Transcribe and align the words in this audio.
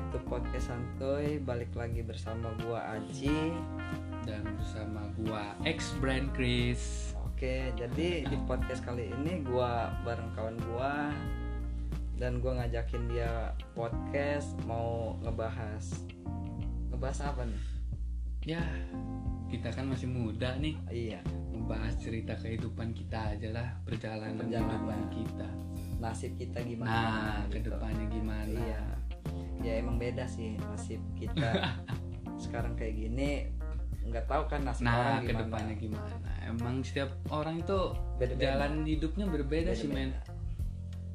back 0.00 0.16
to 0.16 0.20
podcast 0.24 0.72
santuy 0.72 1.36
balik 1.36 1.68
lagi 1.76 2.00
bersama 2.00 2.48
gua 2.64 2.96
Aji 2.96 3.52
dan 4.24 4.48
bersama 4.56 5.04
gua 5.20 5.52
ex 5.68 5.92
brand 6.00 6.32
Chris. 6.32 7.12
oke 7.20 7.76
jadi 7.76 8.24
di 8.24 8.36
podcast 8.48 8.80
kali 8.80 9.12
ini 9.12 9.44
gua 9.44 9.92
bareng 10.00 10.32
kawan 10.32 10.56
gua 10.72 11.12
dan 12.16 12.40
gua 12.40 12.64
ngajakin 12.64 13.12
dia 13.12 13.52
podcast 13.76 14.56
mau 14.64 15.20
ngebahas 15.20 15.84
ngebahas 16.88 17.20
apa 17.20 17.44
nih 17.44 17.62
Ya, 18.40 18.64
kita 19.52 19.68
kan 19.68 19.84
masih 19.84 20.08
muda 20.08 20.56
nih, 20.56 20.72
iya 20.88 21.20
membahas 21.52 21.92
cerita 22.00 22.32
kehidupan 22.32 22.96
kita 22.96 23.36
aja 23.36 23.52
lah, 23.52 23.68
perjalanan, 23.84 24.40
Perjalanan. 24.40 24.64
kehidupan 24.80 25.00
kita. 25.12 25.48
nasib 26.00 26.32
kita 26.40 26.64
gimana 26.64 26.88
Nah, 26.88 27.44
gitu. 27.52 27.68
ke 27.68 27.68
depannya 27.68 28.06
gimana? 28.08 28.48
iya 28.48 28.80
ya 29.60 29.76
emang 29.76 29.96
beda 29.96 30.24
sih 30.24 30.56
nasib 30.58 31.00
kita 31.14 31.76
sekarang 32.44 32.72
kayak 32.74 32.96
gini 32.96 33.52
nggak 34.00 34.24
tahu 34.26 34.48
kan 34.48 34.64
nasib 34.64 34.84
orang 34.84 34.90
Nah, 34.90 35.20
gimana 35.20 35.28
ke 35.28 35.32
depannya 35.36 35.74
gimana? 35.76 36.30
Emang 36.42 36.74
setiap 36.80 37.10
orang 37.28 37.60
itu 37.60 37.78
Beda-beda. 38.16 38.42
jalan 38.42 38.72
hidupnya 38.82 39.26
berbeda 39.28 39.70
sih 39.70 39.86
men. 39.86 40.10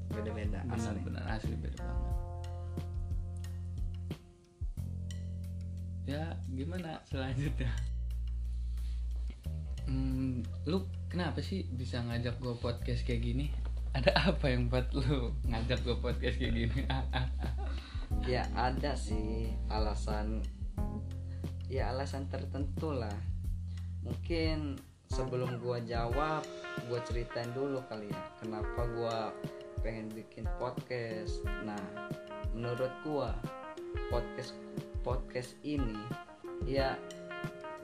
beda-beda 0.08 0.62
asli 0.70 0.96
Benar-benar 0.96 1.26
asli 1.28 1.56
beda 1.58 1.82
banget. 1.82 2.14
Ya, 6.06 6.24
gimana 6.48 7.02
selanjutnya? 7.04 7.74
Hmm, 9.86 10.46
lu 10.64 10.86
kenapa 11.10 11.42
sih 11.42 11.66
bisa 11.68 12.00
ngajak 12.00 12.38
gue 12.38 12.54
podcast 12.56 13.02
kayak 13.04 13.22
gini? 13.22 13.46
Ada 13.92 14.14
apa 14.30 14.46
yang 14.48 14.70
buat 14.70 14.94
lu 14.94 15.34
ngajak 15.44 15.82
gue 15.82 15.98
podcast 15.98 16.38
kayak 16.38 16.54
gini? 16.54 16.82
ya 18.24 18.48
ada 18.56 18.96
sih 18.96 19.52
alasan 19.68 20.40
ya 21.68 21.92
alasan 21.92 22.32
tertentu 22.32 22.96
lah. 22.96 23.14
Mungkin 24.08 24.80
sebelum 25.12 25.60
gua 25.60 25.84
jawab 25.84 26.48
gua 26.88 27.00
ceritain 27.04 27.50
dulu 27.52 27.84
kali 27.92 28.08
ya 28.10 28.22
kenapa 28.40 28.82
gua 28.96 29.18
pengen 29.84 30.08
bikin 30.14 30.48
podcast. 30.56 31.44
Nah 31.68 31.82
menurut 32.56 32.94
gua 33.04 33.36
podcast 34.08 34.56
podcast 35.04 35.58
ini 35.66 36.00
ya 36.66 36.96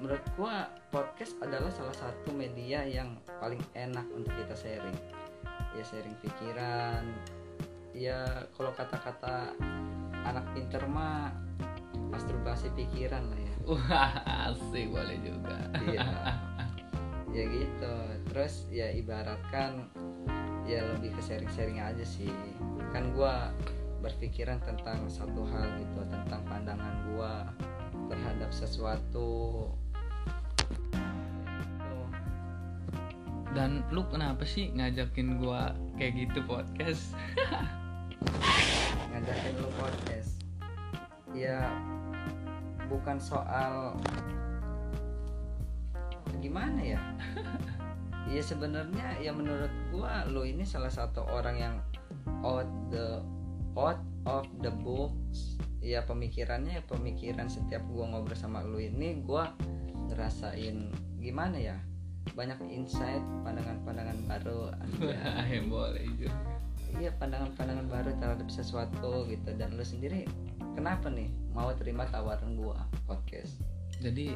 menurut 0.02 0.23
gua 0.34 0.70
podcast 0.90 1.38
adalah 1.45 1.70
salah 1.70 1.94
satu 1.94 2.34
media 2.34 2.82
yang 2.86 3.18
paling 3.42 3.62
enak 3.78 4.06
untuk 4.14 4.34
kita 4.34 4.56
sharing. 4.58 4.98
Ya 5.78 5.84
sharing 5.86 6.18
pikiran 6.22 7.06
ya 7.92 8.48
kalau 8.56 8.72
kata-kata 8.72 9.52
anak 10.25 10.45
pinter 10.53 10.83
mah 10.88 11.33
masturbasi 12.11 12.69
pikiran 12.75 13.23
lah 13.27 13.39
ya 13.39 13.53
Wah, 13.61 14.11
asik 14.52 14.89
boleh 14.89 15.17
juga. 15.22 15.58
iya 15.86 16.08
ya 17.36 17.44
gitu 17.47 17.95
terus 18.27 18.67
ya 18.67 18.92
ibaratkan 18.92 19.88
ya 20.67 20.83
lebih 20.97 21.16
ke 21.16 21.22
sharing-sharing 21.23 21.80
aja 21.80 22.03
sih 22.03 22.27
kan 22.92 23.16
gua 23.16 23.55
berpikiran 24.02 24.59
tentang 24.66 25.05
satu 25.08 25.45
hal 25.47 25.67
gitu 25.80 26.02
tentang 26.09 26.42
pandangan 26.49 26.95
gua 27.14 27.45
terhadap 28.09 28.49
sesuatu. 28.52 29.69
Dan 33.52 33.83
lu 33.92 34.03
kenapa 34.08 34.47
sih 34.47 34.72
ngajakin 34.73 35.38
gua 35.39 35.75
kayak 35.99 36.27
gitu 36.27 36.39
podcast? 36.49 37.14
ngajakin 39.22 39.53
lu 39.61 39.69
podcast. 39.77 40.31
Ya 41.38 41.70
bukan 42.89 43.21
soal 43.21 43.93
gimana 46.42 46.82
ya? 46.82 47.02
Ya 48.31 48.39
sebenarnya 48.39 49.20
ya 49.20 49.36
menurut 49.36 49.67
gua 49.92 50.23
lu 50.23 50.48
ini 50.48 50.64
salah 50.64 50.87
satu 50.87 51.20
orang 51.27 51.58
yang 51.60 51.76
out 52.48 52.64
the 52.87 53.20
out 53.76 53.99
of 54.23 54.48
the 54.64 54.71
books 54.71 55.60
ya 55.83 55.99
pemikirannya 56.08 56.80
ya 56.80 56.83
pemikiran 56.87 57.52
setiap 57.52 57.83
gua 57.92 58.08
ngobrol 58.08 58.39
sama 58.39 58.64
lu 58.64 58.80
ini 58.80 59.20
gua 59.20 59.52
ngerasain 60.10 60.95
gimana 61.20 61.60
ya? 61.60 61.77
Banyak 62.31 62.64
insight 62.71 63.20
pandangan-pandangan 63.43 64.17
baru 64.26 64.71
aja 64.80 65.60
boleh 65.67 66.05
juga. 66.15 66.61
Iya 67.00 67.12
pandangan-pandangan 67.16 67.88
baru 67.88 68.12
terhadap 68.20 68.50
sesuatu 68.52 69.28
gitu. 69.30 69.50
Dan 69.56 69.78
lu 69.78 69.86
sendiri 69.86 70.28
kenapa 70.76 71.08
nih 71.08 71.30
mau 71.56 71.72
terima 71.76 72.08
tawaran 72.10 72.58
gua 72.58 72.84
podcast? 73.08 73.62
Jadi 74.02 74.34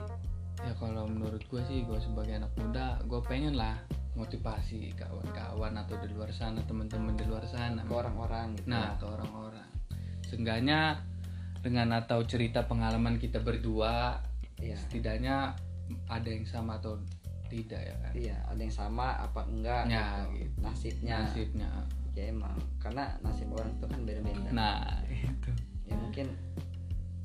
ya 0.63 0.71
kalau 0.79 1.03
menurut 1.09 1.43
gue 1.51 1.59
sih 1.67 1.83
gue 1.83 1.99
sebagai 1.99 2.39
anak 2.39 2.53
muda 2.55 2.95
gue 3.03 3.19
pengen 3.27 3.59
lah 3.59 3.75
motivasi 4.15 4.95
kawan-kawan 4.95 5.75
atau 5.75 5.99
di 5.99 6.07
luar 6.15 6.31
sana 6.31 6.63
teman-teman 6.63 7.19
di 7.19 7.27
luar 7.27 7.43
sana. 7.43 7.83
Ke 7.83 7.93
orang-orang 7.93 8.55
gitu 8.55 8.71
nah 8.71 8.95
ke 8.95 9.03
orang-orang. 9.03 9.67
Seenggaknya 10.23 11.03
dengan 11.59 11.97
atau 11.97 12.23
cerita 12.23 12.63
pengalaman 12.69 13.17
kita 13.17 13.41
berdua 13.41 14.21
iya. 14.61 14.77
setidaknya 14.77 15.57
ada 16.07 16.29
yang 16.29 16.45
sama 16.47 16.79
atau 16.79 17.01
tidak 17.51 17.81
ya 17.83 17.95
kan? 17.99 18.13
Iya 18.15 18.37
ada 18.47 18.61
yang 18.61 18.73
sama 18.73 19.17
apa 19.19 19.41
enggak 19.49 19.83
Ya, 19.91 20.23
gitu. 20.31 20.45
gitu. 20.45 20.57
nasibnya. 20.63 21.17
Nasibnya 21.25 21.69
ya 22.15 22.31
emang. 22.31 22.55
Karena 22.79 23.13
nasib 23.21 23.51
orang 23.51 23.75
itu 23.75 23.85
kan 23.85 23.99
beda-beda. 24.07 24.49
Nah 24.55 25.03
itu. 25.11 25.51
Ya 25.85 25.95
mungkin 25.99 26.27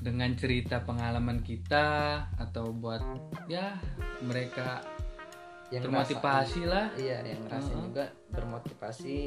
dengan 0.01 0.33
cerita 0.34 0.83
pengalaman 0.83 1.41
kita 1.45 1.87
atau 2.37 2.73
buat 2.75 3.00
ya 3.47 3.79
mereka 4.27 4.83
yang 5.71 5.87
termotivasi 5.87 6.67
lah. 6.67 6.91
Iya 6.99 7.23
yang 7.23 7.47
ngerasain 7.47 7.73
Uh-uh. 7.79 7.87
juga 7.87 8.05
bermotivasi. 8.34 9.19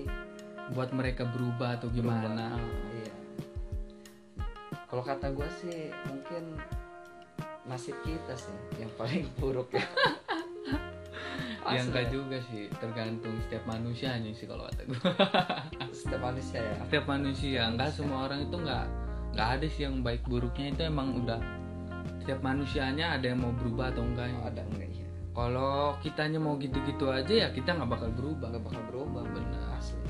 Buat 0.75 0.91
mereka 0.96 1.28
berubah 1.28 1.79
atau 1.79 1.88
gimana. 1.90 2.59
Berubah. 2.59 2.94
iya. 3.00 3.13
Kalau 4.91 5.03
kata 5.03 5.34
gua 5.34 5.50
sih 5.57 5.90
mungkin 6.06 6.59
nasib 7.63 7.96
kita 8.03 8.35
sih 8.35 8.56
yang 8.75 8.91
paling 9.00 9.23
buruk 9.40 9.72
ya 9.72 9.88
ya 11.73 11.81
enggak 11.84 12.06
juga 12.13 12.38
sih. 12.50 12.69
Tergantung 12.78 13.35
setiap 13.47 13.63
manusianya 13.66 14.31
sih 14.31 14.45
kalau 14.45 14.63
kata 14.69 14.81
gue 14.85 15.00
setiap 16.00 16.22
manusia 16.22 16.59
ya. 16.61 16.75
Setiap 16.88 17.06
manusia. 17.09 17.61
Enggak 17.69 17.89
semua 17.94 18.19
orang 18.29 18.39
itu 18.45 18.56
enggak 18.61 18.85
enggak 19.34 19.50
ada 19.59 19.66
sih 19.67 19.81
yang 19.85 19.95
baik 20.06 20.22
buruknya. 20.29 20.66
Itu 20.73 20.81
emang 20.88 21.07
udah 21.25 21.39
setiap 22.23 22.39
manusianya 22.39 23.06
ada 23.19 23.25
yang 23.28 23.39
mau 23.44 23.53
berubah 23.57 23.91
atau 23.91 24.03
enggak 24.06 24.28
Oh, 24.39 24.47
ada 24.47 24.61
enggak 24.63 24.89
ya 24.94 25.07
kalau 25.34 25.97
kitanya 26.06 26.38
mau 26.38 26.53
gitu-gitu 26.61 27.09
aja 27.09 27.34
ya 27.34 27.47
kita 27.50 27.73
nggak 27.73 27.90
bakal 27.90 28.09
berubah. 28.13 28.53
Nggak 28.53 28.63
bakal 28.69 28.81
berubah 28.94 29.23
benar. 29.34 29.81
Asli. 29.81 30.01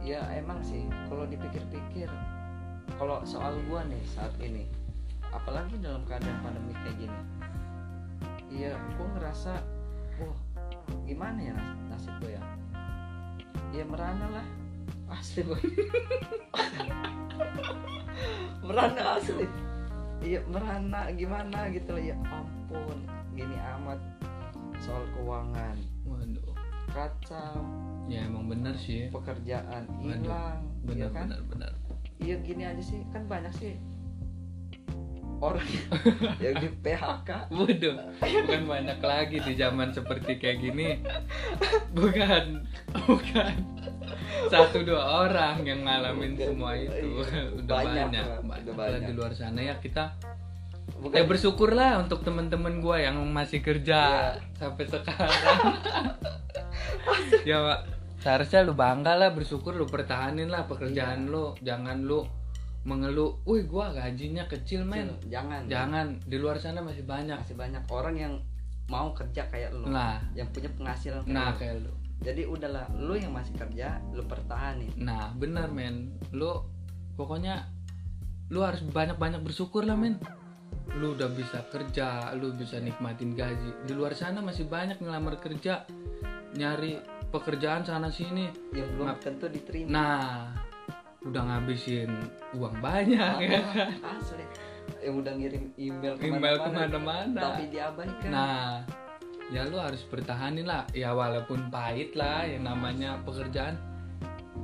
Ya 0.00 0.24
emang 0.32 0.64
sih. 0.64 0.88
Kalau 1.06 1.28
dipikir-pikir 1.28 2.08
kalau 2.94 3.20
soal 3.26 3.58
gua 3.66 3.82
nih 3.84 3.98
saat 4.14 4.32
ini 4.38 4.70
apalagi 5.34 5.74
dalam 5.82 6.06
keadaan 6.06 6.38
pandemi 6.40 6.72
kayak 6.86 6.96
gini 6.96 7.20
iya 8.48 8.72
gua 8.94 9.06
ngerasa 9.18 9.52
wah 10.22 10.38
gimana 11.06 11.38
ya 11.38 11.52
nas- 11.54 11.78
nasib 11.90 12.14
gua 12.22 12.30
ya? 12.36 12.42
Ya 13.74 13.84
merana 13.86 14.26
lah. 14.40 14.46
Asli 15.06 15.46
boy 15.46 15.60
merana 18.66 19.02
asli. 19.20 19.46
Iya 20.24 20.42
merana 20.50 21.12
gimana 21.14 21.70
gitu 21.70 21.94
lah 21.94 22.02
ya 22.02 22.16
ampun 22.26 22.98
gini 23.38 23.54
amat 23.78 24.00
soal 24.82 25.06
keuangan. 25.14 25.76
Waduh. 26.08 26.54
Kacau. 26.90 27.62
Ya 28.10 28.26
emang 28.26 28.50
bener 28.50 28.74
sih. 28.74 29.10
Pekerjaan 29.14 29.86
hilang 30.02 30.62
ya 30.86 31.06
bener 31.06 31.08
kan? 31.10 31.26
bener 31.30 31.40
bener 31.50 31.72
iya 32.22 32.34
gini 32.42 32.62
aja 32.66 32.82
sih. 32.82 33.02
Kan 33.14 33.26
banyak 33.30 33.52
sih 33.54 33.74
orang 35.38 35.68
yang 36.42 36.54
di 36.56 36.68
PHK 36.76 37.28
Waduh, 37.48 37.96
bukan 38.18 38.62
banyak 38.64 38.98
lagi 38.98 39.38
di 39.38 39.52
zaman 39.52 39.90
seperti 39.90 40.36
kayak 40.36 40.58
gini. 40.60 41.00
Bukan, 41.90 42.64
bukan 43.04 43.52
satu 44.46 44.80
dua 44.80 45.02
orang 45.24 45.60
yang 45.60 45.82
ngalamin 45.82 46.32
Bukan. 46.32 46.46
semua 46.46 46.72
itu. 46.74 47.08
Iya. 47.20 47.42
Udah 47.54 47.74
Banyak 47.74 48.06
banyak, 48.06 48.24
lah, 48.24 48.40
banyak, 48.40 48.64
udah 48.64 48.74
banyak. 48.74 49.00
di 49.02 49.12
luar 49.12 49.32
sana 49.32 49.60
ya 49.60 49.74
kita. 49.76 50.12
bukan 50.96 51.12
Ya 51.12 51.24
bersyukurlah 51.24 51.90
untuk 51.98 52.22
teman-teman 52.22 52.78
gua 52.78 52.96
yang 52.96 53.18
masih 53.26 53.60
kerja 53.60 53.98
Iya. 54.32 54.56
sampai 54.56 54.84
sekarang. 54.86 55.74
ya 57.42 57.56
Pak, 57.60 57.80
seharusnya 58.18 58.60
lu 58.62 58.72
bangga 58.72 59.14
lah 59.14 59.30
bersyukur 59.30 59.72
lu 59.72 59.84
pertahanin 59.84 60.46
lah 60.46 60.64
pekerjaan 60.64 61.26
lu, 61.26 61.52
jangan 61.60 62.00
lu 62.00 62.24
mengeluh, 62.86 63.42
wih 63.42 63.64
gua 63.64 63.90
gajinya 63.90 64.46
kecil 64.46 64.80
men. 64.82 65.10
jangan 65.26 65.66
Jangan, 65.66 66.22
di 66.22 66.36
luar 66.36 66.56
sana 66.56 66.78
masih 66.78 67.02
banyak. 67.02 67.34
masih 67.36 67.54
banyak 67.54 67.82
orang 67.88 68.14
yang 68.16 68.34
mau 68.86 69.10
kerja 69.10 69.42
kayak 69.44 69.74
lu 69.74 69.84
Nah, 69.84 70.22
yang 70.32 70.46
punya 70.48 70.70
penghasilan 70.70 71.20
kayak 71.20 71.34
nah 71.34 71.50
lu. 71.50 71.58
kayak 71.58 71.76
lu. 71.82 71.92
jadi 72.18 72.42
udahlah 72.46 72.86
lu 72.94 73.12
yang 73.12 73.30
masih 73.30 73.52
kerja 73.52 73.98
lu 74.08 74.22
pertahanin 74.22 74.94
Nah, 74.96 75.34
bener 75.34 75.66
men. 75.68 76.14
Lu 76.30 76.62
pokoknya 77.12 77.66
lu 78.46 78.62
harus 78.62 78.80
banyak-banyak 78.80 79.42
bersyukur 79.42 79.82
lah 79.82 79.94
men 79.94 80.22
lu 80.94 81.12
udah 81.12 81.26
bisa 81.28 81.66
kerja 81.66 82.30
lu 82.32 82.54
bisa 82.54 82.78
nikmatin 82.78 83.34
gaji 83.34 83.74
di 83.82 83.92
luar 83.92 84.14
sana 84.14 84.38
masih 84.38 84.64
banyak 84.64 84.96
ngelamar 84.96 85.36
kerja 85.36 85.82
nyari 86.54 86.96
pekerjaan 87.28 87.82
sana 87.82 88.06
sini 88.06 88.46
yang 88.70 88.86
belum 88.94 89.10
Ngap- 89.10 89.20
tentu 89.20 89.46
diterima 89.46 89.90
nah 89.90 90.54
udah 91.24 91.42
ngabisin 91.42 92.10
uang 92.58 92.76
banyak. 92.84 93.34
Ya 93.40 93.48
kan 93.48 93.64
asli 94.18 94.44
yang 95.02 95.22
udah 95.22 95.32
ngirim 95.38 95.64
email 95.78 96.14
email 96.18 96.56
ke 96.58 96.68
mana-mana. 96.70 96.86
Ke 96.90 96.98
mana-mana 96.98 97.40
tapi 97.40 97.62
diabaikan. 97.70 98.30
Nah 98.30 98.82
ya 99.50 99.62
lu 99.66 99.78
harus 99.78 100.02
bertahanin 100.06 100.66
lah. 100.66 100.82
Ya 100.90 101.14
walaupun 101.14 101.70
pahit 101.70 102.14
lah 102.18 102.46
yang 102.46 102.66
namanya 102.66 103.18
pekerjaan. 103.22 103.78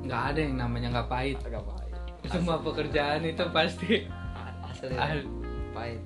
Nggak 0.02 0.22
ada 0.34 0.40
yang 0.42 0.56
namanya 0.58 0.88
nggak 0.98 1.08
pahit. 1.10 1.38
Agak 1.46 1.62
pahit. 1.62 1.94
Semua 2.30 2.58
pekerjaan 2.58 3.22
itu 3.26 3.44
pasti 3.50 4.06
asli. 4.66 4.94
Ah. 4.98 5.14
pahit. 5.74 6.02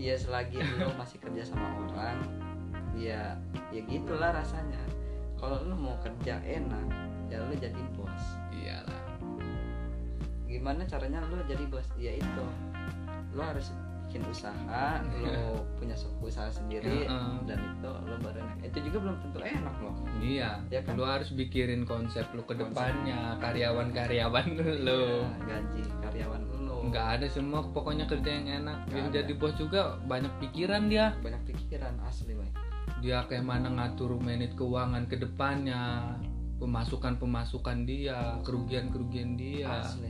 Iya 0.00 0.16
selagi 0.16 0.58
lo 0.80 0.92
masih 0.96 1.20
kerja 1.20 1.42
sama 1.46 1.68
orang 1.88 2.18
ya 2.96 3.36
ya 3.72 3.80
gitulah 3.88 4.32
rasanya. 4.36 4.80
Kalau 5.40 5.58
lo 5.64 5.74
mau 5.74 5.96
kerja 6.00 6.38
enak 6.44 6.86
ya 7.32 7.40
lo 7.40 7.54
jadi 7.56 7.80
gimana 10.62 10.86
caranya 10.86 11.18
lo 11.26 11.42
jadi 11.42 11.66
bos? 11.66 11.82
Ya 11.98 12.14
itu. 12.14 12.44
Lo 13.34 13.42
harus 13.42 13.74
bikin 14.06 14.22
usaha 14.28 15.02
lo 15.18 15.64
punya 15.74 15.96
se- 15.96 16.06
usaha 16.20 16.46
sendiri 16.46 17.02
Heeh. 17.02 17.34
dan 17.48 17.58
itu 17.58 17.90
lo 17.90 18.14
baru 18.22 18.38
enak. 18.38 18.70
Itu 18.70 18.78
juga 18.86 18.98
belum 19.02 19.16
tentu 19.18 19.38
enak 19.42 19.74
loh. 19.82 19.94
Iya. 20.22 20.62
Ya 20.70 20.80
kan? 20.86 20.94
lu 20.94 21.02
harus 21.02 21.34
bikirin 21.34 21.82
konsep 21.82 22.22
lu 22.30 22.44
ke 22.44 22.54
Konsep. 22.54 22.70
depannya 22.70 23.34
karyawan-karyawan 23.42 24.46
lu 24.54 24.62
Iya, 24.62 25.26
gaji 25.42 25.82
karyawan 25.98 26.40
lo. 26.62 26.76
Nggak 26.86 27.06
ada 27.18 27.26
semua 27.26 27.66
pokoknya 27.66 28.06
kerja 28.06 28.30
yang 28.30 28.62
enak. 28.62 28.86
Nggak 28.86 28.94
yang 28.94 29.08
ada. 29.08 29.16
jadi 29.18 29.32
bos 29.34 29.54
juga 29.56 29.80
banyak 30.04 30.30
pikiran 30.38 30.86
dia. 30.86 31.10
Banyak 31.18 31.42
pikiran 31.44 31.98
asli 32.06 32.38
boy 32.38 32.46
dia 33.02 33.18
kayak 33.26 33.42
mana 33.42 33.66
ngatur 33.66 34.14
manage 34.14 34.54
keuangan 34.54 35.10
ke 35.10 35.18
depannya 35.18 36.14
pemasukan 36.62 37.18
pemasukan 37.18 37.82
dia 37.82 38.38
kerugian 38.46 38.94
kerugian 38.94 39.34
dia. 39.34 39.82
Asli 39.82 40.06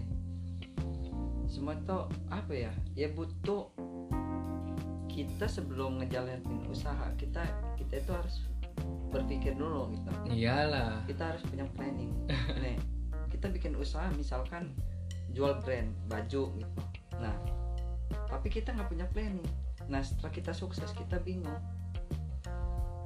semua 1.53 1.77
itu 1.77 1.99
apa 2.33 2.53
ya? 2.57 2.73
Ya 2.97 3.13
butuh 3.13 3.69
kita 5.13 5.45
sebelum 5.45 6.01
ngejalanin 6.01 6.65
usaha 6.73 7.05
kita 7.21 7.45
kita 7.77 8.01
itu 8.01 8.11
harus 8.17 8.49
berpikir 9.13 9.53
dulu 9.53 9.93
gitu. 9.93 10.09
Iyalah. 10.33 11.05
Kita 11.05 11.37
harus 11.37 11.45
punya 11.45 11.69
planning. 11.77 12.09
Nih 12.57 12.81
kita 13.29 13.53
bikin 13.53 13.77
usaha 13.77 14.09
misalkan 14.17 14.73
jual 15.37 15.61
brand 15.61 15.93
baju 16.09 16.43
gitu. 16.57 16.81
Nah 17.21 17.37
tapi 18.33 18.49
kita 18.49 18.73
nggak 18.73 18.89
punya 18.89 19.05
planning. 19.13 19.45
Nah 19.93 20.01
setelah 20.01 20.33
kita 20.33 20.57
sukses 20.57 20.89
kita 20.97 21.21
bingung. 21.21 21.61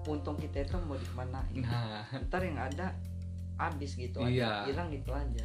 Untung 0.06 0.38
kita 0.38 0.62
itu 0.62 0.78
mau 0.86 0.94
dikemanain 0.94 1.66
nah. 1.66 2.06
Ntar 2.30 2.46
yang 2.46 2.62
ada 2.62 2.94
habis 3.58 3.98
gitu 3.98 4.22
Iya. 4.22 4.62
aja 4.62 4.70
hilang 4.70 4.88
gitu 4.94 5.10
aja 5.10 5.42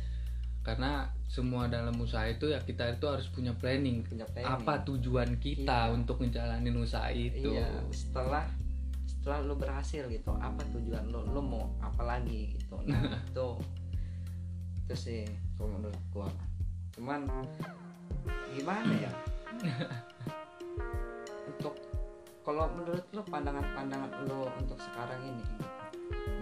karena 0.61 1.09
semua 1.25 1.65
dalam 1.65 1.95
usaha 1.97 2.27
itu 2.29 2.53
ya 2.53 2.61
kita 2.61 2.93
itu 2.93 3.05
harus 3.09 3.25
punya 3.33 3.49
planning 3.57 4.05
punya 4.05 4.27
planning 4.29 4.61
apa 4.61 4.85
tujuan 4.85 5.39
kita 5.41 5.89
Iya. 5.89 5.95
untuk 5.95 6.21
ngejalanin 6.21 6.75
usaha 6.77 7.09
itu 7.09 7.57
Iya, 7.57 7.65
setelah 7.89 8.45
setelah 9.05 9.39
lo 9.45 9.53
berhasil 9.53 10.09
gitu, 10.09 10.33
apa 10.33 10.65
tujuan 10.73 11.13
lo? 11.13 11.21
Lo 11.29 11.45
mau 11.45 11.69
apa 11.77 12.01
lagi 12.01 12.57
gitu? 12.57 12.73
Nah, 12.89 12.97
itu 13.29 13.47
itu 14.81 14.93
sih 14.97 15.21
kalau 15.53 15.77
menurut 15.77 16.01
gua. 16.09 16.25
Cuman 16.97 17.29
gimana 18.57 18.93
ya? 18.97 19.13
untuk 21.53 21.77
kalau 22.41 22.65
menurut 22.73 23.05
lo 23.13 23.21
pandangan-pandangan 23.29 24.25
lo 24.25 24.49
untuk 24.57 24.77
sekarang 24.81 25.21
ini 25.21 25.45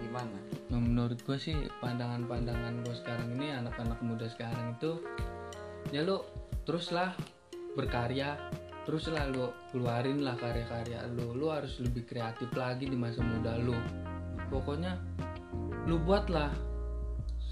gimana? 0.00 0.40
Menurut 0.70 1.18
gue 1.26 1.34
sih 1.34 1.54
pandangan-pandangan 1.82 2.86
gue 2.86 2.94
sekarang 2.94 3.34
ini 3.34 3.50
anak-anak 3.50 3.98
muda 4.06 4.30
sekarang 4.30 4.78
itu 4.78 5.02
ya 5.90 6.06
lu 6.06 6.22
teruslah 6.62 7.10
berkarya 7.74 8.38
teruslah 8.86 9.26
lu 9.30 9.50
keluarin 9.74 10.22
lah 10.22 10.38
karya-karya 10.38 11.04
lu. 11.10 11.34
Lu 11.34 11.50
harus 11.50 11.82
lebih 11.82 12.06
kreatif 12.06 12.50
lagi 12.54 12.86
di 12.86 12.94
masa 12.94 13.20
muda 13.22 13.58
lu. 13.58 13.74
Pokoknya 14.50 14.98
lu 15.90 15.98
buatlah 16.02 16.50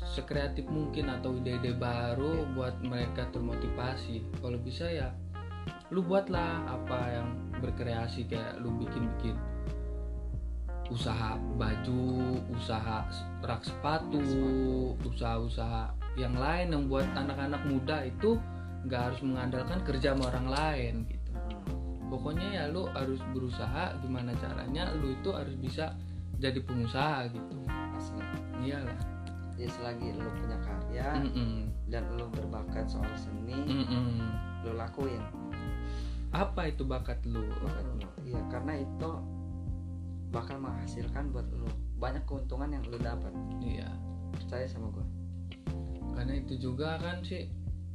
sekreatif 0.09 0.67
mungkin 0.71 1.13
atau 1.13 1.37
ide-ide 1.37 1.77
baru 1.77 2.49
buat 2.55 2.81
mereka 2.83 3.29
termotivasi. 3.35 4.41
Kalau 4.41 4.59
bisa 4.63 4.89
ya 4.89 5.11
lu 5.91 6.05
buatlah 6.05 6.69
apa 6.69 7.01
yang 7.13 7.29
berkreasi 7.61 8.29
kayak 8.29 8.61
lu 8.61 8.73
bikin-bikin 8.79 9.37
usaha 10.89 11.37
baju, 11.61 12.41
usaha 12.53 13.05
rak 13.45 13.63
sepatu, 13.65 14.21
usaha-usaha 15.05 15.93
yang 16.17 16.35
lain 16.35 16.73
yang 16.75 16.85
buat 16.89 17.07
anak-anak 17.15 17.63
muda 17.69 18.09
itu 18.09 18.41
nggak 18.89 19.13
harus 19.13 19.21
mengandalkan 19.21 19.81
kerja 19.85 20.17
sama 20.17 20.33
orang 20.33 20.49
lain 20.49 20.95
gitu. 21.13 21.33
Pokoknya 22.09 22.47
ya 22.49 22.65
lu 22.73 22.89
harus 22.97 23.21
berusaha 23.37 23.93
gimana 24.01 24.33
caranya 24.41 24.97
lu 24.97 25.13
itu 25.13 25.29
harus 25.29 25.53
bisa 25.61 25.93
jadi 26.41 26.57
pengusaha 26.65 27.29
gitu. 27.29 27.57
Asli. 27.69 28.25
Iyalah. 28.65 28.99
Ya 29.59 29.67
selagi 29.67 30.15
lo 30.15 30.31
punya 30.39 30.59
karya 30.63 31.19
Mm-mm. 31.19 31.67
dan 31.91 32.07
lo 32.15 32.31
berbakat 32.31 32.87
soal 32.87 33.11
seni, 33.19 33.59
Mm-mm. 33.59 34.23
lo 34.63 34.79
lakuin. 34.79 35.19
Apa 36.31 36.71
itu 36.71 36.87
bakat 36.87 37.19
lu? 37.27 37.43
Bakat 37.43 37.87
lo. 37.99 38.09
Iya, 38.23 38.39
karena 38.55 38.79
itu 38.79 39.11
bakal 40.29 40.61
menghasilkan 40.61 41.33
buat 41.33 41.49
lo 41.53 41.69
banyak 41.97 42.23
keuntungan 42.25 42.71
yang 42.71 42.85
lo 42.87 42.99
dapat. 43.01 43.33
Iya. 43.59 43.89
Percaya 44.35 44.69
sama 44.69 44.93
gua. 44.93 45.07
Karena 46.15 46.35
itu 46.37 46.55
juga 46.59 46.99
kan 46.99 47.23
sih 47.23 47.49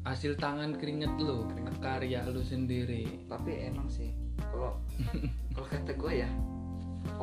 hasil 0.03 0.35
tangan 0.35 0.75
keringet 0.75 1.11
lu, 1.15 1.47
Keringet. 1.47 1.75
karya 1.79 2.19
lu 2.27 2.43
sendiri. 2.43 3.23
tapi 3.31 3.63
emang 3.63 3.87
sih 3.87 4.11
kalau 4.51 4.75
kalau 5.55 5.67
kata 5.67 5.91
gue 5.95 6.13
ya 6.19 6.29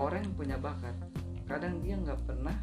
orang 0.01 0.25
yang 0.25 0.33
punya 0.33 0.57
bakat 0.57 0.97
kadang 1.45 1.85
dia 1.85 2.01
nggak 2.01 2.17
pernah 2.25 2.57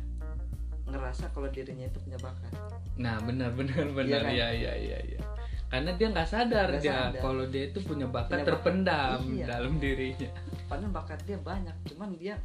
ngerasa 0.90 1.30
kalau 1.36 1.52
dirinya 1.54 1.86
itu 1.86 2.00
punya 2.02 2.18
bakat 2.18 2.50
Nah 2.98 3.22
benar 3.22 3.54
benar 3.54 3.94
benar 3.94 4.26
kan? 4.26 4.34
ya 4.34 4.50
ya 4.50 4.74
ya 4.74 4.98
ya. 5.06 5.20
Karena 5.68 5.92
dia 5.94 6.08
nggak 6.08 6.26
sadar 6.26 6.68
Nggak 6.70 6.80
dia 6.80 6.94
sadar. 6.94 7.22
kalau 7.22 7.44
dia 7.46 7.64
itu 7.66 7.80
punya 7.82 8.08
bakat 8.08 8.30
Punya 8.30 8.40
bakat. 8.40 8.48
terpendam 8.50 9.20
Iya. 9.30 9.46
dalam 9.50 9.74
dirinya. 9.78 10.30
padahal 10.66 10.92
bakat 10.94 11.20
dia 11.24 11.38
banyak 11.38 11.76
cuman 11.86 12.10
dia 12.14 12.36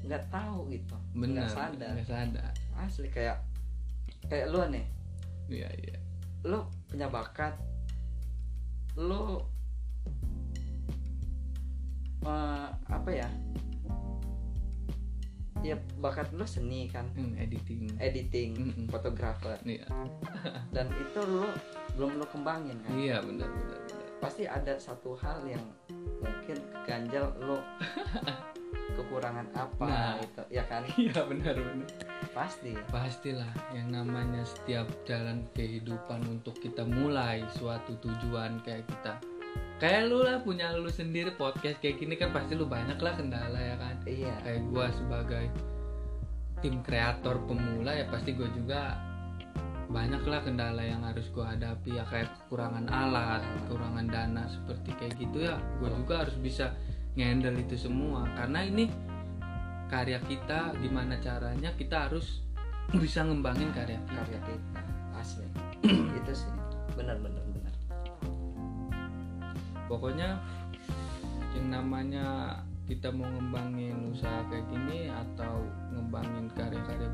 nggak 0.00 0.22
tahu 0.28 0.66
gitu 0.68 0.96
nggak 1.12 1.46
sadar 1.48 1.92
nggak 1.92 2.08
sadar. 2.08 2.50
asli 2.76 3.06
kayak 3.06 3.36
kayak 4.24 4.48
lo 4.48 4.66
nih 4.66 4.86
Iya 5.46 5.68
iya. 5.76 5.96
lo 6.42 6.58
punya 6.86 7.06
bakat 7.06 7.54
lo 8.96 9.46
eh, 12.22 12.68
apa 12.86 13.10
ya 13.10 13.28
ya 15.60 15.76
bakat 15.96 16.32
lo 16.32 16.42
seni 16.44 16.86
kan 16.86 17.04
Hmm, 17.12 17.36
editing. 17.36 17.92
editing 17.98 18.50
Mm-mm. 18.56 18.86
fotografer 18.86 19.60
Iya 19.62 19.84
dan 20.74 20.88
itu 20.90 21.20
lo 21.20 21.50
belum 22.00 22.16
lo 22.16 22.24
kembangin 22.32 22.80
kan? 22.80 22.96
Iya 22.96 23.20
benar 23.20 23.52
benar 23.52 23.80
pasti 24.20 24.44
ada 24.44 24.76
satu 24.76 25.16
hal 25.16 25.42
yang 25.48 25.64
mungkin 26.20 26.60
ganjal 26.84 27.32
lo. 27.40 27.58
Kekurangan 28.90 29.48
apa 29.56 29.86
Nah. 29.88 30.14
itu 30.20 30.42
ya 30.52 30.62
kan? 30.68 30.84
Iya 31.00 31.24
benar 31.24 31.56
benar. 31.56 31.88
pasti. 32.36 32.76
Pastilah 32.92 33.48
yang 33.74 33.90
namanya 33.90 34.44
setiap 34.44 34.86
jalan 35.08 35.42
kehidupan 35.56 36.20
untuk 36.28 36.54
kita 36.60 36.84
mulai 36.84 37.42
suatu 37.56 37.96
tujuan 37.98 38.60
kayak 38.62 38.86
kita. 38.86 39.16
Kayak 39.80 40.12
lu 40.12 40.20
lah 40.22 40.38
punya 40.44 40.76
lu 40.76 40.92
sendiri 40.92 41.32
podcast 41.34 41.80
kayak 41.80 41.96
gini 41.98 42.14
kan 42.14 42.30
pasti 42.30 42.54
lu 42.54 42.68
banyak 42.68 43.00
lah 43.00 43.16
kendala 43.16 43.56
ya 43.58 43.76
kan? 43.80 43.96
Iya. 44.04 44.34
Kayak 44.44 44.62
gue 44.68 44.86
sebagai 44.94 45.44
tim 46.60 46.84
kreator 46.84 47.40
pemula 47.48 47.96
ya 47.96 48.04
pasti 48.12 48.36
gue 48.36 48.46
juga 48.52 49.09
banyak 49.90 50.22
lah 50.22 50.40
kendala 50.46 50.82
yang 50.86 51.02
harus 51.02 51.26
gue 51.34 51.42
hadapi 51.42 51.98
ya 51.98 52.06
kayak 52.06 52.30
kekurangan 52.46 52.86
alat 52.86 53.42
kekurangan 53.42 54.06
dana 54.06 54.46
seperti 54.46 54.94
kayak 54.94 55.14
gitu 55.18 55.50
ya 55.50 55.58
gue 55.82 55.90
juga 55.90 56.22
harus 56.22 56.38
bisa 56.38 56.70
ngendel 57.18 57.58
itu 57.58 57.76
semua. 57.76 58.26
Karena 58.38 58.62
ini 58.66 58.86
karya 59.90 60.22
kita 60.22 60.78
gimana 60.78 61.18
caranya 61.18 61.74
kita 61.74 62.10
harus 62.10 62.44
bisa 62.94 63.26
ngembangin 63.26 63.70
karya 63.74 63.98
kita. 64.06 64.14
Karya 64.22 64.40
kita. 64.46 64.80
Asli. 65.18 65.48
Itu 66.22 66.32
sih. 66.32 66.52
Benar 66.94 67.18
benar 67.18 67.44
benar. 67.50 67.74
Pokoknya 69.90 70.38
yang 71.58 71.66
namanya 71.74 72.26
kita 72.86 73.10
mau 73.10 73.26
ngembangin 73.26 74.10
usaha 74.10 74.42
kayak 74.50 74.66
gini 74.70 75.10
atau 75.10 75.62
ngembangin 75.94 76.50
karya-karya 76.58 77.06
ya 77.06 77.09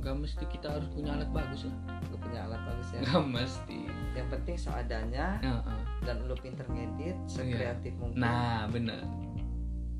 nggak 0.00 0.16
mesti 0.16 0.44
kita 0.48 0.66
harus 0.80 0.88
punya 0.96 1.12
alat 1.12 1.28
bagus 1.28 1.68
lah 1.68 1.76
gue 2.08 2.18
punya 2.18 2.40
alat 2.48 2.60
bagus 2.66 2.88
ya. 2.90 3.00
Nggak 3.06 3.24
mesti. 3.30 3.78
Yang 4.16 4.28
penting 4.34 4.56
seadanya 4.58 5.26
Ya, 5.38 5.54
ah. 5.62 5.82
dan 6.02 6.16
lu 6.26 6.34
pinter 6.40 6.66
ngedit 6.66 7.16
sekreatif 7.30 7.92
mungkin. 8.00 8.18
Nah 8.18 8.66
bener. 8.66 9.04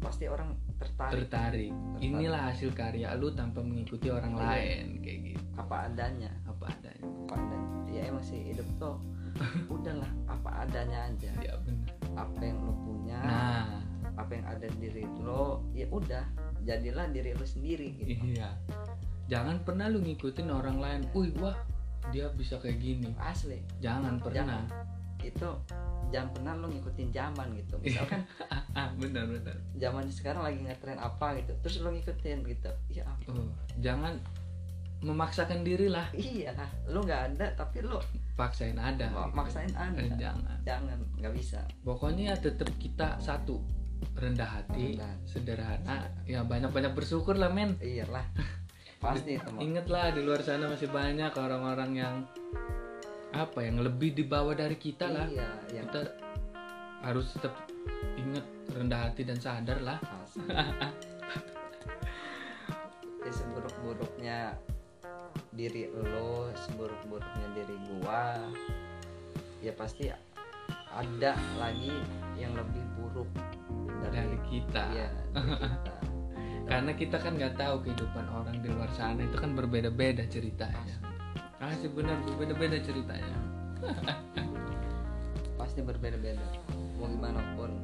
Pasti 0.01 0.27
orang 0.27 0.57
tertarik. 0.81 1.13
Tertarik. 1.29 1.73
Inilah 2.01 2.51
hasil 2.51 2.73
karya 2.73 3.13
lu 3.15 3.31
tanpa 3.37 3.61
mengikuti 3.61 4.09
orang 4.09 4.35
Iya. 4.35 4.43
lain 4.43 4.87
kayak 5.05 5.19
gitu. 5.37 5.45
Apa 5.55 5.77
adanya. 5.93 6.31
Apa 6.49 6.65
adanya. 6.73 7.07
Apa 7.29 7.35
adanya. 7.37 7.69
Ya 7.93 8.03
emang 8.09 8.25
sih 8.25 8.41
hidup 8.41 8.67
tuh 8.81 8.97
udahlah 9.77 10.11
apa 10.27 10.67
adanya 10.67 11.07
aja. 11.13 11.31
Ya 11.39 11.55
bener. 11.63 11.87
Apa 12.19 12.41
yang 12.43 12.59
lu 12.65 12.75
punya 12.83 13.21
nah. 13.23 13.79
apa 14.19 14.37
yang 14.37 14.45
ada 14.49 14.67
di 14.77 14.91
diri 14.91 15.07
lo 15.23 15.65
ya 15.73 15.87
udah 15.89 16.25
jadilah 16.67 17.07
diri 17.15 17.31
lu 17.37 17.47
sendiri 17.47 17.89
gitu. 17.97 18.35
Iya 18.35 18.51
jangan 19.31 19.57
pernah 19.63 19.87
lu 19.87 20.03
ngikutin 20.03 20.49
orang 20.51 20.77
lain. 20.83 21.01
Wih 21.15 21.31
wah 21.39 21.55
dia 22.11 22.27
bisa 22.35 22.59
kayak 22.59 22.83
gini. 22.83 23.15
Asli. 23.17 23.63
Jangan 23.79 24.19
pernah. 24.19 24.67
Itu 25.23 25.55
jangan 26.11 26.29
pernah 26.35 26.53
lu 26.59 26.67
ngikutin 26.75 27.09
zaman 27.15 27.49
gitu. 27.55 27.79
Misalkan 27.87 28.27
ah 28.75 28.91
benar 28.99 29.31
benar. 29.31 29.57
zaman 29.79 30.11
sekarang 30.11 30.43
lagi 30.43 30.59
ngetren 30.67 30.99
apa 30.99 31.39
gitu 31.39 31.55
terus 31.63 31.79
lu 31.79 31.95
ngikutin 31.95 32.39
gitu. 32.43 32.71
Ya 32.91 33.07
ampun. 33.07 33.47
Oh, 33.47 33.49
jangan 33.79 34.19
memaksakan 35.01 35.63
diri 35.63 35.87
lah. 35.89 36.11
Iya 36.13 36.53
lu 36.91 37.07
nggak 37.07 37.23
ada 37.33 37.47
tapi 37.55 37.87
lu 37.87 37.97
paksain 38.35 38.77
ada 38.77 39.09
gitu. 39.09 39.33
maksain 39.33 39.73
ada. 39.73 39.97
Eh, 39.97 40.11
jangan. 40.19 40.59
Jangan 40.67 40.99
nggak 41.23 41.35
bisa. 41.39 41.63
Pokoknya 41.87 42.35
tetap 42.35 42.69
kita 42.83 43.17
satu 43.23 43.63
rendah 44.17 44.49
hati 44.49 44.97
Rendah. 44.97 45.15
sederhana. 45.29 46.09
Ya 46.25 46.41
banyak 46.43 46.73
banyak 46.73 46.93
bersyukur 46.97 47.37
lah 47.37 47.53
men. 47.53 47.77
Iyalah 47.79 48.25
pasti 49.01 49.41
itu 49.41 49.49
mah 49.49 49.61
inget 49.65 49.87
lah 49.89 50.13
di 50.13 50.21
luar 50.21 50.45
sana 50.45 50.69
masih 50.69 50.93
banyak 50.93 51.33
orang-orang 51.33 51.91
yang 51.97 52.17
apa 53.33 53.65
yang 53.65 53.81
lebih 53.81 54.13
di 54.13 54.29
bawah 54.29 54.53
dari 54.53 54.77
kita 54.77 55.09
lah. 55.09 55.25
Iya 55.25 55.51
yang 55.73 55.89
kita 55.89 56.03
harus 57.01 57.33
tetap 57.33 57.57
inget 58.21 58.45
rendah 58.77 59.09
hati 59.09 59.25
dan 59.25 59.41
sadar 59.41 59.81
lah. 59.81 59.99
Ya 63.21 63.37
seburuk-buruknya 63.37 64.39
diri 65.53 65.93
lo 65.93 66.49
seburuk-buruknya 66.57 67.47
diri 67.53 67.77
gua 68.01 68.41
ya 69.61 69.77
pasti 69.77 70.09
ada 70.89 71.37
lagi 71.61 72.01
yang 72.41 72.57
lebih 72.57 72.81
buruk 72.97 73.29
dari, 74.01 74.25
dari 74.25 74.39
kita. 74.49 74.85
iya, 74.97 75.09
dari 75.37 75.53
kita 75.53 75.95
karena 76.71 76.95
kita 76.95 77.19
kan 77.19 77.35
nggak 77.35 77.59
tahu 77.59 77.83
kehidupan 77.83 78.31
orang 78.31 78.63
di 78.63 78.71
luar 78.71 78.87
sana 78.95 79.27
itu 79.27 79.35
kan 79.35 79.59
berbeda-beda 79.59 80.23
ceritanya. 80.31 80.95
Ah 81.59 81.75
sih 81.75 81.91
benar 81.91 82.15
berbeda-beda 82.23 82.79
ceritanya. 82.79 83.37
Pasti 85.59 85.83
berbeda-beda. 85.83 86.47
Mau 86.95 87.11
gimana 87.11 87.43
pun 87.59 87.75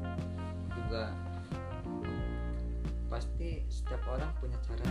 juga. 0.71 1.11
Pasti 3.11 3.66
setiap 3.66 4.07
orang 4.07 4.31
punya 4.38 4.55
cara. 4.62 4.87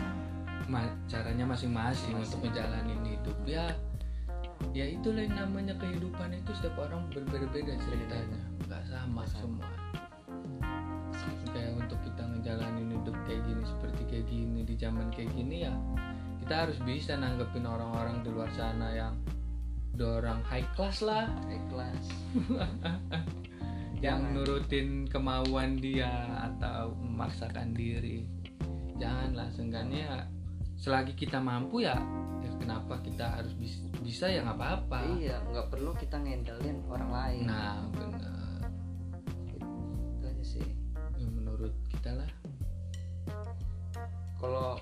Ma- 0.67 0.97
caranya 1.07 1.47
masing-masing 1.47 2.19
Masing. 2.19 2.27
untuk 2.27 2.39
menjalani 2.51 2.93
hidup. 3.07 3.37
Ya 3.47 3.71
ya 4.75 4.91
itulah 4.91 5.23
yang 5.23 5.39
namanya 5.39 5.71
kehidupan 5.79 6.35
itu 6.35 6.51
setiap 6.51 6.83
orang 6.83 7.07
berbeda-beda 7.15 7.79
ceritanya. 7.79 8.43
Nggak 8.67 8.83
sama 8.91 9.23
sama. 9.23 9.63
semua. 9.63 9.69
Kayak 11.55 11.79
untuk 11.79 11.99
kita 12.03 12.24
ngejalanin 12.45 12.93
hidup 12.93 13.17
kayak 13.25 13.41
gini 13.49 13.63
seperti 13.65 14.01
kayak 14.05 14.25
gini 14.29 14.59
di 14.61 14.75
zaman 14.77 15.09
kayak 15.09 15.33
gini 15.33 15.65
ya 15.65 15.73
kita 16.45 16.69
harus 16.69 16.77
bisa 16.85 17.17
nanggepin 17.17 17.65
orang-orang 17.65 18.21
di 18.21 18.29
luar 18.29 18.53
sana 18.53 18.93
yang 18.93 19.17
dorang 19.97 20.45
high 20.45 20.67
class 20.77 21.01
lah. 21.01 21.25
Ikhlas 21.49 22.05
yang 24.05 24.29
Jangan. 24.29 24.37
nurutin 24.37 25.09
kemauan 25.09 25.81
dia 25.81 26.05
atau 26.45 26.93
memaksakan 27.01 27.73
diri. 27.73 28.29
Janganlah 29.01 29.49
seenggaknya 29.57 30.29
selagi 30.77 31.17
kita 31.17 31.41
mampu 31.41 31.81
ya, 31.81 31.97
ya 32.45 32.51
kenapa 32.61 33.01
kita 33.01 33.41
harus 33.41 33.57
bis- 33.57 33.81
bisa 34.05 34.29
ya 34.29 34.45
nggak 34.45 34.59
apa-apa. 34.61 35.01
Iya 35.17 35.41
nggak 35.49 35.73
perlu 35.73 35.97
kita 35.97 36.21
ngendelin 36.21 36.77
orang 36.93 37.09
lain. 37.09 37.43
Nah 37.49 37.89
bener 37.89 38.34
kalau 44.45 44.77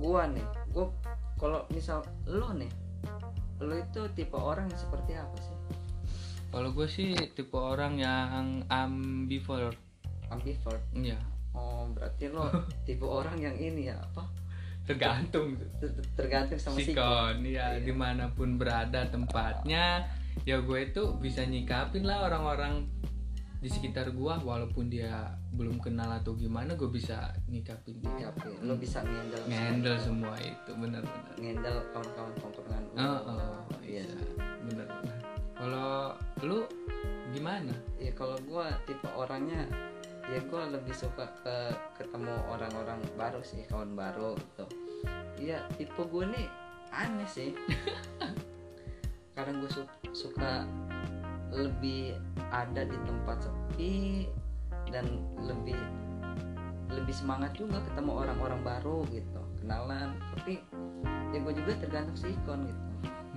gua 0.00 0.24
nih 0.32 0.46
gua 0.72 0.88
kalau 1.36 1.60
misal 1.68 2.00
lo 2.24 2.56
nih 2.56 2.72
lo 3.60 3.76
itu 3.76 4.00
tipe 4.16 4.32
orang 4.32 4.64
yang 4.72 4.80
seperti 4.80 5.12
apa 5.18 5.36
sih? 5.44 5.56
Kalau 6.48 6.72
gue 6.72 6.88
sih 6.88 7.12
tipe 7.36 7.58
orang 7.58 8.00
yang 8.00 8.64
ambivert. 8.72 9.76
Ambivert? 10.32 10.80
Ya 10.96 11.20
oh 11.52 11.90
berarti 11.92 12.32
lo 12.32 12.48
tipe 12.88 13.04
orang 13.04 13.36
yang 13.36 13.52
ini 13.60 13.92
ya 13.92 14.00
apa? 14.00 14.24
Tergantung. 14.88 15.60
Ter- 15.76 15.92
ter- 15.92 16.08
tergantung 16.16 16.56
sama 16.56 16.80
sikon 16.80 16.96
sikon. 16.96 17.36
ya 17.44 17.76
Iya. 17.76 17.84
di 17.84 17.92
mana 17.92 18.32
pun 18.32 18.56
berada 18.56 19.04
tempatnya 19.12 20.08
ya 20.48 20.56
gue 20.64 20.78
itu 20.80 21.12
bisa 21.20 21.44
nyikapin 21.44 22.08
lah 22.08 22.24
orang-orang 22.24 22.88
di 23.58 23.68
sekitar 23.68 24.14
gua 24.14 24.38
walaupun 24.40 24.86
dia 24.88 25.34
belum 25.48 25.80
kenal 25.80 26.12
atau 26.20 26.36
gimana 26.36 26.76
gue 26.76 26.90
bisa 26.92 27.32
nyikapin 27.48 27.98
dia. 28.04 28.28
Tapi 28.32 28.60
lo 28.62 28.76
bisa 28.76 29.00
ngendel 29.00 29.42
ngendel 29.48 29.96
semua 30.00 30.36
itu 30.40 30.70
benar-benar 30.76 31.34
ngendel 31.40 31.76
kawan-kawan 31.92 32.32
tongkrongan 32.38 32.82
lo. 32.92 32.98
oh, 33.00 33.20
oh, 33.32 33.80
iya 33.84 34.06
benar 34.68 34.86
kalau 35.58 36.14
lu 36.46 36.62
gimana? 37.34 37.74
Ya 37.98 38.14
kalau 38.14 38.38
gua 38.46 38.70
tipe 38.86 39.10
orangnya 39.10 39.66
ya 40.30 40.38
gua 40.46 40.70
lebih 40.70 40.94
suka 40.94 41.26
ke 41.42 41.56
ketemu 41.98 42.30
orang-orang 42.46 43.02
baru 43.18 43.42
sih 43.42 43.66
kawan 43.66 43.98
baru 43.98 44.38
gitu. 44.38 44.64
Iya 45.42 45.66
tipe 45.74 45.98
gue 45.98 46.24
nih 46.30 46.46
aneh 46.94 47.26
sih. 47.26 47.50
Kadang 49.34 49.62
gue 49.62 49.70
suka 50.14 50.66
lebih 51.54 52.14
ada 52.50 52.82
di 52.86 52.98
tempat 53.06 53.46
sepi 53.46 54.26
dan 54.92 55.22
lebih 55.40 55.76
lebih 56.88 57.14
semangat 57.14 57.54
juga 57.54 57.78
ketemu 57.92 58.12
orang-orang 58.26 58.60
baru 58.64 59.04
gitu 59.12 59.40
kenalan. 59.62 60.16
Tapi 60.36 60.60
ya 61.32 61.38
gue 61.44 61.54
juga 61.54 61.72
tergantung 61.78 62.16
sikon 62.18 62.66
gitu. 62.66 62.82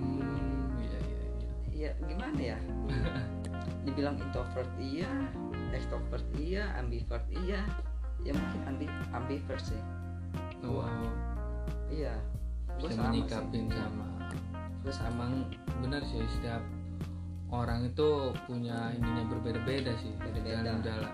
Hmm 0.00 0.76
iya 0.80 0.98
iya 0.98 1.20
iya. 1.28 1.50
Ya 1.72 1.90
gimana 2.08 2.38
ya? 2.40 2.58
Dibilang 3.86 4.16
introvert 4.18 4.70
iya. 4.80 5.08
Extrovert 5.72 6.24
iya. 6.36 6.72
Ambivert 6.80 7.24
iya. 7.44 7.60
Ya 8.22 8.32
mungkin 8.32 8.60
ambi 8.66 8.86
ambivert 9.12 9.62
sih. 9.62 9.82
Oh, 10.62 10.86
iya. 11.90 12.14
Gue 12.78 12.90
sama 12.94 13.10
menyikapin 13.10 13.66
sih. 13.68 13.76
sama 13.76 14.12
gue 14.82 14.90
sama. 14.94 15.10
Emang 15.14 15.32
benar 15.82 16.02
sih 16.06 16.22
setiap 16.38 16.62
orang 17.52 17.86
itu 17.86 18.34
punya 18.48 18.90
ininya 18.96 19.28
berbeda-beda 19.30 19.92
sih 20.00 20.12
Beda-beda. 20.18 20.80
dalam 20.82 21.12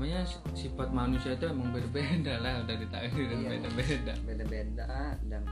namanya 0.00 0.24
sifat 0.56 0.96
manusia 0.96 1.36
itu 1.36 1.44
emang 1.44 1.76
berbeda 1.76 2.40
lah 2.40 2.64
udah 2.64 2.72
ditakdirin 2.72 3.44
Iya. 3.44 3.48
beda-beda. 3.52 4.12
Beda-beda 4.24 4.88
dan 5.28 5.44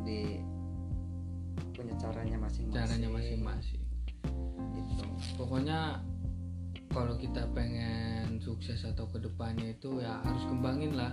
di 0.00 0.40
punya 1.76 1.92
caranya 2.00 2.40
masing-masing. 2.40 2.72
Caranya 2.72 3.08
masing-masing. 3.12 3.84
Gitu. 4.72 5.04
Pokoknya 5.36 6.00
kalau 6.88 7.20
kita 7.20 7.44
pengen 7.52 8.40
sukses 8.40 8.80
atau 8.80 9.04
ke 9.12 9.20
depannya 9.20 9.76
itu 9.76 10.00
ya 10.00 10.24
harus 10.24 10.48
kembangin 10.48 10.96
lah 10.96 11.12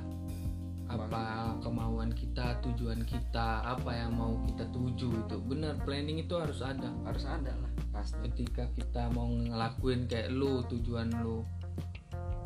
apa 0.87 1.59
kemauan 1.59 2.15
kita 2.15 2.63
tujuan 2.63 3.03
kita 3.03 3.59
apa 3.75 3.91
yang 3.91 4.15
mau 4.15 4.39
kita 4.47 4.63
tuju 4.71 5.27
itu. 5.27 5.35
Bener 5.51 5.75
planning 5.83 6.23
itu 6.23 6.31
harus 6.39 6.63
ada. 6.63 6.95
Harus 7.03 7.27
ada 7.27 7.51
lah 7.59 7.71
pasti. 7.91 8.23
Ketika 8.23 8.71
kita 8.71 9.11
mau 9.11 9.27
ngelakuin 9.27 10.07
kayak 10.07 10.31
lu 10.31 10.63
tujuan 10.71 11.11
lu 11.19 11.43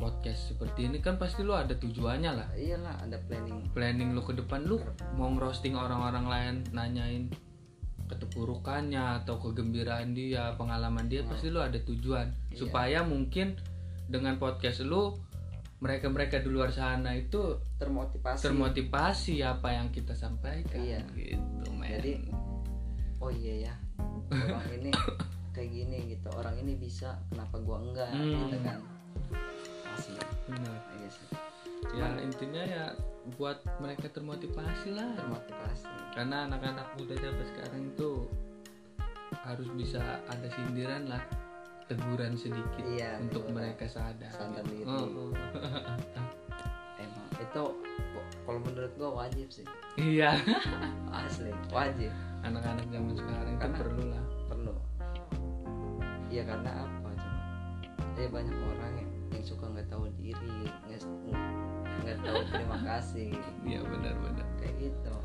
podcast 0.03 0.51
seperti 0.51 0.91
ini 0.91 0.99
kan 0.99 1.15
pasti 1.15 1.47
lu 1.47 1.55
ada 1.55 1.71
tujuannya 1.79 2.31
lah. 2.35 2.47
Iyalah 2.51 3.07
ada 3.07 3.15
planning. 3.23 3.71
Planning 3.71 4.11
lu 4.11 4.19
ke 4.19 4.35
depan 4.35 4.67
lu 4.67 4.75
mau 5.15 5.31
ngerosting 5.31 5.79
orang-orang 5.79 6.27
lain 6.27 6.55
nanyain 6.75 7.31
keterpurukannya 8.11 9.23
atau 9.23 9.39
kegembiraan 9.39 10.11
dia 10.11 10.51
pengalaman 10.59 11.07
dia 11.07 11.23
pasti 11.23 11.47
lu 11.47 11.63
ada 11.63 11.79
tujuan. 11.79 12.27
Iya. 12.51 12.59
supaya 12.59 12.99
mungkin 13.07 13.55
dengan 14.11 14.35
podcast 14.35 14.83
lu 14.83 15.15
mereka-mereka 15.79 16.43
di 16.43 16.51
luar 16.51 16.75
sana 16.75 17.15
itu 17.15 17.59
termotivasi. 17.79 18.43
termotivasi 18.43 19.39
apa 19.39 19.71
yang 19.71 19.87
kita 19.95 20.11
sampaikan. 20.11 20.83
Iya. 20.83 20.99
gitu 21.15 21.67
men. 21.79 21.95
Jadi, 21.95 22.11
oh 23.23 23.31
iya 23.31 23.71
ya 23.71 23.73
orang 24.35 24.67
ini 24.83 24.91
kayak 25.55 25.69
gini 25.71 25.97
gitu. 26.11 26.27
Orang 26.35 26.59
ini 26.59 26.75
bisa 26.75 27.15
kenapa 27.31 27.55
gua 27.63 27.79
enggak? 27.79 28.11
Hmm. 28.11 28.51
gitu 28.51 28.59
kan 28.67 28.79
masih 29.93 30.15
benar. 30.45 30.79
iya 30.95 31.09
sih. 31.09 31.27
Ya 31.93 32.07
intinya 32.17 32.63
ya 32.63 32.85
buat 33.35 33.59
mereka 33.77 34.09
termotivasi 34.09 34.89
lah. 34.91 35.13
Termotivasi. 35.13 35.87
Karena 36.13 36.47
anak-anak 36.47 36.87
muda 36.95 37.15
zaman 37.15 37.45
sekarang 37.47 37.81
itu 37.89 38.09
harus 39.43 39.67
bisa 39.73 40.01
ada 40.25 40.47
sindiran 40.49 41.09
lah 41.09 41.19
teguran 41.83 42.33
sedikit 42.33 42.79
Iya, 42.79 43.19
untuk 43.19 43.43
teguran. 43.43 43.75
mereka 43.75 43.85
sadar 43.85 44.31
Sadar 44.31 44.63
gitu. 44.65 44.87
Oh, 44.87 45.29
oh. 45.29 45.31
emang 46.95 47.27
itu 47.35 47.63
kalau 48.43 48.59
menurut 48.61 48.93
gua 48.95 49.11
wajib 49.21 49.47
sih. 49.49 49.67
Iya. 49.95 50.39
Asli 51.11 51.51
wajib. 51.69 52.09
Anak-anak 52.41 52.87
zaman 52.87 53.13
sekarang 53.13 53.51
itu 53.51 53.61
Karena- 53.61 53.79
perlu 53.79 54.03
lah. 54.09 54.23
perlu. 54.47 54.73
Iya 56.27 56.43
karena 56.43 56.71
apa 56.81 57.09
coba? 57.13 57.41
Ya 58.15 58.27
banyak 58.27 58.55
orang 58.57 58.93
yang, 58.95 59.02
yang 59.33 59.45
suka 59.45 59.65
nggak 59.73 59.87
tahu 59.89 60.05
diri 60.21 60.69
nggak 62.03 62.19
tahu 62.21 62.39
terima 62.51 62.77
kasih. 62.83 63.31
Iya 63.69 63.79
benar-benar 63.87 64.47
kayak 64.59 64.75
gitu. 64.91 65.15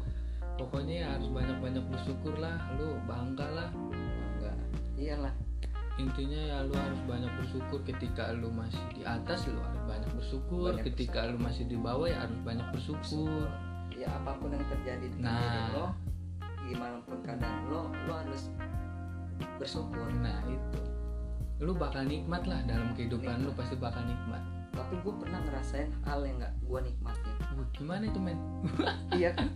Pokoknya 0.58 0.94
ya 1.02 1.06
harus 1.18 1.28
banyak-banyak 1.30 1.84
bersyukur 1.90 2.34
lah 2.38 2.54
lu 2.78 2.98
bangga 3.06 3.46
lah. 3.50 3.70
Enggak 3.74 4.56
iyalah. 4.94 5.34
Intinya 5.98 6.38
ya 6.38 6.56
lu 6.62 6.74
harus 6.78 7.00
banyak 7.10 7.30
bersyukur 7.42 7.82
ketika 7.82 8.30
lu 8.34 8.54
masih 8.54 8.78
di 8.94 9.02
atas 9.02 9.50
lu 9.50 9.58
harus 9.58 9.82
banyak 9.86 10.10
bersyukur. 10.14 10.70
Banyak 10.70 10.86
ketika 10.94 11.26
lu 11.26 11.38
masih 11.42 11.66
di 11.66 11.74
bawah 11.74 12.06
ya 12.06 12.22
harus 12.22 12.38
banyak 12.46 12.66
bersyukur. 12.70 13.46
Ya 13.98 14.06
apa 14.14 14.38
pun 14.38 14.54
yang 14.54 14.62
terjadi 14.70 15.06
di 15.10 15.18
Nah. 15.18 15.34
diri 15.34 15.60
lo 15.74 15.86
gimana 16.68 17.00
pun 17.02 17.18
keadaan 17.26 17.58
lo 17.66 17.90
lo 18.06 18.12
harus 18.14 18.50
bersyukur. 19.58 20.06
Nah 20.22 20.38
itu 20.46 20.78
lu 21.58 21.74
bakal 21.74 22.06
nikmat 22.06 22.46
lah 22.46 22.62
dalam 22.70 22.94
kehidupan 22.94 23.42
lu 23.42 23.50
pasti 23.54 23.74
bakal 23.74 24.02
nikmat. 24.06 24.42
Tapi 24.70 24.94
gue 25.02 25.14
pernah 25.18 25.42
ngerasain 25.42 25.90
hal 26.06 26.22
yang 26.22 26.38
nggak 26.38 26.54
gue 26.62 26.80
nikmatin. 26.86 27.34
Wah, 27.58 27.68
gimana 27.74 28.02
itu 28.06 28.20
men? 28.22 28.38
Iya 29.18 29.34
kan? 29.34 29.48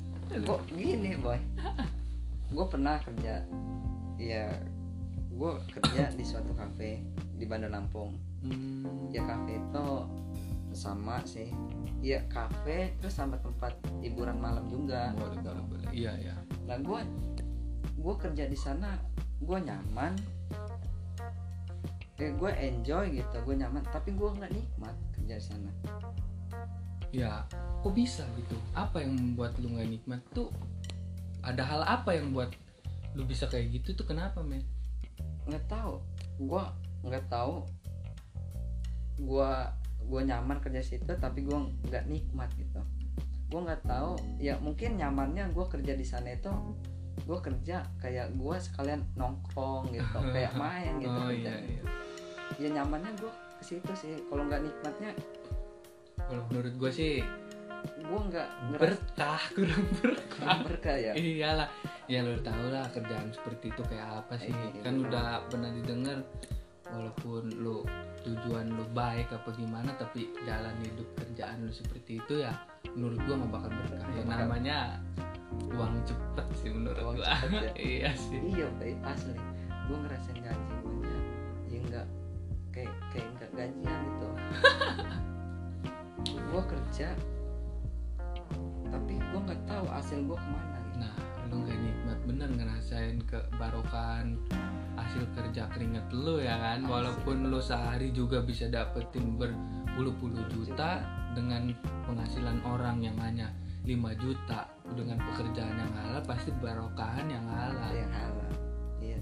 Kok 0.42 0.61
gini 0.75 1.14
boy? 1.23 1.38
Gue 2.50 2.66
pernah 2.66 2.99
kerja 2.99 3.47
ya 4.18 4.47
gue 5.32 5.52
kerja 5.78 6.11
di 6.18 6.25
suatu 6.26 6.50
kafe 6.59 7.06
di 7.38 7.44
Bandar 7.47 7.71
Lampung. 7.71 8.18
Hmm, 8.42 9.14
ya 9.14 9.23
kafe 9.23 9.62
itu 9.62 9.87
sama 10.75 11.23
sih. 11.23 11.54
Ya 12.02 12.26
kafe 12.26 12.99
terus 12.99 13.14
sama 13.14 13.38
tempat 13.38 13.78
hiburan 14.02 14.42
malam 14.42 14.66
juga. 14.66 15.14
Boleh 15.14 15.38
boleh 15.71 15.87
iya 15.94 16.18
iya. 16.18 16.35
Nah 16.66 16.82
gue 16.82 17.00
gue 17.94 18.14
kerja 18.18 18.50
di 18.50 18.59
sana 18.59 18.99
gue 19.38 19.59
nyaman 19.62 20.18
eh 22.21 22.31
gue 22.37 22.50
enjoy 22.52 23.16
gitu 23.16 23.37
gue 23.49 23.54
nyaman 23.57 23.81
tapi 23.88 24.12
gue 24.12 24.28
nggak 24.28 24.52
nikmat 24.52 24.97
kerja 25.16 25.35
di 25.40 25.45
sana. 25.45 25.71
Ya 27.12 27.45
kok 27.81 27.92
bisa 27.92 28.25
gitu? 28.37 28.57
Apa 28.76 29.04
yang 29.04 29.16
membuat 29.16 29.57
lu 29.61 29.73
nggak 29.76 29.88
nikmat? 29.88 30.21
Tuh 30.33 30.52
ada 31.45 31.64
hal 31.64 31.83
apa 31.85 32.16
yang 32.16 32.33
buat 32.33 32.52
lu 33.16 33.25
bisa 33.25 33.49
kayak 33.49 33.81
gitu? 33.81 33.97
Tuh 33.97 34.07
kenapa 34.09 34.45
men? 34.45 34.64
Nggak 35.49 35.64
tahu. 35.69 36.00
Gue 36.40 36.62
nggak 37.04 37.26
tahu. 37.33 37.64
Gue 39.21 39.50
gue 40.02 40.21
nyaman 40.26 40.59
kerja 40.61 40.83
situ 40.83 41.12
tapi 41.16 41.45
gue 41.45 41.59
nggak 41.88 42.04
nikmat 42.09 42.49
gitu. 42.61 42.81
Gue 43.49 43.61
nggak 43.61 43.85
tahu. 43.88 44.16
Ya 44.40 44.57
mungkin 44.61 45.00
nyamannya 45.00 45.52
gue 45.52 45.66
kerja 45.69 45.92
di 45.97 46.07
sana 46.07 46.33
itu 46.37 46.52
gue 47.23 47.38
kerja 47.38 47.87
kayak 48.02 48.35
gue 48.35 48.57
sekalian 48.59 49.00
nongkrong 49.14 49.92
gitu 49.95 50.19
kayak 50.35 50.52
main 50.59 50.99
gitu 50.99 51.12
oh 51.12 51.28
kerja. 51.31 51.52
iya 51.52 51.54
iya. 51.61 51.83
Ya 52.61 52.69
nyamannya 52.81 53.11
gue 53.16 53.33
ke 53.33 53.64
situ 53.64 53.92
sih. 53.97 54.14
Kalau 54.28 54.45
nggak 54.47 54.62
nikmatnya 54.64 55.11
kalau 56.23 56.42
menurut 56.49 56.75
gue 56.78 56.90
sih 56.92 57.14
gue 57.83 58.21
nggak 58.31 58.49
ngerasa 58.71 58.83
berkah 58.85 59.42
kurang 59.59 59.87
berkah. 59.99 60.57
Berkah 60.62 60.97
ya? 60.97 61.12
Iyalah. 61.19 61.69
Ya 62.07 62.23
lu 62.23 62.38
tau 62.45 62.71
lah 62.71 62.86
kerjaan 62.95 63.34
seperti 63.34 63.75
itu 63.75 63.82
kayak 63.86 64.23
apa 64.23 64.34
sih. 64.39 64.54
Iya, 64.54 64.86
kan 64.86 64.95
iya. 64.99 65.02
udah 65.08 65.26
pernah 65.50 65.71
didengar 65.75 66.19
walaupun 66.93 67.43
lu 67.58 67.82
tujuan 68.23 68.69
lu 68.71 68.84
baik 68.93 69.32
apa 69.32 69.50
gimana 69.56 69.91
tapi 69.97 70.30
jalan 70.45 70.76
hidup 70.84 71.08
kerjaan 71.17 71.65
lu 71.65 71.73
seperti 71.73 72.21
itu 72.21 72.45
ya 72.45 72.52
menurut 72.92 73.18
gua 73.25 73.34
nggak 73.40 73.50
bakal 73.54 73.71
berkah 73.71 74.08
ya 74.12 74.23
namanya 74.26 74.78
uang 75.73 75.95
cepet 76.04 76.47
sih 76.60 76.71
menurut 76.73 77.00
Uang 77.00 77.16
gua. 77.21 77.32
cepet 77.40 77.52
ya. 77.52 77.73
iya 77.92 78.10
sih. 78.16 78.38
Iya 78.40 78.66
baik 78.80 78.99
asli. 79.04 79.36
Gue 79.88 79.97
ngerasain 79.99 80.38
gaji 80.40 80.75
gue 80.80 80.95
aja. 81.00 81.16
Ya 81.68 81.78
nggak 81.88 82.06
kayak 82.73 82.95
kayak 83.12 83.28
nggak 83.36 83.50
gajian 83.56 83.99
gitu. 84.08 84.28
Gue 86.52 86.62
kerja 86.68 87.08
tapi 88.92 89.16
gue 89.16 89.40
nggak 89.49 89.62
tahu 89.64 89.88
hasil 89.88 90.21
gue 90.21 90.36
ke 90.36 90.49
mana 90.52 90.76
gitu. 90.84 90.97
Nah 91.00 91.12
lu 91.52 91.69
nggak 91.69 91.78
nikmat 91.84 92.19
bener 92.25 92.49
ngerasain 92.56 93.21
kebarokan 93.28 94.41
hasil 94.97 95.28
kerja 95.36 95.69
keringet 95.69 96.08
lu 96.08 96.41
ya 96.41 96.56
kan? 96.56 96.88
Walaupun 96.88 97.52
lu 97.52 97.60
sehari 97.60 98.08
juga 98.17 98.41
bisa 98.41 98.73
dapetin 98.73 99.36
berpuluh-puluh 99.36 100.49
juta 100.49 101.04
dengan 101.36 101.73
penghasilan 102.08 102.65
orang 102.65 103.04
yang 103.04 103.17
hanya 103.21 103.52
5 103.82 103.99
juta 104.23 104.71
dengan 104.95 105.19
pekerjaan 105.19 105.75
yang 105.75 105.93
halal 105.99 106.23
pasti 106.23 106.54
barokahan 106.62 107.26
yang 107.26 107.45
halal. 107.50 107.91
Yang 107.91 108.12
halal. 108.15 108.52
Iya. 109.02 109.19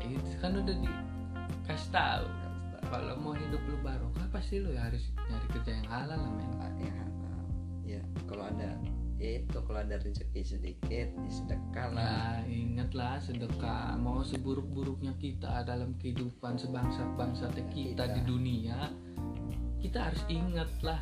Ya 0.00 0.08
itu 0.16 0.30
kan 0.38 0.52
udah 0.54 0.76
dikasih 0.78 1.90
tahu. 1.90 2.26
Kalau 2.84 3.16
mau 3.18 3.34
hidup 3.34 3.58
lu 3.66 3.76
barokah 3.82 4.28
pasti 4.30 4.62
lu 4.62 4.70
ya 4.70 4.86
harus 4.86 5.10
nyari 5.26 5.48
kerja 5.50 5.70
yang 5.82 5.88
halal 5.90 6.20
lah 6.20 6.30
men 6.30 6.52
yang 6.78 6.94
halal. 6.94 7.44
Ya 7.82 8.00
kalau 8.30 8.44
ada 8.46 8.70
itu 9.24 9.58
kalau 9.64 9.80
ada 9.80 9.96
rezeki 9.96 10.42
sedikit 10.44 11.08
ya 11.10 11.30
sedekah 11.30 11.88
lah 11.90 12.04
Nah, 12.04 12.36
ingatlah 12.44 13.16
sedekah 13.18 13.96
mau 13.96 14.20
seburuk-buruknya 14.20 15.16
kita 15.16 15.64
dalam 15.64 15.96
kehidupan 15.98 16.54
sebangsa-bangsa 16.54 17.48
kita 17.70 18.04
Kita. 18.04 18.04
di 18.10 18.20
dunia, 18.22 18.92
kita 19.80 20.10
harus 20.10 20.22
ingatlah 20.28 21.00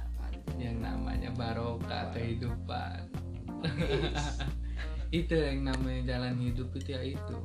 yang 0.58 0.78
namanya 0.78 1.30
barokah 1.32 2.10
kehidupan. 2.12 3.10
itu 5.12 5.34
yang 5.34 5.66
namanya 5.66 6.16
jalan 6.16 6.34
hidup 6.40 6.68
itu 6.74 6.88
ya 6.94 7.02
itu. 7.04 7.38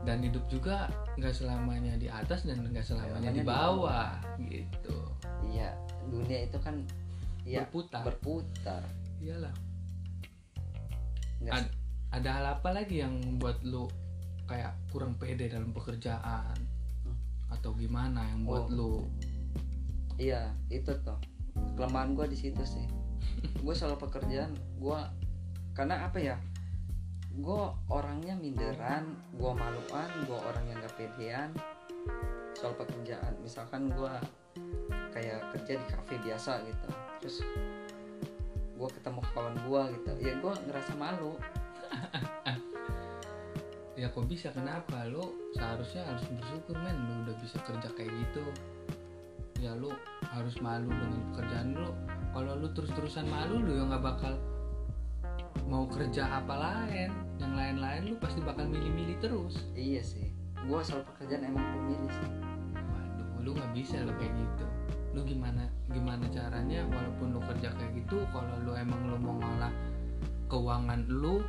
Dan 0.00 0.24
hidup 0.24 0.44
juga 0.48 0.88
nggak 1.20 1.34
selamanya 1.34 1.92
di 1.94 2.08
atas 2.08 2.48
dan 2.48 2.64
nggak 2.64 2.80
selamanya 2.82 3.20
di 3.20 3.20
Selamanya 3.20 3.32
di 3.36 3.42
bawah 3.44 4.10
gitu. 4.48 4.98
iya 5.50 5.76
dunia 6.08 6.48
itu 6.48 6.58
kan 6.60 6.80
ya 7.44 7.64
Berputar. 7.68 8.02
berputar 8.08 8.82
Iyalah. 9.20 9.54
Ad- 11.48 11.74
ada 12.10 12.30
hal 12.36 12.46
apa 12.58 12.74
lagi 12.74 13.00
yang 13.00 13.14
membuat 13.16 13.62
lu 13.62 13.86
kayak 14.44 14.74
kurang 14.90 15.14
pede 15.14 15.46
dalam 15.46 15.70
pekerjaan 15.70 16.58
Hmm. 17.06 17.16
atau 17.48 17.70
gimana 17.72 18.26
yang 18.26 18.42
buat 18.42 18.66
Oh. 18.66 18.74
lu 18.74 18.92
Iya, 20.20 20.52
itu 20.68 20.92
tuh 21.00 21.16
kelemahan 21.78 22.12
gue 22.12 22.28
di 22.28 22.36
situ 22.36 22.60
sih. 22.60 22.84
gue 23.64 23.72
soal 23.72 23.96
pekerjaan, 23.96 24.52
gue 24.76 24.98
karena 25.72 26.04
apa 26.04 26.18
ya? 26.20 26.36
Gue 27.32 27.62
orangnya 27.88 28.36
minderan, 28.36 29.16
gue 29.32 29.48
maluan, 29.48 30.10
gue 30.28 30.36
orang 30.36 30.64
yang 30.68 30.76
gak 30.82 30.92
pedean 30.98 31.56
soal 32.52 32.76
pekerjaan. 32.76 33.32
Misalkan 33.40 33.88
gue 33.88 34.12
kayak 35.08 35.40
kerja 35.56 35.72
di 35.78 35.86
kafe 35.88 36.14
biasa 36.20 36.68
gitu, 36.68 36.88
terus 37.22 37.36
gue 38.80 38.88
ketemu 38.96 39.20
kawan 39.36 39.56
gue 39.68 39.82
gitu, 39.92 40.10
ya 40.24 40.32
gue 40.40 40.52
ngerasa 40.64 40.92
malu. 40.96 41.36
ya 44.00 44.08
kok 44.08 44.24
bisa? 44.24 44.48
Kenapa? 44.56 45.04
Lu 45.04 45.52
seharusnya 45.52 46.08
harus 46.08 46.24
bersyukur 46.32 46.80
men. 46.80 46.96
Lu 46.96 47.28
udah 47.28 47.36
bisa 47.44 47.60
kerja 47.68 47.92
kayak 47.92 48.08
gitu. 48.08 48.40
Ya 49.60 49.76
lu 49.76 49.92
harus 50.32 50.56
malu 50.64 50.88
dengan 50.88 51.20
pekerjaan 51.32 51.76
lu. 51.76 51.92
Kalau 52.32 52.56
lu 52.56 52.72
terus-terusan 52.72 53.28
malu 53.28 53.60
lu 53.60 53.76
ya 53.76 53.84
nggak 53.84 54.00
bakal 54.00 54.32
mau 55.68 55.84
kerja 55.84 56.40
apa 56.40 56.54
lain. 56.56 57.12
Yang 57.36 57.52
lain-lain 57.52 58.00
lu 58.08 58.16
pasti 58.16 58.40
bakal 58.40 58.64
milih-milih 58.64 59.20
terus. 59.20 59.60
Iya 59.76 60.00
sih, 60.00 60.32
gue 60.56 60.80
soal 60.80 61.04
pekerjaan 61.04 61.44
emang 61.44 61.68
pemilih 61.76 62.08
sih. 62.08 62.32
waduh 62.72 63.28
lu 63.44 63.50
nggak 63.52 63.72
bisa 63.76 64.00
lo 64.04 64.12
kayak 64.16 64.32
gitu 64.36 64.79
lu 65.10 65.22
gimana 65.22 65.62
gimana 65.86 66.22
caranya 66.28 66.86
walaupun 66.86 67.32
lu 67.32 67.40
kerja 67.42 67.68
kayak 67.72 67.92
gitu 67.96 68.22
kalau 68.30 68.54
lu 68.60 68.72
emang 68.72 69.00
lu 69.04 69.16
mau 69.16 69.34
ngolah 69.34 69.72
keuangan 70.46 71.02
lu 71.06 71.42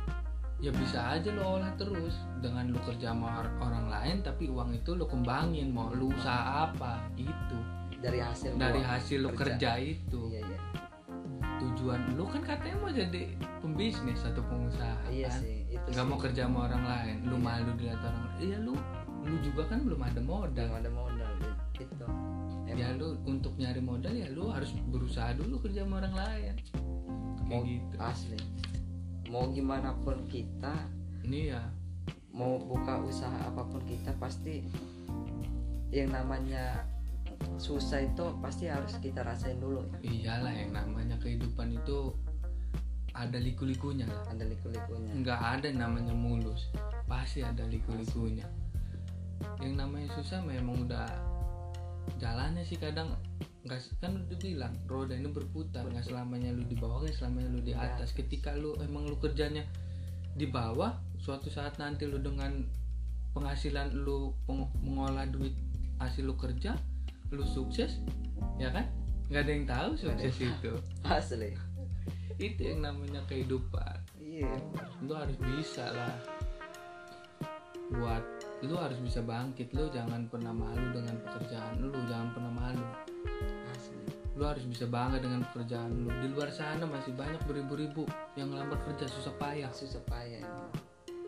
ya 0.58 0.70
bisa 0.72 0.98
aja 1.12 1.28
lu 1.28 1.42
olah 1.42 1.70
terus 1.72 2.14
dengan 2.38 2.66
lu 2.66 2.78
kerja 2.80 3.10
sama 3.10 3.28
or- 3.36 3.54
orang 3.60 3.86
lain 3.88 4.16
tapi 4.20 4.46
uang 4.46 4.70
itu 4.72 4.92
lu 4.92 5.04
kembangin 5.04 5.70
mau 5.70 5.90
lu 5.90 6.10
usaha 6.10 6.66
apa 6.66 7.02
gitu 7.14 7.58
Dari 7.98 8.18
hasil 8.18 8.54
dari 8.56 8.82
hasil 8.82 9.18
lu 9.20 9.30
kerja. 9.30 9.54
kerja 9.58 9.70
itu 9.78 10.22
Iya 10.28 10.42
iya. 10.42 10.58
tujuan 11.58 12.00
lu 12.12 12.26
kan 12.26 12.42
katanya 12.42 12.76
mau 12.76 12.90
jadi 12.90 13.22
pembisnis 13.58 14.20
atau 14.20 14.42
pengusaha 14.42 15.06
Iya 15.06 15.26
kan 15.28 15.38
sih, 15.38 15.56
itu 15.68 15.86
nggak 15.88 16.02
sih. 16.02 16.10
mau 16.10 16.18
kerja 16.18 16.42
sama 16.46 16.58
orang 16.66 16.82
lain 16.82 17.16
lu 17.24 17.36
Iya. 17.36 17.44
malu 17.44 17.70
dilihat 17.76 18.00
orang 18.00 18.24
iya 18.38 18.58
lu 18.58 18.74
lu 19.22 19.36
juga 19.38 19.62
kan 19.66 19.78
belum 19.82 20.00
ada 20.00 20.18
modal 20.20 20.66
belum 20.66 20.78
ada 20.78 20.90
modal 20.90 21.30
gitu 21.72 22.06
ya 22.74 22.88
lu 22.96 23.20
untuk 23.28 23.54
nyari 23.60 23.80
modal 23.84 24.14
ya 24.16 24.28
lu 24.32 24.48
harus 24.48 24.72
berusaha 24.88 25.36
dulu 25.36 25.60
kerja 25.62 25.84
sama 25.84 26.00
orang 26.04 26.14
lain. 26.16 26.54
Kayak 27.42 27.48
mau 27.48 27.60
gitu. 27.66 27.96
asli. 28.00 28.38
Mau 29.28 29.44
gimana 29.52 29.96
pun 30.00 30.24
kita 30.28 30.88
ini 31.24 31.52
ya. 31.52 31.62
mau 32.32 32.56
buka 32.56 32.96
usaha 33.04 33.44
apa 33.44 33.60
pun 33.68 33.84
kita 33.84 34.16
pasti 34.16 34.64
yang 35.92 36.16
namanya 36.16 36.80
susah 37.60 38.08
itu 38.08 38.24
pasti 38.40 38.72
harus 38.72 38.96
kita 39.04 39.20
rasain 39.20 39.60
dulu. 39.60 39.84
Ya. 40.00 40.40
iyalah 40.40 40.54
yang 40.56 40.72
namanya 40.72 41.20
kehidupan 41.20 41.76
itu 41.76 42.16
ada 43.12 43.36
liku-likunya. 43.36 44.08
Lah 44.08 44.32
ada 44.32 44.44
liku-likunya. 44.48 45.12
Nggak 45.12 45.40
ada 45.40 45.68
namanya 45.76 46.16
mulus. 46.16 46.72
Pasti 47.04 47.44
ada 47.44 47.68
liku-likunya. 47.68 48.48
Yang 49.60 49.74
namanya 49.76 50.08
susah 50.16 50.40
memang 50.40 50.88
udah 50.88 51.31
jalannya 52.18 52.62
sih 52.62 52.78
kadang 52.78 53.14
nggak 53.62 53.78
kan 53.98 54.18
udah 54.18 54.38
bilang 54.38 54.74
roda 54.86 55.14
ini 55.14 55.30
berputar 55.30 55.86
nggak 55.86 56.02
selamanya 56.02 56.50
lu 56.50 56.66
di 56.66 56.74
bawah 56.74 57.02
nggak 57.02 57.14
selamanya 57.14 57.48
lu 57.48 57.60
di 57.60 57.72
Iya. 57.72 57.94
atas. 57.94 58.10
Ketika 58.10 58.54
lu 58.54 58.74
emang 58.78 59.06
lu 59.06 59.16
kerjanya 59.16 59.62
di 60.34 60.46
bawah 60.46 60.96
suatu 61.18 61.46
saat 61.46 61.78
nanti 61.78 62.10
lu 62.10 62.18
dengan 62.18 62.66
penghasilan 63.32 63.94
lu 63.94 64.34
peng- 64.44 64.72
mengolah 64.82 65.24
duit 65.26 65.54
hasil 65.96 66.26
lu 66.26 66.34
kerja 66.34 66.74
lu 67.30 67.46
sukses 67.46 68.02
ya 68.58 68.74
kan? 68.74 68.90
Nggak 69.30 69.42
ada 69.46 69.52
yang 69.54 69.66
tahu 69.66 69.90
sukses 69.96 70.34
yang 70.36 70.52
itu. 70.58 70.72
asli. 71.06 71.54
Itu 72.36 72.60
yang 72.66 72.82
namanya 72.82 73.22
kehidupan. 73.24 73.96
Iya. 74.18 74.50
Lu 75.00 75.14
harus 75.14 75.38
bisa 75.38 75.86
lah 75.86 76.18
buat 77.92 78.24
lu 78.62 78.78
harus 78.78 78.98
bisa 79.02 79.20
bangkit. 79.22 79.74
Lu 79.74 79.90
jangan 79.90 80.30
pernah 80.30 80.54
malu 80.54 80.86
dengan 80.94 81.18
pekerjaan 81.26 81.82
lu. 81.82 81.90
Jangan 82.06 82.28
pernah 82.34 82.52
malu. 82.52 82.86
Asli. 83.74 84.06
Lu 84.38 84.42
harus 84.46 84.64
bisa 84.64 84.86
bangga 84.86 85.18
dengan 85.18 85.42
pekerjaan 85.50 85.90
lu. 85.92 86.08
Di 86.22 86.28
luar 86.30 86.50
sana 86.54 86.86
masih 86.86 87.12
banyak 87.14 87.42
beribu-ribu 87.44 88.06
yang 88.38 88.54
ngelamar 88.54 88.78
kerja 88.86 89.10
susah 89.10 89.34
payah. 89.36 89.70
Susah 89.74 90.02
payah 90.06 90.40
emang. 90.42 90.72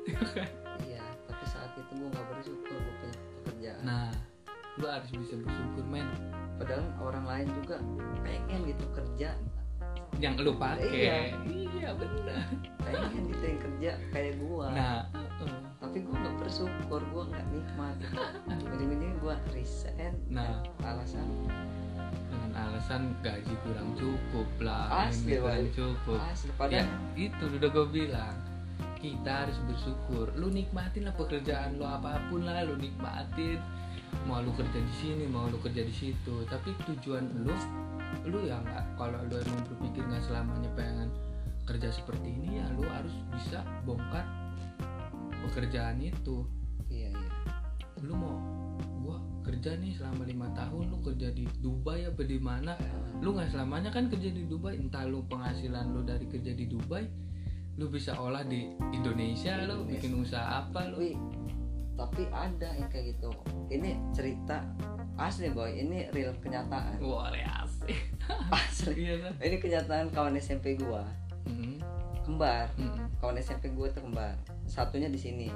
iya 0.89 1.01
tapi 1.25 1.45
saat 1.49 1.73
itu 1.81 1.93
gue 1.97 2.09
nggak 2.13 2.27
bersyukur 2.29 2.77
gue 2.77 2.95
punya 3.01 3.17
pekerjaan. 3.41 3.83
Nah 3.83 4.09
lu 4.77 4.87
harus 4.91 5.11
bisa 5.11 5.35
bersyukur 5.41 5.85
men. 5.87 6.07
Padahal 6.61 6.87
orang 7.03 7.25
lain 7.27 7.47
juga 7.63 7.77
pengen 8.23 8.61
gitu 8.69 8.85
kerja. 8.95 9.35
Yang 10.23 10.35
lu 10.47 10.53
pakai 10.55 10.87
Iya. 10.87 11.19
iya 11.51 11.91
benar 11.99 12.47
pengen 12.79 13.33
gitu 13.33 13.45
yang 13.45 13.61
kerja 13.61 13.91
kayak 14.13 14.35
gua. 14.39 14.67
Nah 14.71 14.97
uh, 15.43 15.64
tapi 15.85 16.01
gua 16.01 16.17
nggak 16.17 16.37
bersyukur 16.41 17.01
gua 17.13 17.29
nggak 17.29 17.47
nikmat. 17.53 17.97
Ujung-ujungnya 18.49 19.11
gua 19.21 19.37
resign. 19.53 20.17
Nah. 20.33 20.65
Alasan? 20.81 21.29
Dengan 22.33 22.51
alasan 22.57 23.13
gaji 23.21 23.55
kurang 23.63 23.93
cukup 23.95 24.49
lah 24.65 25.07
Asli, 25.07 25.37
kurang 25.37 25.69
cukup. 25.77 26.19
Asli 26.25 26.51
ya 26.73 26.85
itu 27.21 27.45
udah 27.61 27.69
gue 27.69 27.87
bilang. 27.93 28.37
Kita 28.99 29.45
harus 29.45 29.61
bersyukur. 29.69 30.33
Lu 30.41 30.49
nikmatin 30.49 31.05
lah 31.05 31.15
pekerjaan 31.15 31.77
lu 31.77 31.85
apa 31.85 32.17
pun 32.33 32.49
lah 32.49 32.65
lu 32.65 32.81
nikmatin. 32.81 33.61
Mau 34.25 34.41
lu 34.41 34.51
kerja 34.57 34.81
di 34.81 34.95
sini 34.97 35.25
mau 35.29 35.47
lu 35.53 35.61
kerja 35.61 35.85
di 35.85 35.93
situ. 35.93 36.43
Tapi 36.49 36.73
tujuan 36.89 37.23
lu 37.45 37.53
lu 38.25 38.39
ya 38.49 38.57
nggak 38.63 38.97
kalau 38.97 39.21
lu 39.29 39.37
emang 39.37 39.63
berpikir 39.69 40.01
nggak 40.07 40.23
selamanya 40.25 40.71
pengen 40.79 41.11
kerja 41.65 41.89
seperti 41.91 42.29
ini 42.29 42.61
ya 42.61 42.67
lu 42.77 42.85
harus 42.87 43.13
bisa 43.35 43.65
bongkar 43.89 44.25
pekerjaan 45.51 46.01
itu. 46.01 46.47
Iya 46.89 47.09
iya. 47.13 47.29
Lu 48.05 48.15
mau 48.17 48.37
gua 49.05 49.19
kerja 49.45 49.77
nih 49.77 49.93
selama 49.97 50.25
lima 50.25 50.49
tahun 50.57 50.89
lu 50.89 50.99
kerja 51.05 51.29
di 51.33 51.45
Dubai 51.61 52.09
apa 52.09 52.23
di 52.25 52.39
mana? 52.41 52.77
Lu 53.21 53.37
nggak 53.37 53.53
selamanya 53.53 53.91
kan 53.93 54.09
kerja 54.09 54.31
di 54.33 54.49
Dubai 54.49 54.77
entah 54.81 55.05
lu 55.05 55.25
penghasilan 55.29 55.93
lu 55.93 56.05
dari 56.05 56.25
kerja 56.29 56.53
di 56.53 56.69
Dubai 56.69 57.05
lu 57.75 57.91
bisa 57.91 58.15
olah 58.15 58.47
di 58.47 58.71
Indonesia 58.95 59.59
lu 59.67 59.83
Indonesia. 59.83 59.91
bikin 59.99 60.13
usaha 60.23 60.47
apa 60.63 60.95
lu? 60.95 61.03
Wih, 61.03 61.19
tapi 61.99 62.23
ada 62.31 62.69
yang 62.75 62.87
kayak 62.91 63.19
gitu. 63.19 63.31
Ini 63.71 63.99
cerita 64.15 64.63
asli 65.19 65.51
boy. 65.51 65.75
Ini 65.75 66.11
real 66.15 66.35
kenyataan. 66.39 67.03
Wah 67.03 67.31
asik. 67.35 67.99
Asli. 68.55 68.93
Iya 69.05 69.15
kan? 69.21 69.33
Ini 69.43 69.57
kenyataan 69.61 70.07
kawan 70.15 70.39
SMP 70.39 70.79
gua. 70.81 71.05
Mm, 71.45 71.83
kembar. 72.25 72.73
Mm, 72.81 73.21
kawan 73.21 73.37
SMP 73.39 73.71
gua 73.77 73.93
tuh 73.93 74.03
kembar. 74.05 74.35
Satunya 74.67 75.07
di 75.13 75.21
sini. 75.21 75.49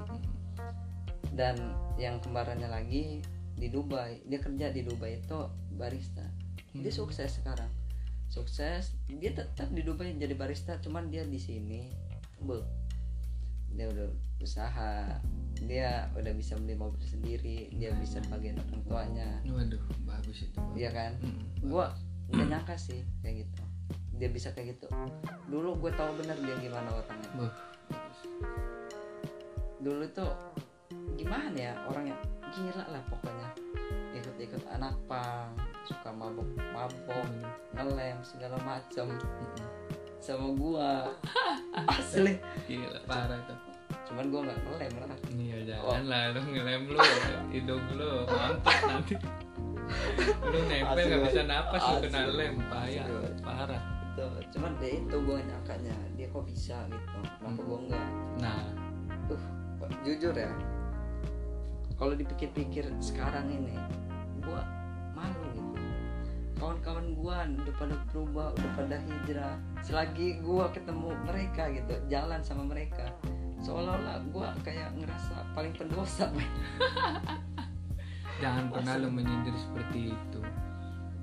Dan 1.33 1.57
yang 1.97 2.21
kembarannya 2.23 2.69
lagi 2.69 3.25
di 3.59 3.69
Dubai. 3.73 4.23
Dia 4.29 4.39
kerja 4.39 4.71
di 4.71 4.85
Dubai 4.85 5.19
itu 5.19 5.39
barista. 5.75 6.25
Dia 6.77 6.93
Hmm. 6.93 6.99
sukses 7.05 7.41
sekarang. 7.41 7.71
Sukses. 8.29 8.95
Dia 9.09 9.33
tetap 9.33 9.73
di 9.73 9.83
Dubai 9.83 10.15
jadi 10.15 10.37
barista 10.37 10.77
cuman 10.79 11.09
dia 11.09 11.25
di 11.25 11.41
sini. 11.41 11.89
Bu. 12.39 12.61
Dia 13.75 13.89
udah 13.89 14.09
usaha. 14.39 15.19
Dia 15.59 16.07
udah 16.15 16.33
bisa 16.37 16.55
beli 16.55 16.79
mobil 16.79 17.03
sendiri. 17.03 17.73
Dia 17.75 17.91
bisa 17.99 18.23
bagian 18.31 18.61
orang 18.63 18.83
tuanya. 18.87 19.29
Waduh 19.49 19.83
bagus 20.07 20.45
itu 20.47 20.61
iya 20.79 20.93
kan? 20.93 21.17
Mm, 21.21 21.73
gua 21.73 21.93
nggak 22.29 22.49
nyangka 22.49 22.77
sih 22.77 23.01
kayak 23.25 23.49
gitu 23.49 23.68
dia 24.19 24.29
bisa 24.29 24.51
kayak 24.53 24.77
gitu. 24.77 24.87
Dulu 25.49 25.79
gue 25.81 25.93
tahu 25.95 26.11
benar 26.21 26.37
dia 26.43 26.55
gimana 26.61 26.91
orangnya 26.93 27.51
dulu 29.79 30.05
tuh 30.11 30.35
gimana 31.15 31.55
ya 31.55 31.73
orangnya 31.87 32.15
gila 32.51 32.85
lah 32.91 33.03
pokoknya. 33.07 33.49
Ikut-ikut 34.17 34.63
anak 34.75 34.95
pang 35.07 35.55
suka 35.87 36.11
mabok 36.11 36.49
mabok 36.75 37.25
Mm, 37.29 37.45
ngelem 37.77 38.19
segala 38.27 38.59
macam 38.67 39.07
mm. 39.15 39.69
sama 40.19 40.49
gua. 40.59 41.15
Asli. 41.95 42.43
Gila 42.67 42.99
parah 43.07 43.39
tuh. 43.47 43.59
Cuman 44.11 44.25
gua 44.33 44.41
nggak 44.51 44.59
ngelem 44.67 44.93
lah 44.99 45.19
Iya 45.39 45.57
Oh. 45.81 45.95
jangan 45.95 46.05
lah 46.11 46.23
lu 46.35 46.41
ngelem 46.51 46.83
lu 46.91 46.99
hidung 47.55 47.85
lu 47.95 48.11
mampet 48.27 48.79
nanti. 48.85 49.15
Lu 50.53 50.69
nempel 50.69 51.01
nggak 51.01 51.33
bisa 51.33 51.43
napas 51.49 51.81
lu 51.81 51.97
kena 52.05 52.29
lem 52.29 52.61
payah 52.69 53.09
parah 53.41 53.98
itu 54.19 54.59
cuman 54.59 54.75
dia 54.83 54.99
itu 54.99 55.17
gua 55.23 55.39
nyangkanya 55.39 55.95
dia 56.19 56.27
kok 56.27 56.43
bisa 56.43 56.77
gitu 56.91 57.07
kenapa 57.39 57.47
Hmm. 57.55 57.67
gua 57.71 57.79
enggak 57.87 58.09
nah 58.43 58.63
tuh 59.31 59.41
jujur 60.03 60.35
ya 60.35 60.51
kalau 61.95 62.15
dipikir-pikir 62.19 62.87
sekarang 62.99 63.47
ini 63.51 63.75
gua 64.43 64.63
malu 65.15 65.51
gitu. 65.55 65.83
Kawan-kawan 66.59 67.15
gua 67.19 67.47
udah 67.47 67.75
pada 67.75 67.97
berubah 68.11 68.47
udah 68.55 68.71
pada 68.79 68.97
hijrah. 69.03 69.55
Selagi 69.83 70.39
gua 70.43 70.71
ketemu 70.71 71.11
mereka 71.27 71.71
gitu 71.75 71.95
jalan 72.07 72.39
sama 72.43 72.71
mereka 72.71 73.11
seolah-olah 73.63 74.23
gua 74.31 74.55
kayak 74.63 74.95
ngerasa 74.95 75.43
paling 75.55 75.75
pendosa 75.75 76.31
jangan 78.43 78.71
pernah 78.71 78.95
lu 79.03 79.11
menyindir 79.11 79.55
seperti 79.59 80.15
itu 80.15 80.41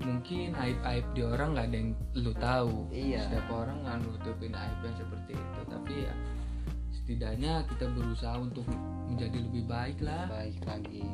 mungkin 0.05 0.53
aib 0.53 0.79
aib 0.85 1.05
di 1.17 1.21
orang 1.25 1.57
nggak 1.57 1.67
ada 1.73 1.77
yang 1.77 1.91
lu 2.13 2.33
tahu. 2.37 2.75
Iya. 2.93 3.25
setiap 3.25 3.47
orang 3.49 3.77
nggak 3.81 3.97
nutupin 4.05 4.53
aib 4.53 4.79
yang 4.85 4.95
seperti 4.95 5.33
itu. 5.33 5.61
Tapi 5.65 5.93
ya 6.05 6.13
setidaknya 6.93 7.53
kita 7.69 7.85
berusaha 7.91 8.35
untuk 8.39 8.65
menjadi 9.09 9.37
lebih 9.41 9.63
baik 9.65 9.97
lah. 10.05 10.29
Baik 10.29 10.61
lagi. 10.65 11.05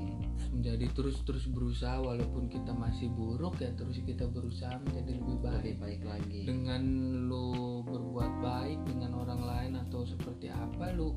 Menjadi 0.52 0.86
terus 0.92 1.18
terus 1.24 1.48
berusaha 1.48 2.04
walaupun 2.04 2.52
kita 2.52 2.76
masih 2.76 3.08
buruk 3.16 3.56
ya 3.64 3.72
terus 3.80 4.04
kita 4.04 4.28
berusaha 4.28 4.76
menjadi 4.84 5.12
lebih 5.16 5.38
baik. 5.40 5.64
Lebih 5.64 5.78
baik 5.80 6.02
lagi. 6.04 6.42
Dengan 6.44 6.84
lu 7.32 7.82
berbuat 7.88 8.34
baik 8.44 8.80
dengan 8.88 9.12
orang 9.16 9.42
lain 9.42 9.74
atau 9.88 10.04
seperti 10.04 10.52
apa 10.52 10.92
lu 10.92 11.16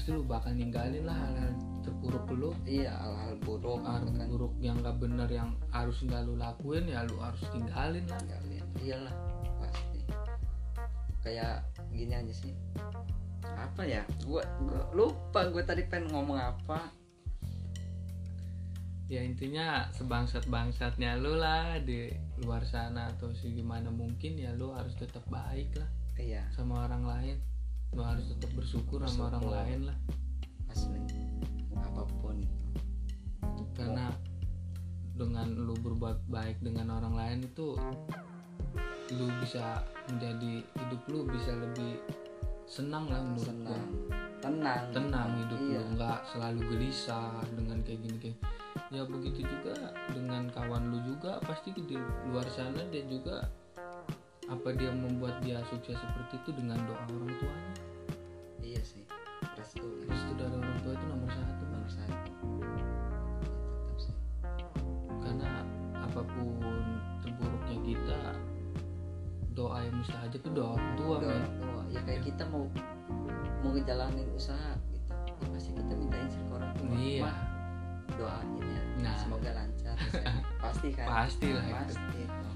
pasti 0.00 0.16
lu 0.16 0.24
bakal 0.24 0.56
ninggalin 0.56 1.04
lah 1.04 1.12
hal-hal 1.12 1.52
terpuruk 1.84 2.24
lu. 2.32 2.56
Iya 2.64 2.88
hal-hal 2.88 3.36
buruk 3.44 3.84
hal 3.84 4.00
gitu 4.08 4.16
kan. 4.16 4.26
buruk 4.32 4.54
yang 4.56 4.80
gak 4.80 4.96
bener 4.96 5.28
yang 5.28 5.52
harus 5.76 6.00
nggak 6.00 6.24
lu 6.24 6.40
lakuin 6.40 6.88
ya 6.88 7.04
lu 7.04 7.20
harus 7.20 7.44
tinggalin 7.52 8.08
lah. 8.08 8.16
Tinggalin. 8.16 8.64
iyalah 8.80 9.14
pasti. 9.60 10.00
Kayak 11.20 11.68
gini 11.92 12.16
aja 12.16 12.32
sih. 12.32 12.56
Apa 13.44 13.84
ya? 13.84 14.00
Gua, 14.24 14.40
gua 14.64 14.88
lupa 14.96 15.52
gue 15.52 15.60
tadi 15.68 15.84
pengen 15.84 16.16
ngomong 16.16 16.40
apa. 16.40 16.80
Ya 19.12 19.20
intinya 19.20 19.84
sebangsat 19.92 20.48
bangsatnya 20.48 21.20
lu 21.20 21.36
lah 21.36 21.76
di 21.84 22.08
luar 22.40 22.64
sana 22.64 23.12
atau 23.12 23.36
sih 23.36 23.52
gimana 23.52 23.92
mungkin 23.92 24.40
ya 24.40 24.56
lu 24.56 24.72
harus 24.72 24.96
tetap 24.96 25.28
baik 25.28 25.76
lah 25.76 25.90
iya. 26.16 26.46
sama 26.56 26.86
orang 26.88 27.04
lain 27.04 27.36
lu 27.90 28.02
harus 28.02 28.24
tetap 28.30 28.50
bersyukur, 28.54 29.02
sama 29.02 29.28
orang 29.28 29.42
Bersyukur. 29.42 29.56
lain 29.58 29.80
lah. 29.90 29.96
Asli. 30.68 31.00
Apa 31.74 32.02
pun. 32.22 32.36
Itu 33.42 33.62
karena 33.74 34.06
dengan 35.14 35.46
lu 35.52 35.74
berbuat 35.76 36.24
baik 36.26 36.62
dengan 36.62 36.96
orang 36.96 37.14
lain 37.14 37.38
itu 37.44 37.76
lu 39.10 39.26
bisa 39.42 39.82
menjadi 40.06 40.62
hidup 40.62 41.02
lu 41.10 41.26
bisa 41.26 41.50
lebih 41.52 41.98
senang 42.64 43.10
lah 43.10 43.18
menurut 43.20 43.58
gua. 43.66 43.74
Senang. 43.74 43.84
Tenang. 44.40 44.82
Tenang 44.94 45.28
hidup 45.44 45.60
Iya. 45.60 45.76
lu 45.76 45.82
nggak 45.98 46.18
selalu 46.30 46.60
gelisah 46.72 47.42
dengan 47.52 47.78
kayak 47.82 48.00
gini 48.00 48.16
kayak 48.22 48.38
ya 48.88 49.02
begitu 49.04 49.42
juga 49.44 49.74
dengan 50.14 50.46
kawan 50.48 50.94
lu 50.94 50.98
juga 51.04 51.42
pasti 51.42 51.74
di 51.74 51.98
luar 52.30 52.46
sana 52.48 52.80
dia 52.88 53.02
juga 53.04 53.44
apa 54.50 54.68
dia 54.74 54.90
membuat 54.90 55.38
dia 55.46 55.62
sukses 55.70 55.94
seperti 55.94 56.34
itu 56.42 56.50
dengan 56.58 56.82
doa 56.84 57.02
orang 57.06 57.32
tuanya? 57.38 57.74
Iya 58.60 58.82
sih 58.82 59.06
restu. 59.60 59.86
Restu 60.08 60.32
dari 60.36 60.54
orang 60.56 60.78
tua 60.82 60.92
itu 60.96 61.06
nomor 61.06 61.30
satu. 61.30 61.62
Nomor 61.68 61.90
satu. 61.90 62.30
Ya, 62.74 62.84
tetap 63.78 63.98
sih. 64.00 64.16
Karena 65.22 65.50
apa 66.00 66.20
pun 66.24 66.84
terburuknya 67.22 67.78
kita 67.84 68.20
doa 69.54 69.78
yang 69.84 69.94
mustajab 70.00 70.40
itu 70.40 70.48
doa 70.50 70.74
orang 70.74 70.92
tua 70.96 71.14
Doa 71.20 71.30
orang 71.36 71.54
tua. 71.60 71.80
Ya 71.92 72.00
kayak 72.02 72.22
kita 72.26 72.42
mau 72.48 72.64
mau 73.60 73.70
ngejalanin 73.70 74.28
usaha 74.34 74.72
gitu. 74.90 75.12
Ya 75.14 75.46
pasti 75.54 75.70
kita 75.76 75.92
minta 75.94 76.16
izin 76.26 76.42
ke 76.48 76.52
orang 76.56 76.72
tua. 76.74 76.90
Iya. 76.96 77.22
Mah, 77.22 77.38
doain 78.18 78.50
ya. 78.58 78.82
Nah. 79.00 79.16
semoga 79.16 79.50
lancar. 79.56 79.96
Pasti 80.64 80.88
kan? 80.92 81.06
Pasti 81.08 81.56
lah 81.56 81.64
pasti. 81.88 82.20
itu. 82.20 82.49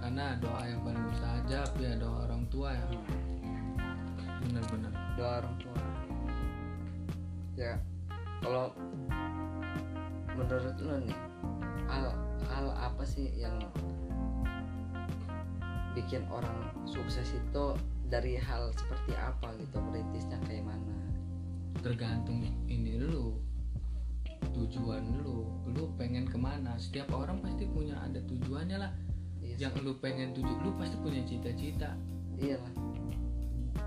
Karena 0.00 0.34
doa 0.40 0.62
yang 0.64 0.80
paling 0.80 1.04
mustajab 1.12 1.70
ya 1.76 1.92
doa 2.00 2.26
orang 2.26 2.42
tua 2.48 2.72
ya. 2.72 2.86
Benar-benar 4.40 4.92
doa 5.14 5.32
orang 5.44 5.56
tua. 5.60 5.78
Ya 7.60 7.76
kalau 8.40 8.72
menurut 10.32 10.76
lo 10.80 10.96
nih 11.04 11.18
hal 11.92 12.16
hal 12.48 12.66
apa 12.72 13.04
sih 13.04 13.28
yang 13.36 13.60
bikin 15.92 16.24
orang 16.32 16.72
sukses 16.88 17.36
itu 17.36 17.64
dari 18.08 18.40
hal 18.40 18.72
seperti 18.74 19.12
apa 19.20 19.52
gitu 19.60 19.76
merintisnya 19.84 20.40
kayak 20.48 20.64
mana? 20.64 20.96
Tergantung 21.84 22.40
ini 22.66 22.96
lu 22.96 23.36
tujuan 24.56 25.20
lu 25.20 25.44
lu 25.70 25.92
pengen 26.00 26.24
ke 26.24 26.40
mana? 26.40 26.74
Setiap 26.80 27.12
orang 27.12 27.44
pasti 27.44 27.68
punya 27.68 28.00
ada 28.00 28.18
tujuannya 28.24 28.78
lah. 28.80 28.90
iya 28.90 29.09
yang 29.60 29.76
lu 29.84 29.92
pengen 30.00 30.32
tuju 30.32 30.52
lu 30.64 30.72
pasti 30.80 30.96
punya 30.96 31.20
cita-cita. 31.28 31.92
Iya. 32.40 32.56
Lah 32.56 32.72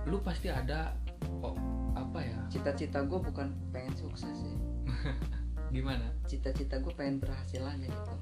lu 0.07 0.19
pasti 0.19 0.51
ada 0.51 0.93
oh, 1.41 1.55
apa 1.95 2.19
ya? 2.21 2.37
Cita-cita 2.51 3.01
gue 3.01 3.19
bukan 3.19 3.55
pengen 3.71 3.93
sukses 3.95 4.29
sih. 4.29 4.55
Gimana? 5.75 6.05
Cita-cita 6.29 6.77
gue 6.77 6.93
pengen 6.93 7.17
berhasil 7.23 7.63
aja 7.63 7.87
gitu. 7.87 8.13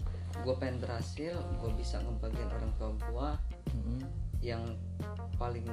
Gue 0.47 0.55
pengen 0.61 0.79
berhasil 0.79 1.35
gue 1.35 1.71
bisa 1.75 1.99
ngebagian 1.99 2.49
orang 2.55 2.71
tua 2.79 2.89
gue 2.95 3.29
Mm-mm. 3.75 3.99
yang 4.39 4.63
paling 5.35 5.67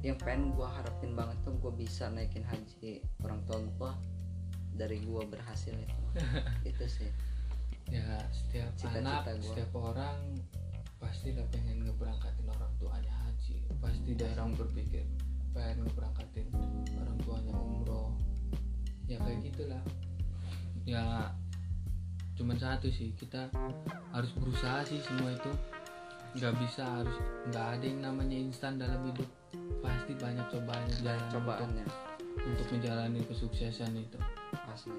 yang 0.00 0.16
pengen 0.24 0.56
gue 0.56 0.64
harapin 0.64 1.12
banget 1.12 1.36
tuh 1.44 1.52
gue 1.60 1.72
bisa 1.76 2.08
naikin 2.08 2.44
haji 2.44 3.04
orang 3.20 3.40
tua 3.44 3.60
gue 3.60 3.92
dari 4.80 4.98
gue 5.02 5.22
berhasil 5.28 5.74
itu. 5.74 6.00
Itu 6.70 6.86
sih. 6.88 7.10
Ya 7.92 8.16
setiap 8.32 8.72
Cita-cita 8.80 9.04
anak 9.04 9.22
gua. 9.28 9.44
setiap 9.44 9.70
orang 9.76 10.18
pasti 11.04 11.36
lah 11.36 11.44
pengen 11.52 11.84
ngeberangkatin 11.84 12.48
orang 12.48 12.72
tuanya 12.80 13.12
haji. 13.28 13.60
Pasti 13.76 14.16
ada 14.16 14.26
orang 14.40 14.56
berpikir 14.56 15.04
pengen 15.52 15.84
ngeberangkatin 15.84 16.48
orang 16.96 17.18
tuanya 17.20 17.52
umroh. 17.52 18.16
Ya 19.04 19.20
kayak 19.20 19.52
gitulah. 19.52 19.82
Ya 20.88 21.04
cuman 22.34 22.56
satu 22.56 22.88
sih 22.88 23.12
kita 23.20 23.52
harus 24.16 24.32
berusaha 24.40 24.80
sih 24.88 24.96
semua 25.04 25.36
itu. 25.36 25.52
Nggak 26.40 26.54
bisa 26.64 26.82
harus 26.82 27.16
nggak 27.52 27.66
ada 27.78 27.84
yang 27.84 28.00
namanya 28.00 28.36
instan 28.40 28.80
dalam 28.80 29.04
hidup. 29.04 29.28
Pasti 29.84 30.16
banyak 30.16 30.48
cobaan 30.48 30.88
untuk, 30.88 31.20
cobaannya. 31.36 31.86
untuk 32.48 32.66
menjalani 32.72 33.20
kesuksesan 33.28 33.92
itu. 33.92 34.18
Asli. 34.72 34.96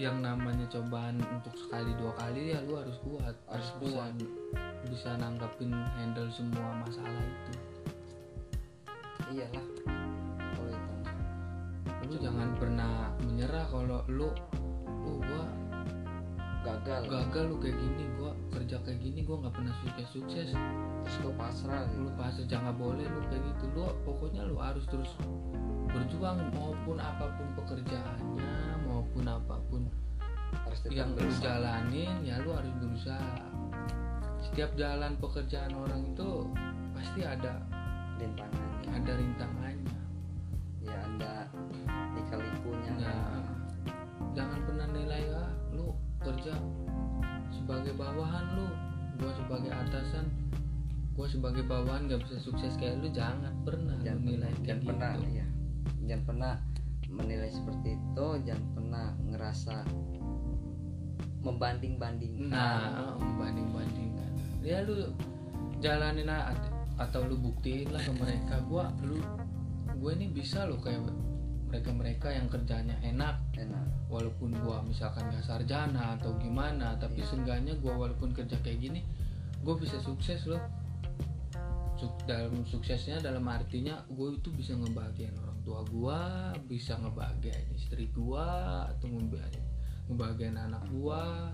Yang 0.00 0.16
namanya 0.24 0.66
cobaan 0.72 1.20
untuk 1.22 1.54
sekali 1.54 1.92
dua 2.00 2.16
kali 2.18 2.56
ya 2.56 2.58
lu 2.64 2.80
harus 2.80 2.96
kuat. 3.04 3.36
Harus 3.46 3.70
kuat. 3.78 4.16
Bisa 4.88 5.16
nanggapin 5.16 5.72
handle 5.96 6.28
semua 6.30 6.84
masalah 6.84 7.22
itu. 7.24 7.52
Iyalah. 9.34 9.66
Kalau 10.38 10.70
itu 10.70 10.94
lu 12.04 12.14
jangan 12.20 12.48
pernah 12.60 13.08
menyerah 13.24 13.64
kalau 13.72 14.04
lu 14.06 14.28
lu 15.04 15.20
gua 15.24 15.44
gagal. 16.64 17.08
gagal 17.08 17.44
lu 17.48 17.56
kayak 17.60 17.76
gini 17.76 18.04
gua 18.20 18.32
kerja 18.52 18.76
kayak 18.84 19.00
gini 19.00 19.20
gua 19.24 19.36
nggak 19.44 19.54
pernah 19.56 19.74
sukses 19.84 20.08
sukses 20.12 20.48
terus 21.04 21.16
gue 21.20 21.34
pasrah 21.36 21.84
gitu. 21.92 22.08
Lu 22.08 22.10
pasti 22.16 22.42
jangan 22.48 22.72
boleh 22.76 23.04
lu 23.04 23.20
kayak 23.28 23.42
gitu. 23.56 23.64
Lu 23.76 23.88
pokoknya 24.04 24.44
lu 24.48 24.56
harus 24.60 24.84
terus 24.88 25.12
berjuang 25.94 26.40
maupun 26.56 26.98
apa 26.98 27.30
pun 27.38 27.46
pekerjaannya 27.54 28.82
maupun 28.88 29.24
apa 29.30 29.56
pun 29.70 29.86
harus 30.66 30.80
yang 30.90 31.14
lu 31.14 31.30
jalanin 31.38 32.18
ya 32.26 32.42
lu 32.42 32.50
harus 32.50 32.72
berusaha 32.82 33.46
setiap 34.54 34.70
jalan 34.78 35.18
pekerjaan 35.18 35.74
orang 35.74 36.14
itu 36.14 36.46
pasti 36.94 37.26
ada 37.26 37.58
rintangannya. 38.22 38.86
Ada 38.86 39.12
rintangannya. 39.18 39.98
Ya 40.78 40.94
ada 40.94 41.50
lika-likunya 42.14 42.94
ya 43.02 43.18
jangan 44.30 44.62
pernah 44.62 44.86
nilai 44.94 45.26
ah 45.34 45.50
lu 45.74 45.90
kerja 46.22 46.54
sebagai 47.50 47.98
bawahan 47.98 48.54
lu 48.54 48.70
gua 49.18 49.34
sebagai 49.34 49.74
atasan 49.74 50.30
gua 51.18 51.26
sebagai 51.26 51.66
bawahan 51.66 52.06
gak 52.06 52.22
bisa 52.22 52.38
sukses 52.38 52.78
kayak 52.78 53.02
lu. 53.02 53.10
Jangan 53.10 53.58
pernah 53.66 53.98
jangan 54.06 54.22
lu 54.22 54.38
nilai 54.38 54.54
pernah, 54.54 54.66
jangan 54.70 54.82
pernah 54.86 55.10
gitu 55.18 55.34
ya 55.34 55.46
jangan 56.06 56.22
pernah 56.30 56.54
menilai 57.10 57.50
seperti 57.50 57.88
itu 57.98 58.26
jangan 58.46 58.66
pernah 58.70 59.06
ngerasa 59.34 59.76
membanding-bandingkan. 61.42 62.54
Nah 62.54 63.18
membanding 63.18 63.68
bandingkan 63.74 64.03
ya 64.64 64.80
lu 64.82 65.12
jalanin 65.84 66.26
aja 66.26 66.72
atau 66.96 67.28
lu 67.28 67.36
buktiin 67.36 67.92
lah 67.92 68.00
ke 68.00 68.12
mereka. 68.16 68.58
Gua 68.64 68.88
lu 69.04 69.20
gue 69.94 70.10
ini 70.16 70.26
bisa 70.32 70.66
lo 70.66 70.80
kayak 70.80 71.04
mereka 71.68 71.90
mereka 71.92 72.28
yang 72.32 72.48
kerjanya 72.48 72.96
enak. 73.04 73.36
Enak. 73.54 74.08
Walaupun 74.08 74.56
gua 74.64 74.80
misalkan 74.82 75.28
gak 75.28 75.44
sarjana 75.44 76.16
atau 76.16 76.32
gimana 76.40 76.96
tapi 76.96 77.20
Iya. 77.20 77.28
seenggaknya 77.30 77.74
gua 77.78 78.08
walaupun 78.08 78.32
kerja 78.32 78.56
kayak 78.64 78.80
gini 78.80 79.00
gue 79.64 79.74
bisa 79.80 80.00
sukses 80.00 80.44
loh. 80.48 80.60
Suk- 81.94 82.26
dalam 82.26 82.66
suksesnya 82.66 83.22
dalam 83.22 83.46
artinya 83.46 84.02
gue 84.10 84.34
itu 84.34 84.50
bisa 84.50 84.74
ngebahagiain 84.74 85.36
orang 85.38 85.58
tua 85.62 85.80
gua 85.88 86.18
bisa 86.66 86.98
ngebahagiain 87.00 87.70
istri 87.72 88.10
gua 88.12 88.82
atau 88.90 89.08
ngebahagiain, 89.08 89.68
ngebahagiain 90.10 90.58
anak 90.58 90.84
gua 90.90 91.48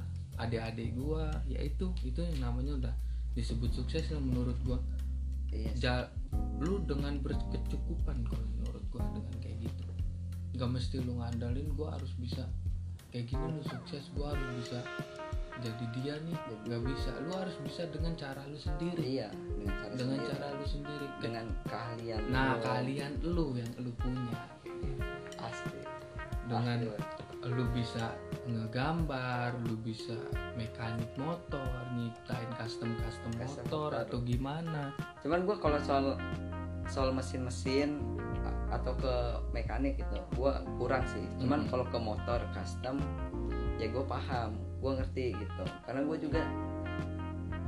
adik-adik 0.46 0.96
gua 0.96 1.28
ya 1.44 1.60
itu 1.60 1.92
itu 2.06 2.20
yang 2.20 2.50
namanya 2.50 2.72
udah 2.86 2.94
disebut 3.36 3.70
sukses 3.70 4.08
lah 4.10 4.20
menurut 4.20 4.56
gua 4.66 4.78
iya 5.52 5.70
sih. 5.76 5.84
ja, 5.84 6.08
lu 6.58 6.82
dengan 6.86 7.18
berkecukupan 7.20 8.26
kalau 8.26 8.46
menurut 8.60 8.84
gua 8.90 9.02
dengan 9.14 9.34
kayak 9.42 9.56
gitu 9.68 9.82
nggak 10.56 10.70
mesti 10.70 10.96
lu 11.04 11.20
ngandalin 11.20 11.68
gua 11.76 11.94
harus 11.94 12.12
bisa 12.18 12.44
kayak 13.14 13.30
gini 13.30 13.46
lu 13.54 13.62
sukses 13.66 14.04
gua 14.16 14.34
harus 14.34 14.48
bisa 14.64 14.80
jadi 15.60 15.84
dia 15.92 16.14
nih 16.24 16.38
nggak 16.66 16.82
bisa 16.88 17.10
lu 17.20 17.32
harus 17.36 17.56
bisa 17.60 17.82
dengan 17.92 18.12
cara 18.16 18.40
lu 18.48 18.56
sendiri 18.56 19.02
iya 19.04 19.28
dengan 19.60 19.76
cara 19.76 19.92
dengan 19.92 20.18
sendiri. 20.18 20.30
cara 20.32 20.46
lu 20.56 20.66
sendiri 20.66 21.06
dengan 21.20 21.46
keahlian 21.68 22.22
nah 22.32 22.56
lu. 22.56 22.64
kalian 22.64 23.12
lu 23.20 23.46
yang 23.60 23.70
lu 23.78 23.92
punya 24.00 24.40
asli 25.40 25.80
dengan 26.50 26.82
Asli. 26.82 27.19
Lu 27.40 27.64
bisa 27.72 28.12
ngegambar 28.44 29.56
lu 29.64 29.72
bisa 29.80 30.12
mekanik 30.60 31.08
motor 31.16 31.64
nyiptain 31.96 32.50
custom 32.60 32.92
custom 33.00 33.32
Custom 33.40 33.64
motor 33.64 33.90
atau 33.96 34.18
gimana. 34.20 34.92
Cuman 35.24 35.48
gue 35.48 35.56
kalau 35.56 35.80
soal 35.80 36.20
soal 36.84 37.16
mesin-mesin 37.16 37.96
atau 38.70 38.92
ke 38.94 39.14
mekanik 39.56 39.96
gitu 39.98 40.20
gue 40.36 40.52
kurang 40.76 41.02
sih. 41.08 41.24
Cuman 41.40 41.64
Mhm. 41.64 41.68
kalau 41.72 41.84
ke 41.88 41.98
motor 41.98 42.40
custom 42.52 43.00
ya 43.80 43.88
gue 43.88 44.04
paham 44.04 44.60
gue 44.84 44.92
ngerti 45.00 45.32
gitu. 45.32 45.64
Karena 45.88 46.04
gue 46.04 46.18
juga 46.20 46.42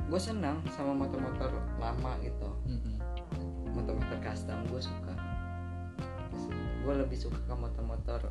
gue 0.05 0.21
senang 0.21 0.61
sama 0.69 0.93
motor-motor 0.93 1.49
lama 1.81 2.13
gitu. 2.21 2.49
Mm-mm. 2.69 3.01
motor-motor 3.73 4.21
custom 4.21 4.61
gue 4.69 4.77
suka. 4.77 5.13
Gue 6.85 6.93
lebih 6.93 7.17
suka 7.17 7.41
ke 7.41 7.55
motor-motor 7.57 8.21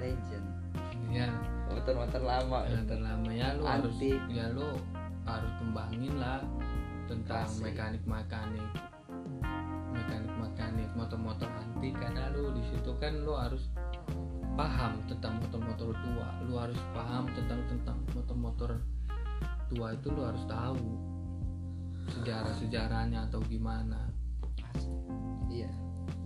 legend. 0.00 0.46
Ya 1.10 1.28
motor-motor 1.70 2.22
lama. 2.22 2.58
Yang 2.66 2.84
gitu. 2.84 2.90
terlama 2.96 3.30
ya 3.32 3.48
lu 3.56 3.64
harus 3.64 3.94
ya 4.30 4.46
lu 4.52 4.68
harus 5.26 5.52
kembangin 5.58 6.14
lah 6.18 6.40
tentang 7.06 7.46
Klasik. 7.46 7.62
mekanik 7.62 8.02
mekanik 8.06 8.70
mekanik 9.94 10.32
mekanik 10.38 10.90
motor-motor 10.94 11.48
antik. 11.50 11.94
Karena 11.96 12.30
lu 12.34 12.54
di 12.54 12.62
situ 12.70 12.90
kan 12.98 13.12
lu 13.22 13.34
harus 13.34 13.70
paham 14.56 15.00
tentang 15.10 15.38
motor-motor 15.42 15.92
tua. 15.92 16.28
Lu 16.46 16.54
harus 16.56 16.80
paham 16.96 17.28
tentang 17.34 17.60
tentang 17.68 17.98
motor-motor 18.16 18.70
tua 19.66 19.92
itu 19.92 20.08
lu 20.14 20.22
harus 20.22 20.44
tahu 20.46 20.78
sejarah 22.06 22.54
sejarahnya 22.54 23.26
atau 23.26 23.42
gimana. 23.50 23.98
Asli. 24.72 24.94
iya. 25.62 25.70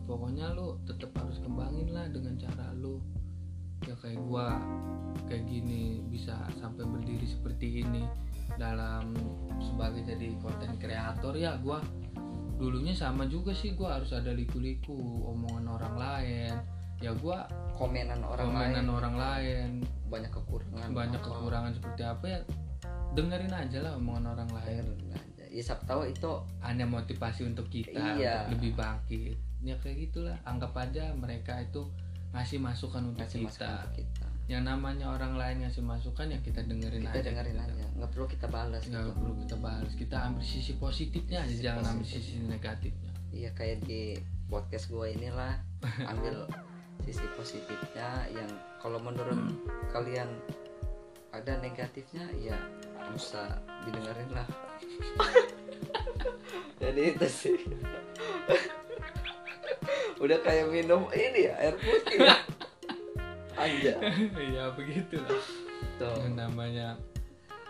Pokoknya 0.04 0.52
lu 0.52 0.76
tetap 0.84 1.14
harus 1.16 1.38
kembangin 1.38 1.94
lah 1.94 2.10
dengan 2.10 2.34
cara 2.36 2.74
lu 2.74 2.98
ya 3.88 3.94
kayak 4.00 4.20
gua 4.24 4.60
kayak 5.26 5.44
gini 5.46 6.02
bisa 6.10 6.36
sampai 6.58 6.84
berdiri 6.84 7.24
seperti 7.24 7.86
ini 7.86 8.02
dalam 8.58 9.14
sebagai 9.62 10.04
jadi 10.04 10.36
konten 10.42 10.76
kreator. 10.76 11.34
Ya 11.38 11.56
gua 11.60 11.80
dulunya 12.60 12.92
sama 12.92 13.24
juga 13.24 13.56
sih 13.56 13.72
gua 13.72 13.96
harus 14.00 14.12
ada 14.12 14.34
liku-liku 14.34 14.96
omongan 15.30 15.66
orang 15.70 15.94
lain. 15.96 16.54
Ya 17.00 17.16
gua 17.16 17.48
komenan 17.80 18.20
orang 18.20 18.52
komenan 18.52 18.84
lain. 18.84 18.92
orang 18.92 19.14
lain. 19.16 19.68
Banyak 20.12 20.32
kekurangan. 20.34 20.88
Banyak 20.92 21.20
apa. 21.22 21.28
kekurangan 21.32 21.72
seperti 21.72 22.02
apa 22.04 22.24
ya 22.28 22.40
dengerin 23.16 23.54
aja 23.54 23.78
lah 23.80 23.92
omongan 23.96 24.36
orang 24.36 24.50
lain. 24.52 24.84
Dengerin 24.84 25.12
aja. 25.16 25.44
Ya 25.50 25.62
siapa 25.64 25.82
tahu 25.88 26.06
itu 26.06 26.30
hanya 26.62 26.86
motivasi 26.86 27.42
untuk 27.48 27.66
kita 27.72 27.90
Iya. 27.96 28.46
untuk 28.46 28.60
lebih 28.60 28.72
bangkit. 28.76 29.36
Ya 29.64 29.74
kayak 29.80 29.96
gitulah 30.08 30.36
anggap 30.44 30.76
aja 30.76 31.12
mereka 31.16 31.58
itu 31.60 31.88
ngasih 32.30 32.58
masukan 32.62 33.02
untuk 33.10 33.26
ngasih 33.26 33.38
kita. 33.42 33.48
masukan 33.50 33.74
ke 33.82 33.90
kita. 34.02 34.26
Yang 34.50 34.62
namanya 34.66 35.06
orang 35.14 35.34
lain 35.38 35.56
ngasih 35.62 35.82
masukan 35.86 36.26
ya 36.26 36.38
kita 36.42 36.60
dengerin 36.66 37.06
kita 37.06 37.14
aja 37.14 37.22
dengerin 37.22 37.54
gitu. 37.54 37.66
aja. 37.70 37.86
Nggak 37.98 38.10
perlu 38.14 38.26
kita 38.26 38.46
balas 38.50 38.82
nggak 38.86 39.02
gitu. 39.06 39.14
perlu 39.18 39.32
kita 39.42 39.56
balas. 39.58 39.92
Kita 39.94 40.16
ambil 40.26 40.42
sisi 40.44 40.72
positifnya 40.78 41.38
aja 41.42 41.50
Sisi 41.54 41.62
jangan 41.62 41.82
ambil 41.86 42.06
positif. 42.06 42.22
sisi 42.22 42.38
negatifnya. 42.46 43.12
Iya 43.30 43.50
kayak 43.54 43.78
di 43.86 44.00
podcast 44.50 44.90
gue 44.90 45.06
inilah. 45.14 45.54
Ambil 46.10 46.34
sisi 47.06 47.24
positifnya 47.38 48.26
yang 48.28 48.50
kalau 48.82 48.98
menurut 49.00 49.38
kalian 49.88 50.28
ada 51.30 51.56
negatifnya 51.62 52.26
ya 52.36 52.58
usah 53.14 53.46
didengerin 53.86 54.30
lah. 54.34 54.46
Jadi 56.82 57.02
itu 57.14 57.26
sih 57.30 57.58
udah 60.20 60.38
kayak 60.44 60.68
minum 60.68 61.08
ini 61.16 61.48
ya 61.48 61.52
air 61.56 61.74
putih 61.80 62.16
ya? 62.20 62.36
Aja 63.64 63.92
ya 64.36 64.64
begitulah 64.76 65.40
tuh. 65.96 66.20
Namanya 66.32 66.96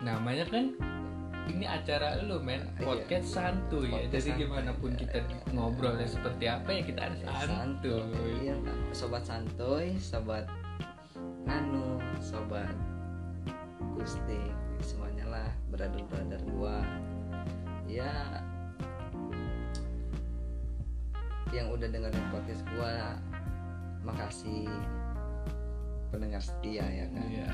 namanya 0.03 0.43
kan 0.51 0.75
ini 1.47 1.65
acara 1.65 2.19
lu 2.23 2.43
men. 2.43 2.67
Iya. 2.77 2.85
podcast 2.85 3.27
santuy 3.27 3.87
ya. 3.87 4.03
Podcast 4.07 4.13
jadi 4.13 4.29
gimana 4.45 4.71
pun 4.77 4.91
kita 4.99 5.19
ngobrolnya 5.55 6.07
seperti 6.07 6.45
apa 6.51 6.69
ya 6.69 6.81
kita 6.83 6.99
harus 7.07 7.19
santuy 7.23 8.03
iya 8.43 8.55
sobat 8.91 9.23
santuy 9.25 9.95
sobat 9.97 10.45
anu 11.47 11.97
sobat 12.19 12.71
kustik 13.95 14.51
semuanya 14.83 15.25
lah 15.27 15.49
brother 15.71 16.03
brother 16.11 16.41
gua. 16.51 16.83
Ya 17.87 18.39
yang 21.51 21.67
udah 21.69 21.87
dengerin 21.87 22.25
podcast 22.31 22.63
gua 22.71 23.19
makasih 24.01 24.65
pendengar 26.09 26.41
setia 26.41 26.83
ya 26.83 27.05
kan? 27.11 27.27
Iya. 27.27 27.49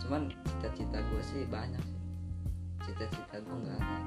cuman 0.00 0.32
cita-cita 0.42 0.98
gue 0.98 1.22
sih 1.22 1.42
banyak 1.46 1.80
sih. 1.80 2.00
Cita-cita 2.82 3.36
gue 3.38 3.56
nggak 3.62 3.78
ada. 3.78 3.98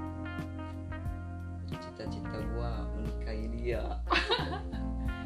Cita-cita 1.70 2.38
gue 2.38 2.72
menikahi 2.98 3.46
dia. 3.60 3.84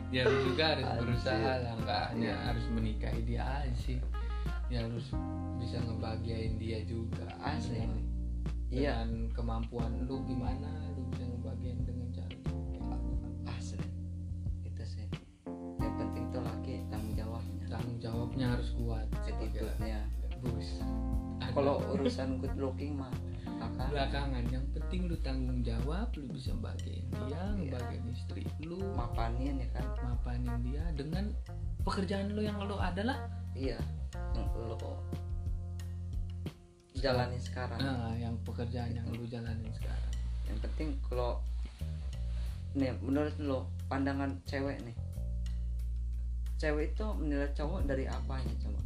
Ya 0.07 0.23
lu 0.23 0.39
juga 0.47 0.71
harus 0.71 0.87
Anjir. 0.87 0.99
berusaha 1.03 1.51
lah 1.67 1.73
nggak 1.83 2.03
hanya 2.15 2.31
Iya. 2.31 2.35
harus 2.47 2.65
menikahi 2.71 3.21
dia 3.27 3.43
aja 3.43 3.75
sih. 3.75 3.99
Ya 4.71 4.87
harus 4.87 5.11
bisa 5.59 5.83
ngebahagiain 5.83 6.55
dia 6.55 6.79
juga. 6.87 7.27
Asli 7.43 7.75
dengan, 7.83 7.99
iya. 8.71 9.03
dengan 9.03 9.27
kemampuan 9.35 10.07
lu 10.07 10.23
gimana 10.23 10.71
lu 10.95 11.11
bisa 11.11 11.27
ngebahagiain 11.27 11.83
dengan 11.83 12.06
tuh 16.31 16.41
laki 16.43 16.83
tanggung 16.91 17.15
jawabnya. 17.15 17.63
Tanggung 17.67 17.97
jawabnya 17.99 18.45
harus 18.55 18.69
kuat. 18.75 19.07
Attitude-nya. 19.27 19.99
Bos 20.37 20.69
kalau 21.57 21.81
urusan 21.97 22.37
good 22.37 22.53
looking 22.61 22.93
mah 23.01 23.09
kakak. 23.57 23.89
Belakangan 23.89 24.45
yang 24.53 24.65
penting 24.77 25.09
lu 25.09 25.17
tanggung 25.25 25.65
jawab 25.65 26.13
lu 26.13 26.29
bisa 26.29 26.53
bahagiain 26.61 27.01
dia 27.09 27.25
Iya. 27.25 27.43
ngebahagiain 27.57 28.05
istri 28.13 28.43
lu. 28.61 28.77
Mapanin 28.93 29.57
ya 29.57 29.67
kan? 29.73 29.85
Mapanin 30.05 30.53
dia 30.61 30.83
dengan 30.93 31.33
pekerjaan 31.81 32.37
lu 32.37 32.45
yang 32.45 32.61
lu 32.61 32.77
adalah. 32.77 33.17
Iya. 33.57 33.81
Yang 34.37 34.47
lo 34.69 34.77
jalanin 36.97 37.41
sekarang. 37.41 37.79
Nah 37.81 38.13
yang 38.17 38.37
pekerjaan 38.45 38.93
yang 38.93 39.07
lu 39.09 39.25
jalanin 39.25 39.73
sekarang. 39.73 40.13
Yang 40.45 40.57
penting 40.69 40.89
kalau 41.09 41.41
nih 42.77 42.93
menurut 43.01 43.33
lo 43.41 43.65
pandangan 43.89 44.37
cewek 44.45 44.77
nih 44.85 44.93
cewek 46.57 46.93
itu 46.93 47.05
menilai 47.17 47.49
cowok 47.53 47.81
dari 47.85 48.05
apanya 48.09 48.53
coba? 48.61 48.81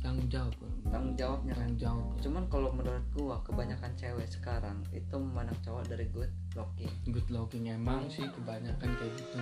Tanggung 0.00 0.28
jawab 0.30 0.54
tanggung 0.86 1.16
jawabnya 1.18 1.52
kan? 1.52 1.60
Tanggung 1.66 1.80
jawab. 1.82 2.06
Cuman 2.22 2.44
kalau 2.46 2.70
menurut 2.72 3.06
gua 3.16 3.36
kebanyakan 3.42 3.92
cewek 3.98 4.28
sekarang 4.30 4.78
itu 4.94 5.14
memandang 5.18 5.58
cowok 5.64 5.84
dari 5.90 6.06
good 6.14 6.32
looking. 6.54 6.92
Good 7.10 7.28
looking 7.28 7.64
emang 7.68 8.06
sih 8.06 8.24
kebanyakan 8.24 8.90
kayak 8.96 9.12
gitu. 9.18 9.38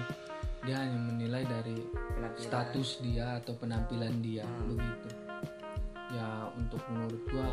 Dia 0.65 0.81
hanya 0.81 0.97
menilai 0.97 1.45
dari 1.45 1.77
penampilan. 1.93 2.41
status 2.41 2.89
dia 3.05 3.27
atau 3.45 3.53
penampilan 3.61 4.15
dia 4.25 4.47
Hmm. 4.49 4.73
begitu. 4.73 5.09
Ya 6.15 6.49
untuk 6.57 6.81
menurut 6.89 7.23
gua 7.29 7.51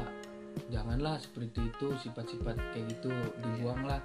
janganlah 0.71 1.19
seperti 1.19 1.67
itu 1.67 1.87
sifat-sifat 1.99 2.55
kayak 2.71 2.95
gitu 2.95 3.11
dibuanglah. 3.43 3.99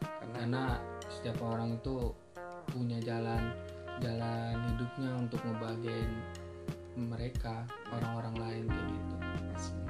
Karena 0.00 0.34
karena 0.36 0.64
setiap 1.08 1.38
orang 1.44 1.76
itu 1.76 2.12
punya 2.72 2.98
jalan 3.04 3.52
jalan 4.00 4.56
hidupnya 4.72 5.10
untuk 5.16 5.40
ngebahagiain 5.44 6.12
mereka 6.96 7.64
orang-orang 7.92 8.34
lain 8.40 8.64
kayak 8.68 8.88
gitu. 8.92 9.16
Asli. 9.56 9.84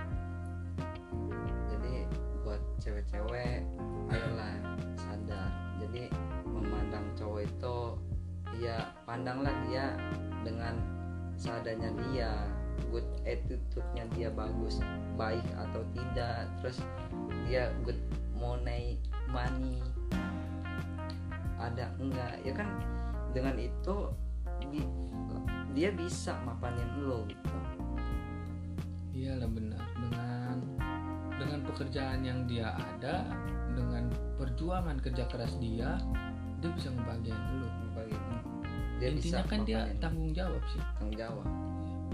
jadi 1.70 1.94
buat 2.42 2.62
cewek-cewek 2.82 3.62
ayolah 4.14 4.54
sadar. 4.98 5.50
Jadi 5.82 6.10
memandang 6.46 7.06
cowok 7.18 7.46
itu 7.46 7.78
ya 8.62 8.90
pandanglah 9.04 9.52
dia 9.68 9.98
dengan 10.42 10.78
seadanya 11.36 11.92
dia 12.08 12.32
good 12.88 13.06
attitude-nya 13.26 14.04
dia 14.14 14.28
bagus 14.30 14.78
baik 15.18 15.44
atau 15.54 15.82
tidak. 15.94 16.46
Terus 16.62 16.78
dia 17.46 17.70
good 17.82 17.98
money 18.38 18.98
money. 19.30 19.82
Ada 21.58 21.90
enggak? 21.98 22.36
Ya 22.46 22.52
kan 22.54 22.68
dengan 23.37 23.61
itu 23.61 23.96
di- 24.72 24.88
dia 25.77 25.92
bisa 25.92 26.33
mapanin 26.49 26.88
lo 27.05 27.29
gitu. 27.29 27.53
Iyalah 29.12 29.49
benar. 29.53 29.81
Dengan 30.01 30.57
dengan 31.37 31.61
pekerjaan 31.68 32.25
yang 32.25 32.49
dia 32.49 32.72
ada 32.72 33.29
dengan 33.77 34.09
perjuangan 34.40 34.96
kerja 35.05 35.29
keras 35.29 35.53
dia 35.61 36.01
dia 36.64 36.70
bisa 36.72 36.88
ngebahagiain 36.88 37.37
lu 37.61 37.68
Bagi- 37.92 38.16
dia 38.96 39.09
intinya 39.12 39.44
bisa 39.44 39.51
kan 39.53 39.61
dia 39.68 39.81
tanggung 40.01 40.33
jawab 40.33 40.64
sih. 40.72 40.81
Tanggung 40.96 41.16
jawab. 41.20 41.46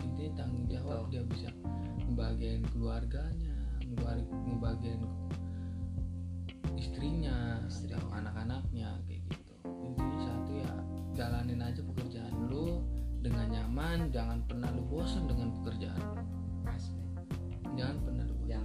Intinya 0.03 0.31
tanggung 0.43 0.67
jawab 0.67 1.07
Betul. 1.07 1.11
dia 1.15 1.23
bisa 1.31 1.49
ngebahagiain 2.03 2.63
keluarganya 2.75 3.55
ngebahagiain 3.87 5.01
istrinya 6.75 7.63
Istrinya. 7.69 7.97
atau 8.03 8.11
anak-anaknya 8.11 8.89
jalanin 11.13 11.61
aja 11.61 11.81
pekerjaan 11.85 12.49
lu 12.49 12.81
dengan 13.23 13.47
nyaman 13.53 14.09
jangan 14.11 14.41
pernah 14.49 14.73
lu 14.73 14.83
bosan 14.89 15.29
dengan 15.29 15.53
pekerjaan 15.61 16.01
lu. 16.01 16.17
Asli. 16.67 17.03
Jangan 17.77 17.97
pernah 18.03 18.25
lu 18.27 18.37
bosan 18.43 18.47
yang 18.49 18.65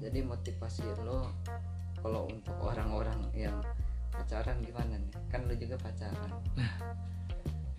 jadi 0.00 0.24
motivasi 0.24 0.84
lo 1.04 1.28
kalau 2.00 2.24
untuk 2.32 2.56
orang-orang 2.60 3.20
yang 3.36 3.56
pacaran 4.12 4.60
gimana 4.64 4.96
nih? 4.96 5.12
Kan 5.28 5.44
lu 5.48 5.54
juga 5.56 5.76
pacaran. 5.80 6.30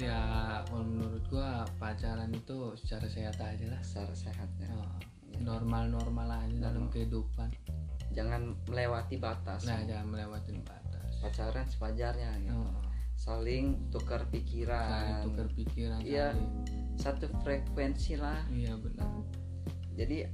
Ya 0.02 0.18
kalau 0.66 0.82
menurut 0.82 1.22
gua 1.30 1.62
pacaran 1.78 2.34
itu 2.34 2.74
secara 2.82 3.06
sehat 3.06 3.38
aja 3.38 3.66
lah. 3.70 3.82
Secara 3.86 4.14
sehatnya. 4.18 4.70
Oh, 4.74 4.98
Ya. 5.32 5.40
normal-normal 5.48 6.44
aja 6.44 6.52
dalam 6.60 6.86
Normal. 6.86 6.92
kehidupan. 6.92 7.50
Jangan 8.12 8.52
melewati 8.68 9.16
batas. 9.16 9.64
Nah 9.64 9.80
jangan 9.88 10.12
melewati 10.12 10.52
batas 10.60 10.81
pacaran 11.22 11.66
sewajarnya 11.66 12.30
gitu. 12.42 12.58
Oh, 12.58 12.82
saling 13.14 13.78
tukar 13.90 14.26
saling 14.26 14.34
pikiran 14.34 15.22
tukar 15.24 15.48
pikiran 15.54 16.02
Iya. 16.02 16.34
saling. 16.34 16.50
satu 16.98 17.26
frekuensi 17.42 18.18
lah. 18.18 18.42
Iya 18.50 18.78
benar. 18.78 19.10
Jadi 19.94 20.26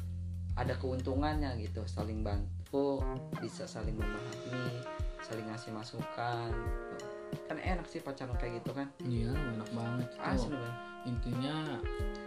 ada 0.54 0.74
keuntungannya 0.76 1.56
gitu. 1.60 1.84
Saling 1.86 2.24
bantu 2.24 3.04
bisa 3.40 3.64
saling 3.64 3.96
memahami 3.96 4.84
saling 5.22 5.46
ngasih 5.46 5.72
masukan. 5.72 6.52
Kan 7.48 7.58
enak 7.58 7.84
sih 7.86 8.00
pacaran 8.00 8.36
kayak 8.36 8.64
gitu 8.64 8.72
kan? 8.72 8.88
Iya 9.00 9.32
enak 9.32 9.70
banget 9.72 10.08
asli 10.18 10.56
Bang. 10.56 10.76
intinya 11.06 11.80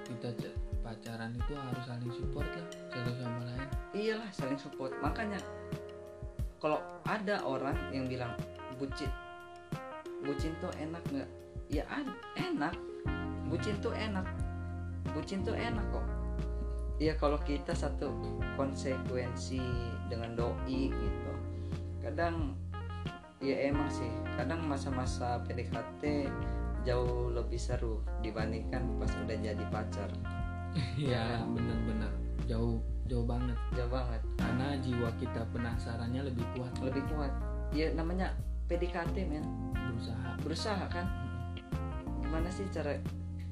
kita 0.09 0.33
pacaran 0.81 1.37
itu 1.37 1.53
harus 1.53 1.85
saling 1.85 2.09
support 2.11 2.49
lah 2.49 2.67
satu 2.89 3.13
sama 3.21 3.41
lain. 3.45 3.69
Iyalah 3.93 4.31
saling 4.33 4.57
support. 4.57 4.93
Makanya 5.01 5.37
kalau 6.61 6.79
ada 7.09 7.41
orang 7.43 7.75
yang 7.91 8.05
bilang 8.07 8.37
bucin. 8.77 9.09
Bucin 10.21 10.53
tuh 10.61 10.69
enak 10.77 11.01
nggak? 11.09 11.31
Ya 11.73 11.89
enak. 12.37 12.77
Bucin 13.49 13.81
tuh 13.81 13.97
enak. 13.97 14.29
Bucin 15.17 15.41
tuh 15.41 15.57
enak 15.57 15.83
kok. 15.89 16.07
Iya 17.01 17.17
kalau 17.17 17.41
kita 17.41 17.73
satu 17.73 18.13
konsekuensi 18.61 19.65
dengan 20.13 20.37
doi 20.37 20.93
gitu 20.93 21.33
kadang 22.05 22.53
ya 23.41 23.73
emang 23.73 23.89
sih 23.89 24.09
kadang 24.37 24.61
masa-masa 24.69 25.41
PDKT 25.49 26.29
jauh 26.85 27.33
lebih 27.33 27.57
seru 27.57 28.05
dibandingkan 28.21 28.85
pas 29.01 29.09
udah 29.25 29.37
jadi 29.41 29.65
pacar. 29.73 30.13
Iya 31.01 31.41
bener-bener 31.49 32.13
jauh 32.45 32.85
jauh 33.11 33.27
banget. 33.27 33.59
Jauh 33.75 33.91
banget. 33.91 34.23
Karena 34.37 34.67
jiwa 34.79 35.11
kita 35.19 35.43
penasarannya 35.51 36.23
lebih 36.25 36.47
kuat. 36.55 36.71
Lebih 36.79 37.03
kuat. 37.11 37.33
Ya 37.71 37.91
namanya 37.91 38.31
PDKT 38.67 39.27
men. 39.27 39.43
Berusaha. 39.75 40.31
Berusaha 40.41 40.85
kan? 40.87 41.07
Gimana 42.23 42.47
sih 42.49 42.71
cara 42.71 42.95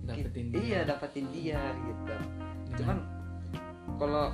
dapetin 0.07 0.49
ki- 0.49 0.63
iya 0.63 0.81
dia. 0.81 0.89
dapetin 0.89 1.27
dia 1.35 1.61
gitu. 1.77 2.15
Dengan- 2.73 2.79
cuman 2.79 2.99
kalau 3.99 4.27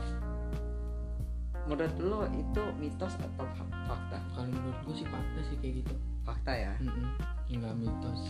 menurut 1.64 1.96
lo 1.98 2.20
itu 2.30 2.62
mitos 2.76 3.16
atau 3.16 3.46
fa- 3.56 3.72
fakta? 3.88 4.20
Kalau 4.36 4.46
menurut 4.46 4.78
gue 4.84 4.94
sih 4.94 5.08
fakta 5.08 5.40
sih 5.42 5.56
kayak 5.58 5.74
gitu. 5.80 5.94
Fakta 6.22 6.52
ya? 6.52 6.72
Mm-mm. 6.78 7.08
nggak 7.46 7.76
mitos. 7.76 8.20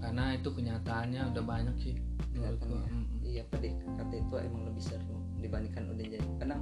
Karena 0.00 0.32
itu 0.32 0.48
kenyataannya 0.48 1.32
udah 1.32 1.44
banyak 1.44 1.76
sih 1.80 1.96
menurut 2.32 2.60
gue 2.60 2.68
Kelihatannya. 2.68 3.24
iya 3.24 3.42
PDKT 3.46 4.12
itu 4.14 4.34
emang 4.36 4.62
lebih 4.68 4.84
seru 4.84 5.16
dibandingkan 5.44 5.92
udah 5.92 6.04
jadi. 6.08 6.28
Kadang 6.40 6.60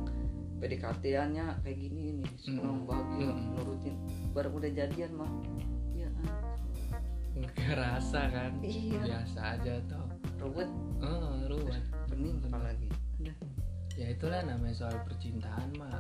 PDKT-annya 0.59 1.59
kayak 1.62 1.78
gini 1.78 2.22
nih 2.22 2.30
senang 2.39 2.83
Mm. 2.83 2.89
bahagia 2.91 3.30
Mm. 3.30 3.47
nurutin. 3.55 3.95
Baru 4.35 4.49
udah 4.59 4.70
jadian 4.70 5.12
mah. 5.14 5.33
Ya 5.95 6.11
nggak 7.33 7.74
rasa 7.78 8.28
kan? 8.28 8.53
Iya. 8.61 9.01
Biasa 9.03 9.41
aja 9.59 9.72
tau 9.89 10.07
ruwet. 10.43 10.70
Oh, 11.03 11.35
ruwet. 11.51 11.83
Pening 12.11 12.39
apalagi. 12.47 12.89
Ya 13.99 14.07
itulah 14.09 14.41
namanya 14.45 14.74
soal 14.74 14.97
percintaan 15.07 15.70
mah. 15.78 15.93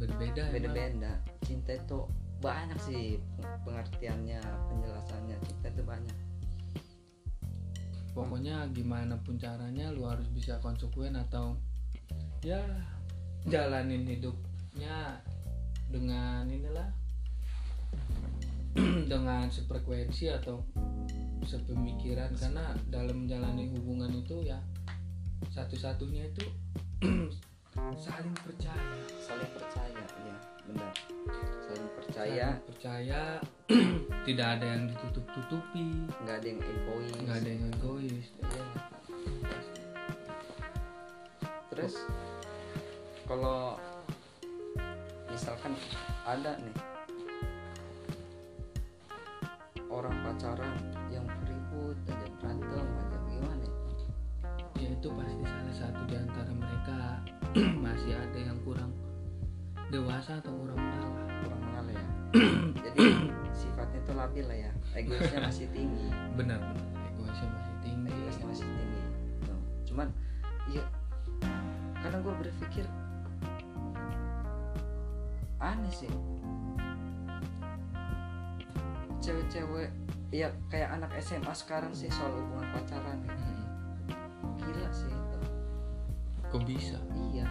Berbeda 0.00 0.48
emang. 0.48 0.52
beda-beda 0.56 1.12
cinta 1.44 1.76
itu 1.76 2.08
banyak 2.40 2.78
sih 2.80 3.20
pengertiannya 3.68 4.40
penjelasannya. 4.40 5.36
Cinta 5.44 5.66
itu 5.68 5.82
banyak. 5.84 6.16
Pokoknya 8.10 8.66
gimana 8.74 9.14
pun 9.22 9.38
caranya 9.38 9.92
lu 9.94 10.02
harus 10.08 10.26
bisa 10.34 10.58
konsekuen 10.58 11.14
atau 11.14 11.54
ya 12.40 12.60
jalanin 13.44 14.08
hidupnya 14.08 15.20
dengan 15.92 16.48
inilah 16.48 16.88
dengan 19.12 19.44
sefrekuensi 19.50 20.32
atau 20.32 20.64
sepemikiran. 21.44 22.32
Karena 22.36 22.72
dalam 22.88 23.26
menjalani 23.26 23.68
hubungan 23.76 24.12
itu 24.14 24.40
ya 24.44 24.56
satu-satunya 25.52 26.32
itu 26.32 26.44
saling 28.04 28.36
percaya. 28.40 28.92
Saling 29.20 29.50
percaya 29.52 29.92
ya 29.92 30.06
benar. 30.64 30.92
Saling 31.68 31.90
percaya. 31.98 32.46
Saling 32.56 32.64
percaya 32.64 33.20
tidak 34.28 34.48
ada 34.56 34.64
yang 34.64 34.84
ditutup-tutupi. 34.88 36.08
Nggak 36.24 36.36
ada 36.40 36.46
yang 36.46 36.60
egois. 36.64 37.14
Nggak 37.20 37.36
ada 37.36 37.48
yang 37.48 37.64
egois 37.74 38.26
Iya. 38.40 38.64
terus 41.70 42.02
kalau 43.30 43.78
misalkan 45.30 45.78
ada 46.26 46.58
nih 46.58 46.74
orang 49.86 50.18
pacaran 50.26 50.74
yang 51.14 51.22
ribut 51.46 51.94
aja 52.10 52.26
berantem 52.42 52.82
aja 52.90 53.18
gimana? 53.30 53.66
Ya 54.82 54.88
itu 54.98 55.08
pasti 55.14 55.46
salah 55.46 55.76
satu 55.78 56.00
di 56.10 56.14
antara 56.18 56.50
mereka. 56.50 57.22
Masih 57.86 58.18
ada 58.18 58.34
yang 58.34 58.58
kurang 58.66 58.90
dewasa 59.94 60.42
atau 60.42 60.50
kurang 60.50 60.82
mengalah 60.82 61.14
kurang 61.46 61.60
mengalah 61.70 61.94
ya? 61.94 62.06
Jadi 62.82 63.06
sifatnya 63.54 63.98
itu 64.02 64.12
labil 64.18 64.44
lah 64.50 64.58
ya. 64.58 64.72
Egoisnya 64.98 65.38
masih 65.46 65.66
tinggi. 65.70 66.10
Benar 66.34 66.58
benar. 66.58 66.86
Egoisnya 67.14 67.46
masih 67.54 67.74
tinggi. 67.78 68.10
Egoisnya 68.10 68.46
masih 68.50 68.66
tinggi. 68.66 69.02
Tuh. 69.46 69.60
cuman 69.86 70.06
iya 70.74 70.82
kadang 72.02 72.26
gue 72.26 72.34
berpikir 72.42 72.86
aneh 75.70 75.92
sih. 75.94 76.10
Cewek-cewek 79.20 79.88
ya 80.30 80.50
kayak 80.70 80.94
anak 80.98 81.10
SMA 81.22 81.50
sekarang 81.54 81.90
sih 81.94 82.10
soal 82.10 82.30
hubungan 82.34 82.66
pacaran 82.74 83.18
ya. 83.26 83.34
Mm. 83.34 83.66
gila 84.58 84.90
sih 84.90 85.10
itu. 85.10 85.38
Kok 86.50 86.62
bisa? 86.66 86.98
Iya. 87.30 87.46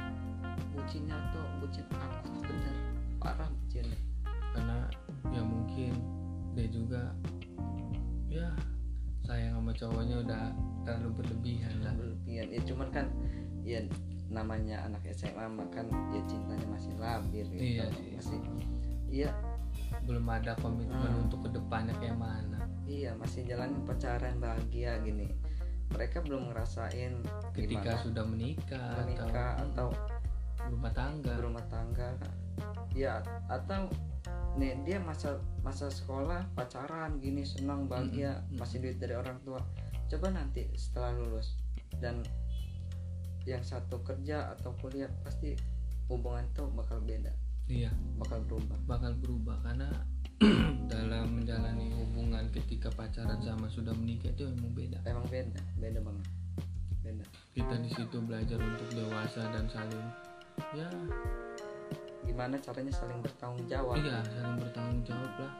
Bucinnya 0.75 1.15
tuh 1.31 1.45
bucin 1.63 1.85
akut 1.95 2.35
bener. 2.43 2.75
Parah 3.19 3.47
bucinnya. 3.47 3.99
Karena 4.27 4.77
ya 5.31 5.41
mungkin 5.43 5.93
dia 6.57 6.67
juga 6.67 7.13
ya 8.27 8.49
sayang 9.23 9.61
sama 9.61 9.71
cowoknya 9.71 10.15
udah 10.25 10.43
terlalu 10.83 11.09
berlebihan 11.21 11.73
lah. 11.85 11.93
Berlebihan. 11.95 12.45
Ya 12.51 12.59
cuman 12.65 12.87
kan 12.91 13.05
ya 13.63 13.79
namanya 14.29 14.85
anak 14.85 15.01
SMA 15.09 15.45
makan 15.49 15.89
ya 16.13 16.21
cintanya 16.29 16.67
masih 16.69 16.93
labil 17.01 17.45
gitu. 17.49 17.63
Iya 17.65 17.85
sih. 17.89 18.09
masih 18.13 18.39
iya. 19.09 19.31
Belum 20.05 20.25
ada 20.29 20.53
komitmen 20.61 21.01
Hmm. 21.01 21.25
untuk 21.25 21.49
ke 21.49 21.49
depannya 21.57 21.93
kayak 21.97 22.17
mana. 22.17 22.61
Iya 22.85 23.17
masih 23.17 23.45
jalanin 23.45 23.81
pacaran 23.85 24.37
bahagia 24.37 25.01
gini. 25.01 25.33
Mereka 25.89 26.21
belum 26.21 26.53
ngerasain 26.53 27.25
ketika 27.57 27.97
gimana 27.97 28.05
sudah 28.05 28.23
menikah, 28.29 28.93
menikah 29.01 29.57
atau 29.57 29.89
rumah 30.69 30.93
tangga. 30.93 31.33
berumah 31.33 31.65
tangga. 31.73 32.13
Ya 32.93 33.25
atau 33.49 33.89
nih 34.61 34.77
dia 34.85 35.01
masa 35.01 35.41
masa 35.65 35.89
sekolah 35.89 36.45
pacaran 36.53 37.17
gini 37.17 37.45
senang 37.45 37.89
bahagia 37.89 38.45
mm. 38.49 38.61
masih 38.61 38.77
duit 38.77 39.01
dari 39.01 39.17
orang 39.17 39.41
tua. 39.41 39.61
Coba 40.09 40.33
nanti 40.33 40.69
setelah 40.77 41.17
lulus 41.17 41.57
dan 41.97 42.21
yang 43.49 43.65
satu 43.65 44.05
kerja 44.05 44.53
atau 44.53 44.77
kuliah 44.77 45.09
pasti 45.25 45.57
hubungan 46.05 46.45
tuh 46.53 46.69
bakal 46.73 47.01
beda. 47.01 47.33
Iya. 47.69 47.89
Bakal 48.21 48.45
berubah. 48.45 48.77
Bakal 48.85 49.11
berubah 49.21 49.57
karena 49.65 49.89
dalam 50.93 51.41
menjalani 51.41 51.93
hubungan 51.97 52.45
ketika 52.53 52.89
pacaran 52.93 53.41
sama 53.41 53.65
sudah 53.69 53.93
menikah 53.97 54.29
itu 54.29 54.45
emang 54.45 54.73
beda. 54.77 54.97
Emang 55.05 55.25
beda 55.29 55.61
beda 55.81 55.99
banget. 56.01 56.27
Beda. 57.01 57.25
Kita 57.57 57.75
di 57.81 57.89
situ 57.89 58.17
belajar 58.21 58.57
untuk 58.61 58.89
dewasa 58.93 59.41
dan 59.49 59.65
saling 59.69 60.07
ya. 60.77 60.87
Gimana 62.25 62.61
caranya 62.61 62.93
saling 62.93 63.19
bertanggung 63.25 63.65
jawab? 63.65 63.97
Iya 63.97 64.21
saling 64.29 64.57
bertanggung 64.61 65.01
jawab 65.01 65.33
lah 65.41 65.53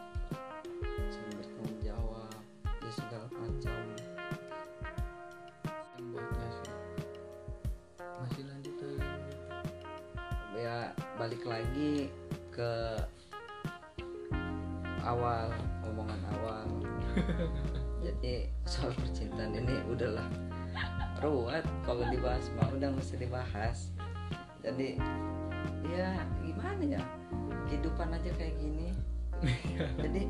balik 11.20 11.43
lagi 11.43 12.07
ke 12.55 12.95
awal 15.03 15.51
omongan 15.84 16.22
awal. 16.39 16.63
Jadi 18.07 18.47
soal 18.63 18.95
percintaan 18.95 19.51
ini 19.51 19.84
udahlah 19.91 20.24
ruwet. 21.20 21.67
Kalau 21.84 22.07
dibahas 22.07 22.47
mah 22.55 22.72
udah 22.72 22.95
mesti 22.95 23.20
dibahas. 23.20 23.91
Jadi 24.63 24.95
ya 25.91 26.24
gimana 26.39 26.84
ya? 26.88 27.03
Kehidupan 27.67 28.15
aja 28.15 28.32
kayak 28.39 28.55
gini. 28.55 28.95
Jadi 29.99 30.24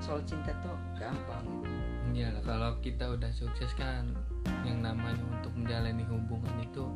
soal 0.00 0.24
cinta 0.24 0.56
tuh 0.64 0.80
gampang. 0.96 1.44
Gitu. 1.44 2.24
Iya 2.24 2.40
lah 2.40 2.42
kalau 2.48 2.72
kita 2.80 3.04
udah 3.20 3.28
sukses 3.36 3.68
kan 3.76 4.16
yang 4.64 4.80
namanya 4.80 5.20
untuk 5.28 5.52
menjalani 5.52 6.08
hubungan 6.08 6.56
itu 6.64 6.88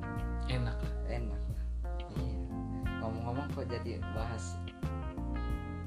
enak 0.48 0.74
lah. 0.80 0.94
Enak. 1.12 1.40
iya 1.44 1.53
ngomong-ngomong 3.15 3.47
kok 3.55 3.71
jadi 3.71 4.03
bahas 4.11 4.59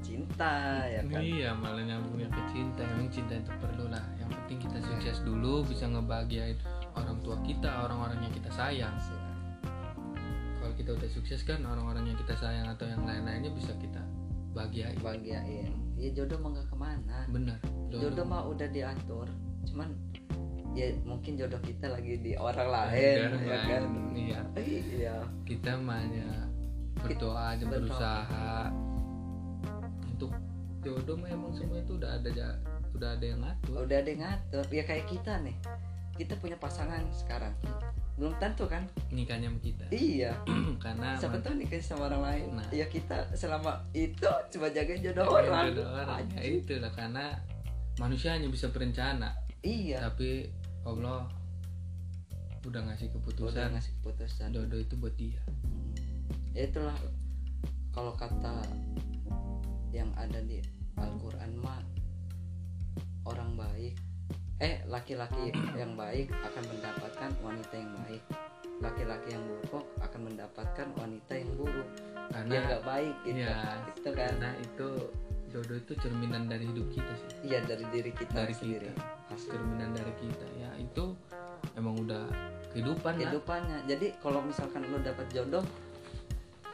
cinta 0.00 0.88
ya 0.88 1.04
kan? 1.04 1.20
Iya 1.20 1.50
malah 1.52 1.84
nyambungnya 1.84 2.32
ke 2.32 2.42
cinta. 2.56 2.80
Emang 2.88 3.12
cinta 3.12 3.36
itu 3.36 3.52
perlu 3.60 3.92
lah. 3.92 4.00
Yang 4.16 4.30
penting 4.40 4.58
kita 4.64 4.78
sukses 4.80 5.16
dulu 5.20 5.60
Bisa 5.68 5.84
ngebahagiain 5.84 6.56
orang 6.96 7.20
tua 7.20 7.36
kita 7.44 7.84
Orang-orang 7.84 8.24
yang 8.24 8.32
kita 8.32 8.48
sayang. 8.48 8.96
Kalau 10.58 10.74
kita 10.80 10.96
udah 10.96 11.10
sukses 11.12 11.44
kan 11.44 11.60
Orang-orang 11.68 12.08
yang 12.08 12.18
kita 12.18 12.32
sayang 12.40 12.64
Atau 12.72 12.88
yang 12.88 13.04
lain-lainnya 13.04 13.52
bisa 13.52 13.76
kita 13.76 14.00
bahagiain. 14.56 14.96
Bahagiain. 15.04 15.70
Ya 16.00 16.08
jodoh 16.16 16.40
mah 16.40 16.56
gak 16.56 16.66
ke 16.72 16.76
mana. 16.80 17.18
Bener 17.28 17.58
jodoh 17.92 18.24
mah 18.24 18.42
udah 18.48 18.68
diatur. 18.72 19.28
Cuman 19.68 19.92
ya 20.72 20.94
mungkin 21.04 21.36
jodoh 21.36 21.60
kita 21.64 21.90
lagi 21.90 22.20
di 22.22 22.32
orang 22.38 22.68
lain 22.70 22.92
Lain, 22.92 23.44
ya 23.44 23.58
kan? 23.66 23.82
Iya. 24.14 24.40
Iya. 24.56 25.16
Kita 25.44 25.76
mah 25.78 26.00
berdoa 27.00 27.54
aja 27.54 27.64
Berdoa. 27.64 27.80
berusaha. 27.86 28.50
Untuk 30.08 30.30
jodoh 30.80 31.16
mah 31.18 31.30
emang 31.30 31.52
semua 31.54 31.78
itu 31.78 31.94
udah 31.94 32.18
ada 32.18 32.30
udah 32.94 33.08
ada 33.14 33.24
yang 33.24 33.40
ngatur. 33.42 33.84
Udah 33.86 33.96
ada 33.98 34.08
yang 34.08 34.22
ngatur. 34.22 34.64
Ya 34.70 34.82
kayak 34.82 35.06
kita 35.06 35.32
nih. 35.42 35.56
Kita 36.18 36.34
punya 36.36 36.58
pasangan 36.58 37.06
sekarang. 37.14 37.54
Belum 38.18 38.34
tentu 38.42 38.66
kan? 38.66 38.82
Nikahnya 39.14 39.46
sama 39.46 39.60
kita. 39.62 39.84
Iya. 39.94 40.34
Karena 40.84 41.14
siapa 41.14 41.38
tahu 41.38 41.54
nikah 41.54 41.78
sama 41.78 42.10
orang 42.10 42.22
lain. 42.26 42.46
Nah. 42.58 42.66
ya 42.74 42.90
kita 42.90 43.30
selama 43.38 43.78
itu 43.94 44.26
cuma 44.50 44.66
jagain 44.68 44.98
jodoh 44.98 45.30
Orang. 45.30 45.70
jodoh 45.70 45.86
orang. 45.94 46.26
Ya 46.34 46.42
Anjing. 46.42 46.66
itulah 46.66 46.90
karena 46.90 47.38
manusia 48.02 48.34
hanya 48.34 48.50
bisa 48.50 48.70
berencana, 48.74 49.34
iya. 49.62 50.02
Tapi 50.02 50.50
Allah 50.82 51.30
udah 52.66 52.80
ngasih 52.90 53.06
udah 53.10 53.14
keputusan 53.22 53.70
ngasih 53.74 53.92
keputusan. 54.02 54.48
Jodoh 54.50 54.80
itu 54.82 54.94
buat 54.98 55.14
dia. 55.14 55.38
Ya 56.58 56.66
itulah 56.66 56.98
kalau 57.94 58.10
kata 58.18 58.66
yang 59.94 60.10
ada 60.18 60.42
di 60.42 60.58
Al-Quran 60.98 61.54
mah 61.62 61.78
orang 63.22 63.54
baik 63.54 63.94
eh 64.58 64.82
laki-laki 64.90 65.54
yang 65.78 65.94
baik 65.94 66.34
akan 66.34 66.64
mendapatkan 66.66 67.30
wanita 67.46 67.74
yang 67.78 67.92
baik 68.02 68.22
laki-laki 68.78 69.28
yang 69.30 69.44
buruk 69.46 69.86
akan 70.02 70.20
mendapatkan 70.26 70.86
wanita 70.98 71.32
yang 71.34 71.50
buruk 71.54 71.88
Karena 72.28 72.50
yang 72.52 72.64
nggak 72.66 72.84
baik 72.84 73.14
gitu 73.22 73.38
Iya. 73.38 73.58
itu 73.94 74.10
kan 74.12 74.14
karena 74.34 74.50
itu 74.58 74.88
jodoh 75.48 75.78
itu 75.80 75.92
cerminan 75.96 76.42
dari 76.44 76.64
hidup 76.68 76.86
kita 76.92 77.12
sih. 77.16 77.30
iya 77.46 77.58
dari 77.64 77.86
diri 77.88 78.12
kita 78.12 78.34
Dari 78.34 78.52
sendiri 78.52 78.90
kita. 78.92 79.02
Asli. 79.32 79.48
Cerminan 79.56 79.90
dari 79.96 80.12
kita. 80.20 80.46
Ya 80.60 80.70
itu 80.76 81.04
emang 81.72 81.94
udah 82.02 82.26
kehidupan 82.74 83.14
lah. 83.14 83.18
kehidupannya 83.24 83.78
jadi 83.88 84.06
kalau 84.20 84.42
misalkan 84.44 84.84
lu 84.90 84.98
dapat 85.00 85.24
jodoh 85.32 85.64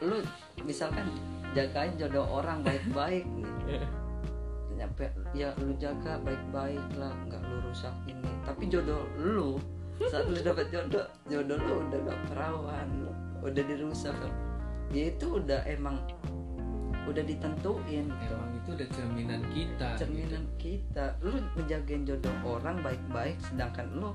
lu 0.03 0.19
misalkan 0.67 1.07
jagain 1.55 1.95
jodoh 1.95 2.27
orang 2.27 2.59
baik-baik 2.65 3.23
nih 3.23 3.79
nyampe 4.75 5.07
ya 5.31 5.55
lu 5.63 5.71
jaga 5.79 6.19
baik-baik 6.21 6.83
lah 6.99 7.11
nggak 7.25 7.41
lu 7.47 7.57
rusak 7.63 7.95
ini. 8.05 8.31
Tapi 8.43 8.67
jodoh 8.67 9.07
lu 9.15 9.55
saat 10.11 10.27
lu 10.27 10.35
dapat 10.43 10.67
jodoh 10.67 11.07
jodoh 11.31 11.55
lu 11.55 11.73
udah 11.87 11.99
gak 12.03 12.19
perawan 12.27 12.87
udah 13.39 13.63
dirusak. 13.63 14.15
Ya 14.91 15.09
itu 15.09 15.39
udah 15.39 15.63
emang 15.65 16.03
udah 17.07 17.23
ditentuin. 17.23 18.05
Gitu. 18.09 18.33
Emang 18.35 18.51
itu 18.57 18.69
udah 18.75 18.87
cerminan 18.91 19.41
kita. 19.53 19.87
cerminan 19.95 20.43
kita. 20.59 21.05
Lu 21.23 21.39
ngejagain 21.55 22.03
jodoh 22.03 22.35
orang 22.43 22.81
baik-baik 22.83 23.39
sedangkan 23.47 23.87
lu 23.95 24.11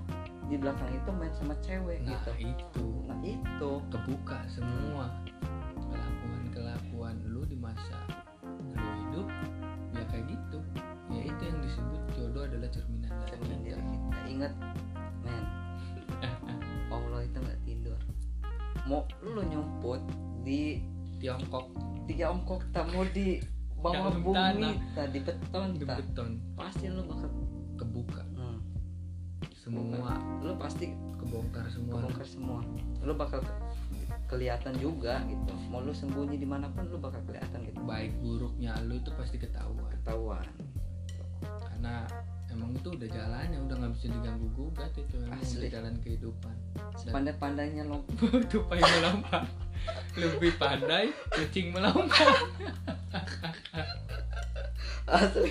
di 0.50 0.58
belakang 0.58 0.90
itu 0.90 1.10
main 1.14 1.32
sama 1.38 1.54
cewek 1.62 2.02
Nah 2.02 2.20
gitu. 2.20 2.32
itu. 2.42 2.86
Nah 3.08 3.18
itu. 3.22 3.70
Kebuka 3.88 4.38
semua 4.50 5.06
kelakuan 6.60 7.16
lu 7.24 7.40
di 7.48 7.56
masa 7.56 7.96
lu 8.44 8.76
hidup 8.76 9.26
ya 9.96 10.04
kayak 10.12 10.28
gitu. 10.28 10.58
Ya 11.10 11.22
itu 11.26 11.42
yang 11.42 11.58
disebut 11.64 12.00
jodoh 12.14 12.42
adalah 12.44 12.68
cerminan 12.68 13.10
dari 13.10 13.28
cermin 13.32 13.58
kita. 13.64 13.64
diri 13.64 13.82
kita. 13.88 14.18
Ingat 14.28 14.52
men. 15.24 15.44
Allah 16.94 17.20
itu 17.24 17.38
nggak 17.40 17.60
tidur. 17.64 17.98
Mau 18.84 19.08
lu 19.24 19.40
nyumput 19.48 20.00
di 20.44 20.84
Tiongkok. 21.16 21.72
Tiongkok 22.04 22.60
tak 22.76 22.92
mau 22.92 23.08
di 23.08 23.40
bawah 23.80 24.12
bumi 24.20 24.36
tanah. 24.36 24.74
tak 24.92 25.08
di 25.16 25.20
beton 25.24 25.68
di 25.80 25.84
beton. 25.88 26.30
Pasti 26.60 26.92
lu 26.92 27.02
bakal 27.08 27.28
kebuka. 27.80 28.22
Hmm, 28.36 28.60
semua. 29.56 30.12
Lu 30.44 30.52
pasti 30.60 30.92
kebongkar 31.16 31.64
semua. 31.72 32.04
Kebongkar 32.04 32.26
semua. 32.28 32.60
Lu 33.00 33.12
bakal 33.16 33.40
kelihatan 34.30 34.78
juga 34.78 35.18
gitu. 35.26 35.52
Mau 35.66 35.82
lu 35.82 35.90
sembunyi 35.90 36.38
di 36.38 36.46
mana 36.46 36.70
pun 36.70 36.86
lu 36.86 37.02
bakal 37.02 37.18
kelihatan 37.26 37.66
gitu. 37.66 37.82
Baik 37.82 38.14
buruknya 38.22 38.78
lu 38.86 39.02
itu 39.02 39.10
pasti 39.18 39.42
ketahuan. 39.42 39.90
Ketahuan. 40.00 40.46
Karena 41.42 42.06
emang 42.54 42.70
itu 42.78 42.94
udah 42.94 43.08
jalannya 43.10 43.58
udah 43.66 43.74
nggak 43.82 43.92
bisa 43.98 44.06
diganggu 44.14 44.46
gugat 44.54 44.92
itu. 44.94 45.16
Emang 45.18 45.42
Asli. 45.42 45.58
udah 45.66 45.70
jalan 45.74 45.94
kehidupan. 45.98 46.54
Pandai-pandainya 47.10 47.82
lo 47.90 48.06
tupai 48.52 48.78
melompat 48.78 49.50
lebih 50.12 50.52
pandai 50.60 51.08
kucing 51.34 51.74
melompat 51.74 52.30
asli. 55.10 55.50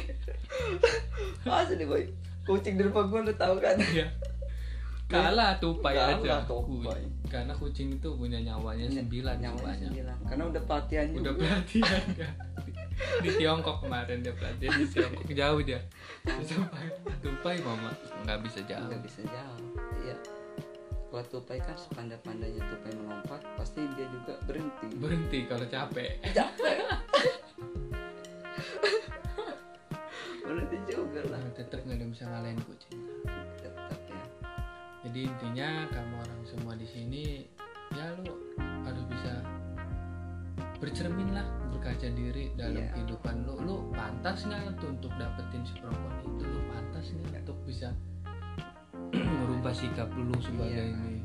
Asli 1.44 1.84
boy. 1.84 2.08
Kucing 2.48 2.80
di 2.80 2.88
depan 2.88 3.12
gua 3.12 3.22
lu 3.26 3.34
tahu 3.36 3.62
kan? 3.62 3.78
Ya 3.92 4.08
kalah 5.10 5.58
tupai 5.58 5.98
Kalah 5.98 6.22
aja. 6.22 6.46
tupai. 6.46 7.02
Karena 7.26 7.50
kucing 7.58 7.98
itu 7.98 8.14
punya 8.14 8.38
nyawanya 8.46 8.86
sembilan 8.86 9.42
nyawanya 9.42 9.42
nyawanya 9.42 9.90
sembilan. 9.90 10.18
Karena 10.30 10.44
udah 10.54 10.62
pelatihan 10.70 11.06
udah 11.10 11.34
juga. 11.34 11.42
pelatihan 11.42 12.06
kan 12.14 12.34
di, 13.24 13.30
Tiongkok 13.42 13.82
kemarin 13.82 14.22
dia 14.22 14.34
pelatihan 14.38 14.78
di 14.78 14.86
Tiongkok. 14.86 15.26
Jauh 15.34 15.60
dia. 15.66 15.82
Tupai 16.26 16.90
tupai 17.26 17.58
mama 17.66 17.90
nggak 18.22 18.38
bisa 18.46 18.62
jauh. 18.70 18.86
Nggak 18.86 19.02
bisa 19.02 19.26
jauh. 19.26 19.66
Iya. 20.06 20.14
Kalau 21.10 21.26
tupai 21.26 21.58
kan 21.58 21.74
sepandai-pandainya 21.74 22.62
tupai 22.70 22.94
melompat 22.94 23.42
pasti 23.58 23.82
dia 23.98 24.06
juga 24.14 24.38
berhenti. 24.46 24.94
Berhenti 24.94 25.40
kalau 25.50 25.66
capek. 25.66 26.22
Capek. 26.38 26.86
Berhenti 30.46 30.78
juga 30.86 31.22
lah. 31.34 31.42
Tetap 31.58 31.82
nggak 31.82 31.98
ada 31.98 32.06
bisa 32.14 32.30
ngalahin 32.30 32.62
kucing. 32.62 33.02
ya 33.26 33.29
jadi 35.10 35.26
intinya 35.26 35.90
kamu 35.90 36.22
orang 36.22 36.42
semua 36.46 36.78
di 36.78 36.86
sini 36.86 37.42
ya 37.98 38.14
lu 38.22 38.30
harus 38.86 39.02
bisa 39.10 39.42
bercermin 40.78 41.34
lah 41.34 41.50
berkaca 41.74 42.14
diri 42.14 42.54
dalam 42.54 42.78
Iya. 42.78 42.94
kehidupan 42.94 43.42
lu. 43.42 43.58
Lu 43.58 43.76
pantas 43.90 44.46
nggak 44.46 44.78
tuh 44.78 44.94
untuk 44.94 45.10
dapetin 45.18 45.66
si 45.66 45.74
perempuan 45.82 46.14
itu? 46.22 46.46
Lu 46.46 46.62
pantas 46.70 47.06
nggak 47.10 47.42
untuk 47.42 47.58
bisa 47.66 47.90
merubah 49.42 49.74
sikap 49.74 50.14
lu 50.14 50.30
sebagai 50.38 50.78
Iya. 50.78 50.94
ini? 50.94 51.18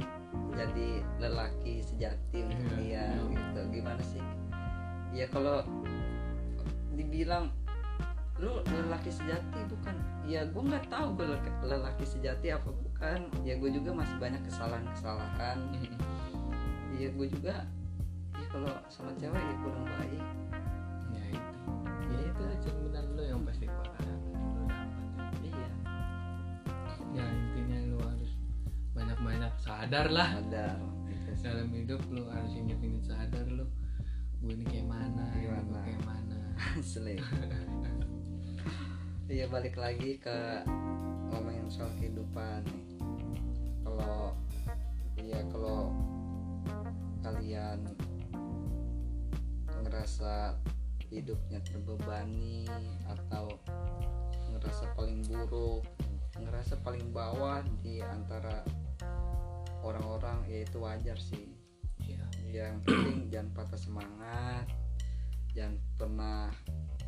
Jadi 0.57 0.89
lelaki 1.20 1.74
sejati 1.85 2.39
untuk 2.41 2.64
Iya, 2.80 2.80
dia 2.80 3.05
iya. 3.05 3.30
gitu. 3.37 3.61
Gimana 3.68 4.01
sih? 4.01 4.22
Ya 5.12 5.28
kalau 5.28 5.61
dibilang 6.97 7.53
lu 8.41 8.64
lelaki 8.64 9.12
sejati 9.12 9.61
bukan? 9.68 9.95
Ya 10.24 10.41
gue 10.49 10.62
nggak 10.64 10.89
tahu 10.89 11.20
gue 11.20 11.26
lelaki, 11.30 11.51
lelaki 11.68 12.05
sejati 12.09 12.49
apa 12.49 12.72
bukan 13.05 13.44
ya 13.44 13.61
gue 13.61 13.68
juga 13.68 13.90
masih 13.92 14.16
banyak 14.16 14.40
kesalahan-kesalahan. 14.48 15.59
Ya 16.94 17.11
gue 17.11 17.26
juga 17.26 17.66
ya 18.38 18.46
kalau 18.55 18.70
sama 18.86 19.11
cewek 19.18 19.34
ya 19.34 19.55
kurang 19.66 19.82
baik. 19.82 20.24
Ya 21.11 21.24
itu. 21.26 21.59
Ya 22.07 22.18
itu 22.22 22.40
lah 22.46 22.57
cerminan 22.62 23.05
lu 23.18 23.22
yang 23.26 23.42
pasti 23.42 23.66
lu 23.66 23.82
dapet 23.82 24.18
iya. 25.42 25.68
Ya 27.18 27.26
intinya 27.28 27.78
lu 27.90 27.98
harus 27.98 28.32
banyak-banyak 28.94 29.52
sadar 29.59 30.07
lah. 30.07 30.38
Ada 30.38 30.78
gitu 31.11 31.30
dalam 31.42 31.68
hidup 31.74 32.00
lu 32.14 32.30
harus 32.30 32.52
inget-inget 32.55 33.05
sadar 33.11 33.42
lu. 33.50 33.66
Gue 34.38 34.55
ini 34.55 34.64
kayak 34.64 34.86
mana 34.86 35.34
Gimana? 35.34 35.78
kayak 35.82 36.02
mana. 36.09 36.38
Asli. 36.80 37.18
Iya 39.24 39.48
balik 39.48 39.80
lagi 39.80 40.20
ke 40.20 40.62
ngomongin 41.32 41.66
soal 41.66 41.90
kehidupan. 41.98 42.62
nih 42.62 42.93
ngerasa 50.05 50.61
hidupnya 51.09 51.64
terbebani 51.64 52.68
atau 53.09 53.57
ngerasa 54.52 54.92
paling 54.92 55.24
buruk 55.24 55.80
ngerasa 56.36 56.76
paling 56.84 57.09
bawah 57.09 57.64
di 57.80 58.05
antara 58.05 58.61
orang-orang 59.80 60.44
ya 60.44 60.61
itu 60.61 60.76
wajar 60.76 61.16
sih. 61.16 61.48
Iya. 62.05 62.20
yang 62.52 62.84
penting 62.84 63.24
jangan 63.32 63.48
patah 63.57 63.80
semangat 63.80 64.68
jangan 65.57 65.80
pernah 65.96 66.52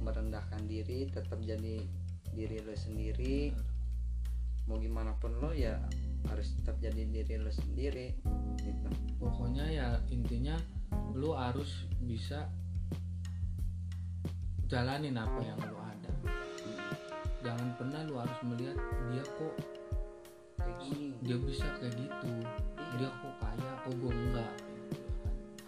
merendahkan 0.00 0.64
diri 0.64 1.12
tetap 1.12 1.36
jadi 1.44 1.84
diri 2.32 2.64
lo 2.64 2.72
sendiri. 2.72 3.52
Mau 4.72 4.80
gimana 4.80 5.12
pun 5.20 5.36
lo 5.36 5.52
ya 5.52 5.76
harus 6.32 6.48
tetap 6.56 6.80
jadi 6.80 7.04
diri 7.04 7.44
lo 7.44 7.52
sendiri 7.52 8.16
gitu. 8.64 8.88
Pokoknya 9.20 9.68
ya 9.68 10.00
intinya 10.08 10.56
lu 11.12 11.36
harus 11.36 11.84
bisa 12.00 12.48
jalanin 14.66 15.14
apa 15.14 15.40
yang 15.46 15.58
lu 15.62 15.78
ada. 15.78 16.12
Jangan 17.46 17.68
pernah 17.78 18.00
lu 18.02 18.18
harus 18.18 18.38
melihat 18.42 18.78
dia 19.14 19.22
kok 19.22 19.54
kayak 20.58 20.76
gini. 20.82 21.14
dia 21.22 21.36
bisa 21.38 21.66
kayak 21.78 21.94
gitu. 21.94 22.30
Dia 22.98 23.10
kok 23.22 23.34
kaya 23.38 23.70
kok 23.86 23.94
gue 23.94 24.10
enggak? 24.10 24.52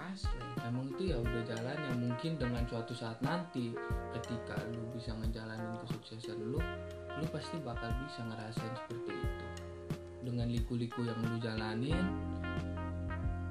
Asli. 0.03 0.42
Emang 0.66 0.90
itu 0.90 1.14
ya 1.14 1.16
udah 1.22 1.42
jalan 1.46 1.78
yang 1.78 1.99
mungkin 2.11 2.32
dengan 2.42 2.62
suatu 2.66 2.92
saat 2.92 3.18
nanti 3.22 3.70
ketika 4.18 4.59
lu 4.74 4.82
bisa 4.90 5.14
ngejalanin 5.14 5.78
kesuksesan 5.86 6.38
lu 6.42 6.59
lu 7.18 7.24
pasti 7.30 7.57
bakal 7.62 7.90
bisa 8.03 8.26
ngerasain 8.26 8.74
seperti 8.82 9.14
itu. 9.14 9.46
Dengan 10.26 10.51
liku-liku 10.51 11.07
yang 11.07 11.18
lu 11.22 11.38
jalanin 11.38 12.03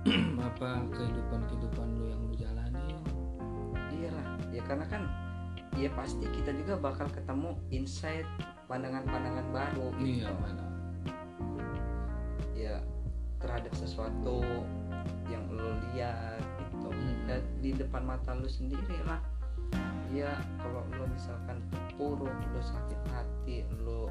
apa 0.51 0.83
kehidupan-kehidupan 0.91 1.87
lu 1.95 2.05
yang 2.11 2.21
lu 2.27 2.35
jalanin. 2.35 2.99
Iya 3.95 4.11
lah 4.11 4.27
ya 4.51 4.61
karena 4.67 4.85
kan 4.91 5.26
ya 5.75 5.91
pasti 5.93 6.23
kita 6.31 6.55
juga 6.55 6.79
bakal 6.79 7.11
ketemu 7.11 7.57
insight 7.73 8.25
pandangan-pandangan 8.71 9.45
baru 9.51 9.91
gitu. 9.99 10.23
iya 10.23 10.31
mana 10.39 10.67
terhadap 13.47 13.73
sesuatu 13.77 14.41
yang 15.29 15.45
lo 15.53 15.77
lihat 15.93 16.41
gitu 16.73 16.89
Hmm. 16.89 17.15
dan 17.29 17.41
di 17.61 17.71
depan 17.75 18.03
mata 18.03 18.33
lu 18.33 18.49
sendiri 18.49 18.97
lah 19.05 19.21
ya 20.09 20.31
kalau 20.61 20.83
lo 20.95 21.05
misalkan 21.11 21.59
terpuruk 21.69 22.31
lo 22.31 22.61
sakit 22.63 23.01
hati 23.11 23.63
lo 23.83 24.07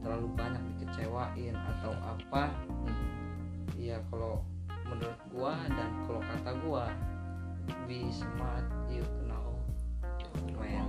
terlalu 0.00 0.28
banyak 0.34 0.62
dikecewain 0.76 1.54
atau 1.54 1.92
apa 2.04 2.52
Hmm. 2.68 3.64
ya 3.76 4.00
kalau 4.10 4.42
menurut 4.86 5.20
gua 5.34 5.54
dan 5.70 5.90
kalau 6.06 6.20
kata 6.22 6.50
gua 6.62 6.84
be 7.90 8.06
smart 8.10 8.66
you 8.90 9.02
know 9.26 9.56
Man. 10.56 10.85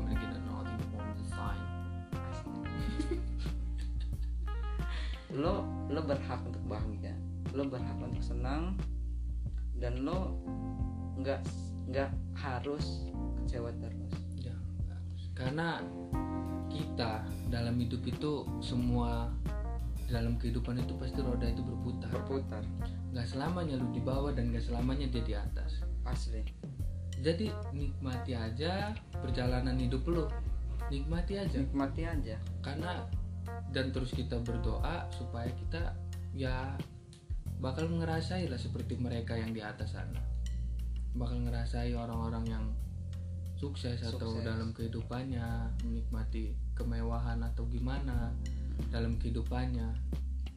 Lo 5.36 5.68
lo 5.92 6.02
berhak 6.04 6.40
untuk 6.48 6.64
bahagia 6.68 7.16
lo 7.52 7.68
berhak 7.68 7.98
untuk 8.00 8.24
senang 8.24 8.76
dan 9.78 10.04
lo 10.04 10.40
nggak 11.20 11.42
nggak 11.92 12.12
harus 12.38 13.08
kecewa 13.44 13.72
terus 13.80 14.14
Ya, 14.38 14.56
karena 15.34 15.82
kita 16.68 17.26
dalam 17.50 17.80
hidup 17.80 18.06
itu 18.06 18.46
semua 18.62 19.32
dalam 20.08 20.40
kehidupan 20.40 20.80
itu 20.80 20.96
pasti 20.96 21.20
roda 21.20 21.48
itu 21.48 21.60
berputar. 21.64 22.10
berputar 22.12 22.64
Gak 23.12 23.28
selamanya 23.28 23.76
lu 23.76 23.92
di 23.92 24.00
bawah 24.00 24.32
dan 24.32 24.56
gak 24.56 24.64
selamanya 24.64 25.08
dia 25.12 25.24
di 25.24 25.36
atas. 25.36 25.84
asli 26.08 26.48
Jadi 27.20 27.52
nikmati 27.76 28.32
aja 28.38 28.96
perjalanan 29.12 29.76
hidup 29.76 30.08
lu. 30.08 30.26
Nikmati 30.88 31.36
aja. 31.36 31.60
nikmati 31.60 32.08
aja 32.08 32.40
Karena 32.64 33.04
dan 33.72 33.92
terus 33.92 34.12
kita 34.12 34.40
berdoa 34.42 35.08
supaya 35.14 35.50
kita 35.54 35.96
ya 36.36 36.76
bakal 37.58 37.90
ngerasai 37.90 38.48
lah 38.48 38.60
seperti 38.60 38.98
mereka 38.98 39.34
yang 39.34 39.52
di 39.54 39.62
atas 39.62 39.98
sana. 39.98 40.22
Bakal 41.18 41.50
ngerasai 41.50 41.98
orang-orang 41.98 42.46
yang 42.46 42.66
sukses, 43.58 43.98
atau 44.06 44.38
Sukses. 44.38 44.46
dalam 44.46 44.70
kehidupannya 44.70 45.74
menikmati 45.82 46.54
kemewahan 46.78 47.42
atau 47.42 47.66
gimana 47.66 48.30
dalam 48.94 49.18
kehidupannya 49.18 49.98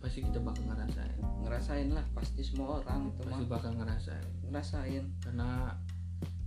pasti 0.01 0.21
kita 0.21 0.41
bakal 0.41 0.65
ngerasain. 0.69 1.17
Ngerasain 1.45 1.89
lah 1.93 2.05
pasti 2.13 2.45
semua 2.45 2.81
orang 2.85 3.09
itu 3.09 3.21
mah. 3.21 3.25
pasti 3.33 3.45
bakal 3.49 3.73
ngerasain. 3.77 4.29
Ngerasain. 4.49 5.05
Karena 5.25 5.73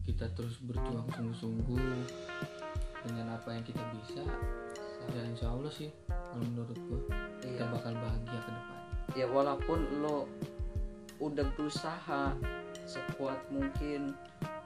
kita 0.05 0.29
terus 0.37 0.61
berjuang 0.61 1.09
sungguh-sungguh 1.09 1.85
dengan 3.05 3.33
apa 3.33 3.49
yang 3.49 3.65
kita 3.65 3.83
bisa 3.97 4.23
ya 5.11 5.21
insya 5.27 5.47
Allah 5.51 5.71
sih 5.73 5.89
kalau 6.07 6.45
menurut 6.47 6.79
kita 7.43 7.63
iya. 7.67 7.71
bakal 7.71 7.93
bahagia 7.99 8.39
ke 8.39 8.51
depan. 8.51 8.79
Ya 9.13 9.25
walaupun 9.27 9.79
lo 9.99 10.25
udah 11.19 11.45
berusaha 11.55 12.33
sekuat 12.87 13.39
mungkin 13.51 14.15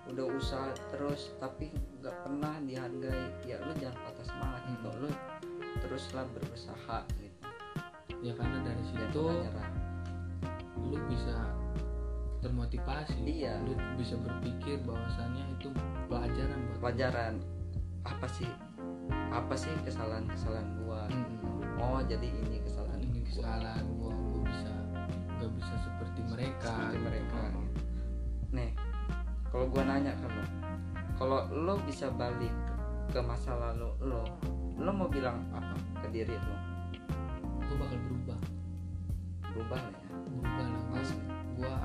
udah 0.07 0.25
usaha 0.39 0.71
terus 0.93 1.35
tapi 1.43 1.69
nggak 1.99 2.15
pernah 2.23 2.55
dihargai 2.63 3.27
ya 3.43 3.59
lo 3.59 3.73
jangan 3.75 3.97
patah 4.07 4.25
semangat 4.25 4.61
Hmm. 4.63 4.71
gitu. 4.73 4.89
Lo 5.03 5.09
teruslah 5.83 6.25
berusaha 6.31 6.97
gitu. 7.19 7.47
Ya 8.23 8.33
karena 8.33 8.57
dari 8.65 8.83
situ 8.87 9.23
lu 10.87 10.97
bisa 11.11 11.37
termotivasi. 12.39 13.17
Iya. 13.25 13.59
lu 13.65 13.73
bisa 13.99 14.15
berpikir 14.15 14.79
bahwasannya 14.85 15.43
itu 15.59 15.67
pelajaran 16.07 16.59
buat 16.69 16.77
lu. 16.77 16.81
pelajaran 16.81 17.33
apa 18.07 18.27
sih 18.31 18.47
apa 19.31 19.53
sih 19.59 19.71
kesalahan 19.83 20.23
kesalahan 20.31 20.67
gua? 20.83 21.03
Mm-mm. 21.11 21.79
oh 21.79 21.99
jadi 22.07 22.27
ini 22.31 22.63
kesalahan 22.63 23.01
ini 23.03 23.19
kesalahan 23.27 23.83
gua 23.99 24.11
gua 24.11 24.41
bisa 24.47 24.71
gak 25.37 25.51
bisa 25.53 25.73
seperti 25.83 26.19
mereka. 26.25 26.71
Seperti 26.71 26.99
mereka. 27.03 27.39
Oh. 27.53 27.67
nih 28.55 28.71
kalau 29.51 29.65
gua 29.67 29.83
nanya 29.83 30.15
ke 30.15 30.27
lo 30.31 30.43
kalau 31.17 31.39
lo 31.51 31.75
bisa 31.83 32.07
balik 32.13 32.53
ke 33.11 33.19
masa 33.19 33.51
lalu 33.55 33.89
lo 34.03 34.23
lo 34.77 34.91
mau 34.93 35.09
bilang 35.11 35.43
apa 35.51 35.75
ke 36.05 36.07
diri 36.15 36.35
lo? 36.35 36.55
Gua 37.67 37.75
bakal 37.83 37.99
berubah. 38.07 38.39
Berubah 39.51 39.79
lah 39.83 39.91
ya? 39.91 40.15
Berubah 40.23 40.65
lah 40.71 41.01
Asli. 41.03 41.23
gua 41.59 41.75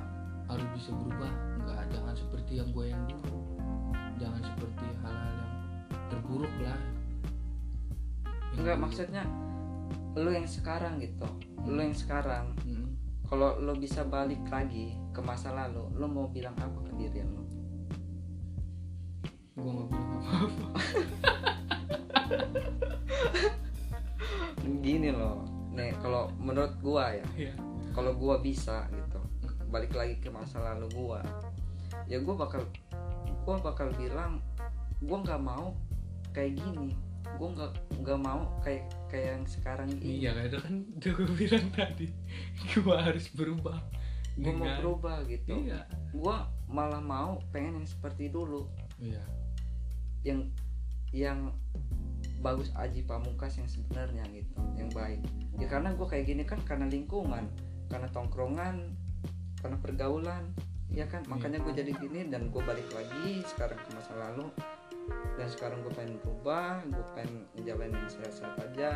harus 0.46 0.68
bisa 0.78 0.90
berubah. 0.94 1.32
Nggak 1.66 1.80
jangan 1.90 2.14
seperti 2.14 2.52
yang 2.62 2.68
gua 2.70 2.84
yang 2.86 3.02
dulu. 3.10 3.38
Jangan 4.22 4.42
seperti 4.46 4.86
hal-hal 5.02 5.32
yang 5.34 5.52
terburuk 6.06 6.54
lah 6.62 6.91
Dulu. 8.62 8.82
maksudnya 8.86 9.24
lo 10.14 10.30
yang 10.30 10.46
sekarang 10.46 11.02
gitu. 11.02 11.26
Lo 11.66 11.80
yang 11.82 11.96
sekarang. 11.96 12.54
Mm. 12.62 12.88
kalau 13.26 13.56
lo 13.58 13.72
bisa 13.74 14.04
balik 14.04 14.44
lagi 14.52 14.92
ke 15.16 15.24
masa 15.24 15.56
lalu 15.56 15.88
lo 15.96 16.04
mau 16.04 16.28
bilang 16.28 16.52
apa 16.60 16.84
ke 16.84 16.92
diri 17.00 17.24
lo 17.24 17.42
gua 19.52 19.72
nggak 19.72 19.88
bilang 19.88 20.12
apa-apa. 20.12 20.68
Gini 24.84 25.10
loh. 25.12 25.44
Nih 25.72 25.96
kalau 26.00 26.28
menurut 26.36 26.76
gua 26.84 27.12
ya 27.16 27.24
ya 27.48 27.54
kalau 27.92 28.16
gua 28.16 28.40
bisa 28.40 28.88
gitu 28.88 29.20
balik 29.68 29.92
lagi 29.92 30.16
ke 30.20 30.28
masa 30.32 30.60
lalu 30.60 30.88
gua 30.96 31.20
ya 32.08 32.20
gua 32.20 32.44
bakal 32.44 32.64
gua 33.44 33.56
bakal 33.60 33.88
bilang 33.96 34.40
gua 35.04 35.20
nggak 35.20 35.40
mau 35.40 35.76
kayak 36.32 36.56
gini 36.56 36.96
gua 37.36 37.48
nggak 37.52 37.72
nggak 38.02 38.18
mau 38.20 38.42
kayak 38.64 38.84
kayak 39.08 39.26
yang 39.38 39.44
sekarang 39.46 39.88
ini. 40.00 40.24
Iya 40.24 40.30
kan 40.34 40.60
kan 40.62 40.74
udah 40.98 41.12
gua 41.16 41.30
bilang 41.36 41.66
tadi. 41.72 42.06
Gua 42.80 42.96
harus 43.00 43.26
berubah. 43.32 43.78
Gua 44.40 44.52
mau 44.56 44.68
berubah 44.80 45.16
gitu. 45.28 45.52
Iya. 45.52 45.86
Gua 46.12 46.48
malah 46.68 47.02
mau 47.02 47.40
pengen 47.52 47.82
yang 47.82 47.88
seperti 47.88 48.32
dulu. 48.32 48.68
Iya. 48.98 49.22
Yang 50.24 50.40
yang 51.12 51.38
bagus 52.42 52.74
Aji 52.74 53.06
Pamungkas 53.06 53.60
yang 53.60 53.68
sebenarnya 53.70 54.24
gitu 54.34 54.58
yang 54.74 54.90
baik. 54.90 55.22
Ya 55.60 55.70
karena 55.70 55.94
gue 55.94 56.06
kayak 56.08 56.26
gini 56.26 56.42
kan 56.42 56.58
karena 56.66 56.90
lingkungan 56.90 57.46
karena 57.86 58.08
tongkrongan 58.10 58.96
karena 59.62 59.76
pergaulan. 59.78 60.44
Ya 60.92 61.08
kan? 61.08 61.24
Makanya 61.24 61.64
gue 61.64 61.72
jadi 61.72 61.92
gini 61.96 62.28
dan 62.28 62.52
gue 62.52 62.60
balik 62.60 62.84
lagi 62.92 63.40
sekarang 63.48 63.80
ke 63.80 63.88
masa 63.96 64.12
lalu 64.12 64.52
dan 65.10 65.48
sekarang 65.48 65.80
gue 65.82 65.92
pengen 65.96 66.16
berubah 66.22 66.84
gue 66.86 67.06
pengen 67.16 67.46
ngejalanin 67.58 67.96
yang 67.96 68.12
sehat-sehat 68.12 68.56
aja 68.62 68.90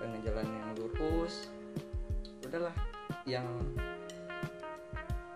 pengen 0.00 0.20
ngejalanin 0.20 0.54
yang 0.54 0.72
lurus. 0.78 1.48
Udahlah 2.42 2.74
yang 3.24 3.46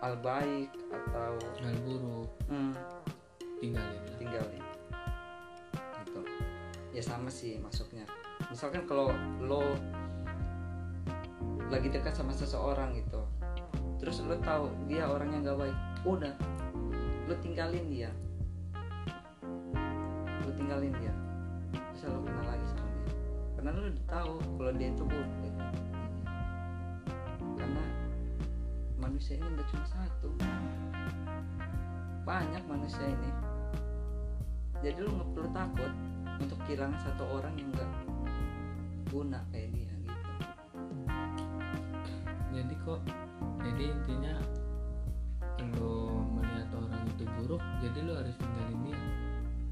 al 0.02 0.14
baik 0.20 0.70
atau 0.90 1.34
hal 1.38 1.76
buruk. 1.82 2.30
Hmm, 2.46 2.74
tinggalin 3.58 4.00
lah. 4.02 4.16
Tinggalin. 4.18 4.64
Gitu. 6.06 6.20
Ya 6.94 7.02
sama 7.02 7.30
sih 7.30 7.58
masuknya 7.58 8.06
misalkan 8.46 8.86
kalau 8.86 9.12
lo 9.42 9.66
lagi 11.68 11.92
dekat 11.92 12.16
sama 12.16 12.32
seseorang 12.32 12.96
gitu 12.96 13.20
terus 14.00 14.22
lo 14.24 14.38
tahu 14.40 14.72
dia 14.88 15.04
orangnya 15.10 15.50
nggak 15.50 15.58
baik 15.68 15.78
udah 16.06 16.34
lo 17.28 17.34
tinggalin 17.44 17.86
dia 17.92 18.10
tinggalin 20.58 20.90
dia. 20.98 21.14
Bisa 21.94 22.10
lo 22.10 22.18
kenal 22.26 22.44
lagi 22.50 22.66
sama 22.74 22.90
dia. 22.90 23.14
Karena 23.54 23.70
lo 23.70 23.80
udah 23.86 24.06
tahu 24.10 24.34
kalau 24.58 24.72
dia 24.74 24.88
itu 24.90 25.04
buruk 25.06 25.32
gitu. 25.46 25.62
karena 27.58 27.84
manusia 28.98 29.38
ini 29.38 29.46
nggak 29.54 29.68
cuma 29.70 29.86
satu. 29.86 30.30
Banyak 32.26 32.62
manusia 32.66 33.06
ini. 33.06 33.30
Jadi 34.82 34.98
lu 34.98 35.10
nggak 35.14 35.30
perlu 35.34 35.50
takut 35.54 35.92
untuk 36.38 36.58
kehilangan 36.66 36.98
satu 37.06 37.24
orang 37.30 37.54
yang 37.58 37.70
nggak 37.74 37.90
guna 39.10 39.38
kayak 39.54 39.74
dia 39.74 39.90
gitu. 40.04 40.28
Jadi 42.54 42.74
kok 42.82 43.00
jadi 43.62 43.84
intinya 43.94 44.34
lo 45.78 46.22
melihat 46.38 46.70
orang 46.78 47.02
itu 47.10 47.24
buruk 47.38 47.62
jadi 47.82 47.98
lo 48.06 48.12
harus 48.18 48.34
tinggalin 48.38 48.78
dia. 48.86 49.00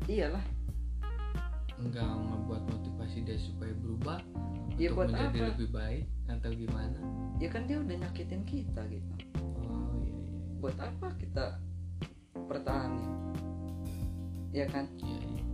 Iyalah 0.07 0.56
motivasi 3.07 3.23
dia 3.23 3.39
supaya 3.39 3.71
berubah 3.79 4.19
Ya, 4.77 4.91
untuk 4.93 4.99
buat 4.99 5.09
menjadi 5.15 5.39
apa? 5.41 5.49
lebih 5.55 5.69
baik 5.73 6.05
atau 6.27 6.51
gimana? 6.53 6.99
Ya 7.39 7.49
kan 7.49 7.63
dia 7.71 7.79
udah 7.81 7.97
nyakitin 8.03 8.43
kita 8.45 8.83
gitu. 8.91 9.11
Oh 9.63 9.95
iya 10.03 10.19
iya 10.19 10.51
buat 10.59 10.77
apa 10.83 11.07
kita 11.17 11.45
pertahanin? 12.51 13.13
Ya 14.51 14.67
kan? 14.67 14.85
Iya, 15.01 15.21
iya. 15.23 15.45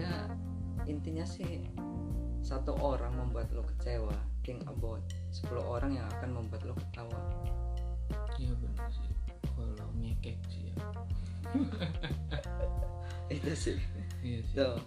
ya 0.00 0.10
intinya 0.88 1.28
sih 1.28 1.62
satu 2.40 2.72
orang 2.80 3.12
membuat 3.20 3.52
lo 3.52 3.62
kecewa 3.76 4.16
think 4.48 4.64
about 4.64 5.04
10 5.30 5.60
orang 5.60 5.92
yang 6.00 6.08
akan 6.18 6.40
membuat 6.40 6.64
lo 6.64 6.74
ketawa. 6.88 7.20
Iya 8.40 8.56
benar 8.58 8.88
sih. 8.90 9.12
Kalau 9.54 9.86
ngekek 10.00 10.40
sih 10.50 10.72
ya. 10.72 10.76
Itu 13.38 13.52
sih 13.52 13.97
iya 14.22 14.40
sih. 14.42 14.56
Tuh. 14.56 14.80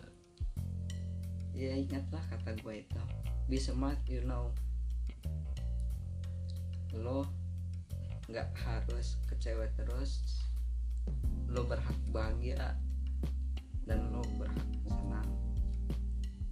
ya 1.52 1.78
ingatlah 1.78 2.24
kata 2.32 2.58
gue 2.60 2.76
itu. 2.84 3.02
Be 3.48 3.60
smart 3.60 4.00
you 4.08 4.24
know. 4.24 4.52
Lo 6.96 7.28
nggak 8.32 8.50
harus 8.64 9.20
kecewa 9.28 9.68
terus. 9.76 10.44
Lo 11.52 11.68
berhak 11.68 12.00
bahagia 12.16 12.80
dan 13.84 14.08
lo 14.16 14.24
berhak 14.40 14.72
senang 14.88 15.30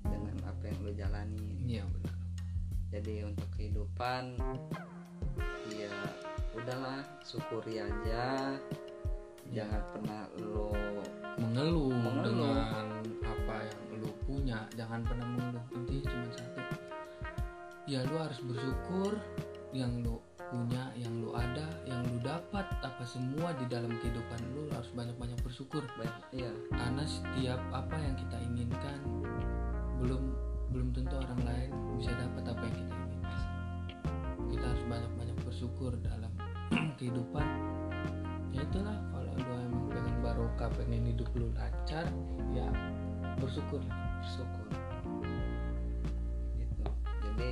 dengan 0.03 0.35
apa 0.43 0.63
yang 0.67 0.79
lo 0.83 0.91
jalani. 0.91 1.47
Iya 1.63 1.83
benar. 1.87 2.17
Jadi 2.89 3.15
untuk 3.23 3.47
kehidupan 3.55 4.35
ya 5.69 5.93
udahlah 6.57 7.05
syukuri 7.21 7.77
aja 7.77 8.57
jangan 9.49 9.81
pernah 9.93 10.21
lo 10.37 10.69
mengeluh, 11.39 11.89
Mengeluh. 11.89 12.53
dengan 12.53 12.87
apa 13.23 13.55
yang 13.65 13.81
lu 14.03 14.09
punya. 14.27 14.59
Jangan 14.75 15.01
pernah 15.07 15.27
mengeluh. 15.27 15.65
Intinya 15.73 16.03
cuma 16.11 16.27
satu. 16.35 16.61
Ya 17.89 18.05
lu 18.05 18.15
harus 18.21 18.39
bersyukur 18.45 19.17
yang 19.73 20.05
lu 20.05 20.21
punya 20.49 20.89
yang 20.97 21.13
lu 21.21 21.33
ada 21.33 21.65
yang 21.87 22.01
lu 22.05 22.19
dapat. 22.21 22.65
Apa 22.83 23.03
semua 23.07 23.55
di 23.57 23.65
dalam 23.71 23.89
kehidupan 24.03 24.39
lu 24.53 24.69
harus 24.69 24.91
banyak-banyak 24.93 25.39
bersyukur. 25.41 25.81
Banyak 25.97 26.17
ya 26.35 26.51
karena 26.75 27.03
setiap 27.07 27.61
apa 27.73 27.95
yang 27.97 28.15
kita 28.19 28.37
inginkan 28.45 28.99
belum 29.99 30.23
belum 30.69 30.93
tentu 30.93 31.17
orang 31.17 31.41
lain 31.43 31.71
bisa 31.97 32.13
dapat 32.13 32.43
apa 32.53 32.63
yang 32.67 32.75
kita 32.77 32.93
inginkan. 32.93 33.41
Kita 34.49 34.65
harus 34.65 34.85
banyak-banyak 34.85 35.37
bersyukur 35.47 35.91
dalam 36.03 36.31
kehidupan. 37.01 37.47
Ya 38.49 38.65
itulah 38.65 38.97
barokah 40.39 40.71
pengen 40.79 41.03
hidup 41.11 41.27
lu 41.35 41.51
lancar 41.51 42.07
ya 42.55 42.63
bersyukur 43.43 43.83
bersyukur. 44.23 44.67
Gitu. 46.55 46.83
Jadi 47.27 47.49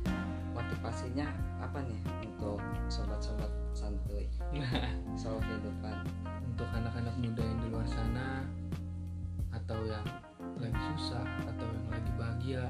motivasinya 0.56 1.28
apa 1.60 1.84
nih 1.84 2.00
untuk 2.24 2.56
sobat-sobat 2.88 3.52
santuy? 3.76 4.24
Soal 5.20 5.36
kehidupan. 5.44 6.08
Untuk 6.48 6.64
anak-anak 6.72 7.12
muda 7.20 7.44
yang 7.44 7.60
di 7.60 7.68
luar 7.68 7.84
sana 7.92 8.48
atau 9.52 9.76
yang 9.84 10.04
lagi 10.56 10.80
susah 10.96 11.24
atau 11.44 11.68
yang 11.68 11.88
lagi 11.92 12.10
bahagia. 12.16 12.64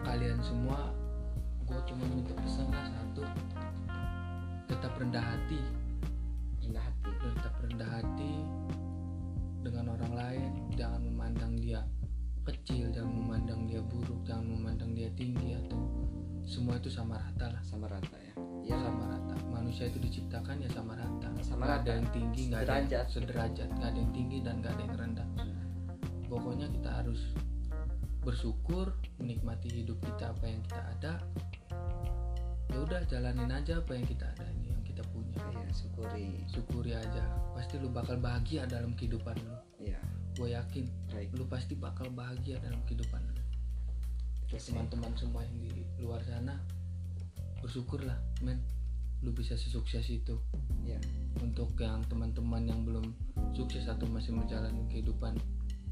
Kalian 0.00 0.40
semua 0.40 0.80
gue 1.68 1.80
cuma 1.92 2.08
minta 2.08 2.32
pesan 2.40 2.72
lah 2.72 2.88
satu. 2.88 3.24
Tetap 4.72 4.96
rendah 4.96 5.20
hati. 5.20 5.60
Rendah 6.64 6.80
hati. 6.80 7.12
Tetap 7.20 7.54
rendah 7.60 7.90
hati 8.00 8.32
dengan 9.64 9.96
orang 9.96 10.12
lain 10.12 10.50
jangan 10.76 11.00
memandang 11.00 11.56
dia 11.56 11.80
kecil 12.44 12.92
jangan 12.92 13.08
memandang 13.16 13.64
dia 13.64 13.80
buruk 13.80 14.20
jangan 14.28 14.44
memandang 14.44 14.92
dia 14.92 15.08
tinggi 15.16 15.56
atau 15.64 15.80
semua 16.44 16.76
itu 16.76 16.92
sama 16.92 17.16
rata 17.16 17.48
lah. 17.48 17.62
Sama 17.64 17.88
rata 17.88 18.16
ya. 18.20 18.32
Ya 18.68 18.76
sama 18.76 19.16
rata. 19.16 19.32
Manusia 19.48 19.88
itu 19.88 19.96
diciptakan 19.96 20.60
ya 20.60 20.68
sama 20.76 20.92
rata. 20.92 21.28
Sama 21.40 21.64
Nggak 21.64 21.72
ada 21.72 21.80
rata. 21.80 21.96
yang 21.96 22.08
tinggi 22.12 22.42
nggak 22.52 22.60
ada 22.60 22.68
yang 22.68 22.84
Sederajat. 22.84 23.06
sederajat. 23.08 23.68
Nggak 23.72 23.88
ada 23.88 23.98
yang 23.98 24.12
tinggi 24.12 24.38
dan 24.44 24.54
nggak 24.60 24.72
ada 24.76 24.82
yang 24.84 24.96
rendah. 25.00 25.28
Pokoknya 26.28 26.66
kita 26.68 26.90
harus 26.92 27.20
bersyukur 28.24 28.86
menikmati 29.20 29.68
hidup 29.72 29.96
kita 30.04 30.36
apa 30.36 30.44
yang 30.44 30.60
kita 30.68 30.80
ada. 30.84 31.12
Ya 32.68 32.78
udah 32.80 33.00
jalanin 33.08 33.48
aja 33.48 33.80
apa 33.80 33.90
yang 33.96 34.04
kita 34.04 34.24
ada 34.36 34.44
syukuri. 35.74 36.46
Syukuri 36.46 36.92
aja. 36.94 37.22
Pasti 37.52 37.76
lu 37.82 37.90
bakal 37.90 38.22
bahagia 38.22 38.64
dalam 38.64 38.94
kehidupan 38.94 39.34
lu. 39.42 39.54
Iya. 39.82 39.98
Gue 40.38 40.54
yakin 40.54 40.86
baik. 41.10 41.30
lu 41.34 41.44
pasti 41.50 41.74
bakal 41.74 42.08
bahagia 42.14 42.62
dalam 42.62 42.78
kehidupan 42.86 43.20
lu. 43.20 43.42
Teman-teman 44.54 45.10
semua 45.18 45.42
yang 45.42 45.58
di 45.66 45.82
luar 45.98 46.22
sana 46.22 46.54
bersyukurlah 47.58 48.14
men. 48.46 48.62
Lu 49.26 49.34
bisa 49.34 49.58
sesukses 49.58 50.06
itu. 50.06 50.38
Iya. 50.86 51.02
Untuk 51.42 51.74
yang 51.82 52.06
teman-teman 52.06 52.70
yang 52.70 52.86
belum 52.86 53.10
sukses 53.50 53.90
atau 53.90 54.06
masih 54.06 54.30
menjalani 54.30 54.86
kehidupan 54.86 55.34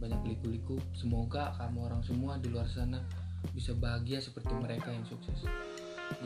banyak 0.03 0.35
liku-liku 0.35 0.83
semoga 0.99 1.55
kamu 1.63 1.87
orang 1.87 2.03
semua 2.03 2.35
di 2.35 2.51
luar 2.51 2.67
sana 2.67 2.99
bisa 3.55 3.71
bahagia 3.71 4.19
seperti 4.19 4.51
mereka 4.59 4.91
yang 4.91 5.07
sukses. 5.07 5.47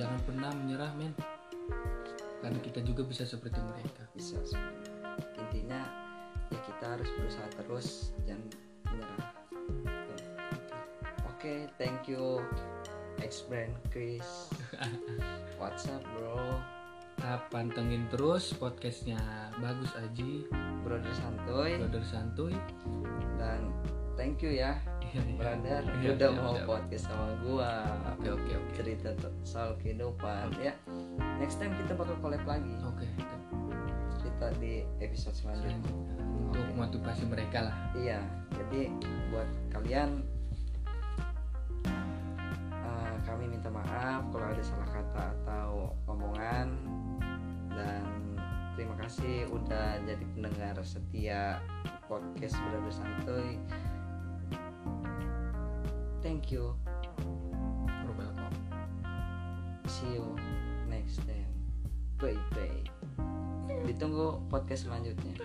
Jangan 0.00 0.20
pernah 0.24 0.50
menyerah 0.56 0.92
men 0.96 1.12
karena 2.42 2.58
kita 2.60 2.80
juga 2.84 3.02
bisa 3.06 3.24
seperti 3.24 3.58
mereka. 3.62 4.04
Bisa 4.12 4.36
intinya 5.40 5.80
ya 6.52 6.58
kita 6.62 6.84
harus 6.98 7.08
berusaha 7.18 7.48
terus 7.58 7.86
jangan 8.28 8.48
menyerah. 8.86 9.30
Oke 11.32 11.68
thank 11.80 12.06
you 12.06 12.42
ex 13.20 13.44
brand 13.48 13.72
Chris. 13.90 14.50
What's 15.60 15.88
up 15.88 16.02
bro. 16.16 16.60
Tetap 17.16 17.48
pantengin 17.48 18.06
terus 18.12 18.52
podcastnya. 18.54 19.18
Bagus 19.58 19.90
Aji. 19.96 20.46
Brother 20.84 21.14
santuy 21.16 21.80
brother 21.82 22.04
santuy 22.06 22.54
dan 23.40 23.74
thank 24.14 24.38
you 24.38 24.54
ya 24.54 24.78
Iya, 25.06 25.22
iya. 25.22 25.38
brother. 25.38 25.82
Iya, 26.02 26.10
udah 26.18 26.30
mau 26.34 26.54
podcast 26.66 27.08
sama 27.08 27.30
gua. 27.40 27.72
Oke 28.14 28.28
oke 28.36 28.52
oke. 28.52 28.70
Cerita 28.76 29.10
soal 29.42 29.74
kehidupan 29.80 30.50
ya 30.60 30.74
next 31.36 31.60
time 31.60 31.72
kita 31.84 31.92
bakal 31.92 32.16
collab 32.24 32.42
lagi 32.48 32.72
oke 32.84 33.06
cerita 34.20 34.46
di 34.56 34.84
episode 35.04 35.36
selanjutnya 35.36 35.76
untuk 36.36 36.66
Oke. 36.72 36.76
motivasi 36.76 37.24
mereka 37.28 37.68
lah 37.68 37.76
Iya, 37.96 38.20
jadi 38.52 38.92
buat 39.32 39.48
kalian 39.72 40.24
eh, 42.84 43.16
kami 43.24 43.44
minta 43.50 43.68
maaf 43.68 44.24
kalau 44.32 44.46
ada 44.48 44.62
salah 44.64 44.88
kata 44.88 45.24
atau 45.42 45.92
omongan 46.08 46.76
dan 47.72 48.04
terima 48.76 48.96
kasih 49.00 49.48
udah 49.52 50.00
jadi 50.04 50.24
pendengar 50.36 50.76
setia 50.84 51.60
podcast 52.06 52.56
Brother 52.60 52.92
Santuy. 52.92 53.56
Thank 56.24 56.50
you. 56.50 56.74
You're 58.02 58.16
welcome. 58.18 58.56
See 59.86 60.18
you 60.18 60.55
next 61.06 61.22
time 61.22 61.46
bye 62.18 62.34
bye. 62.50 62.82
Ditunggu 63.86 64.42
podcast 64.50 64.90
selanjutnya. 64.90 65.38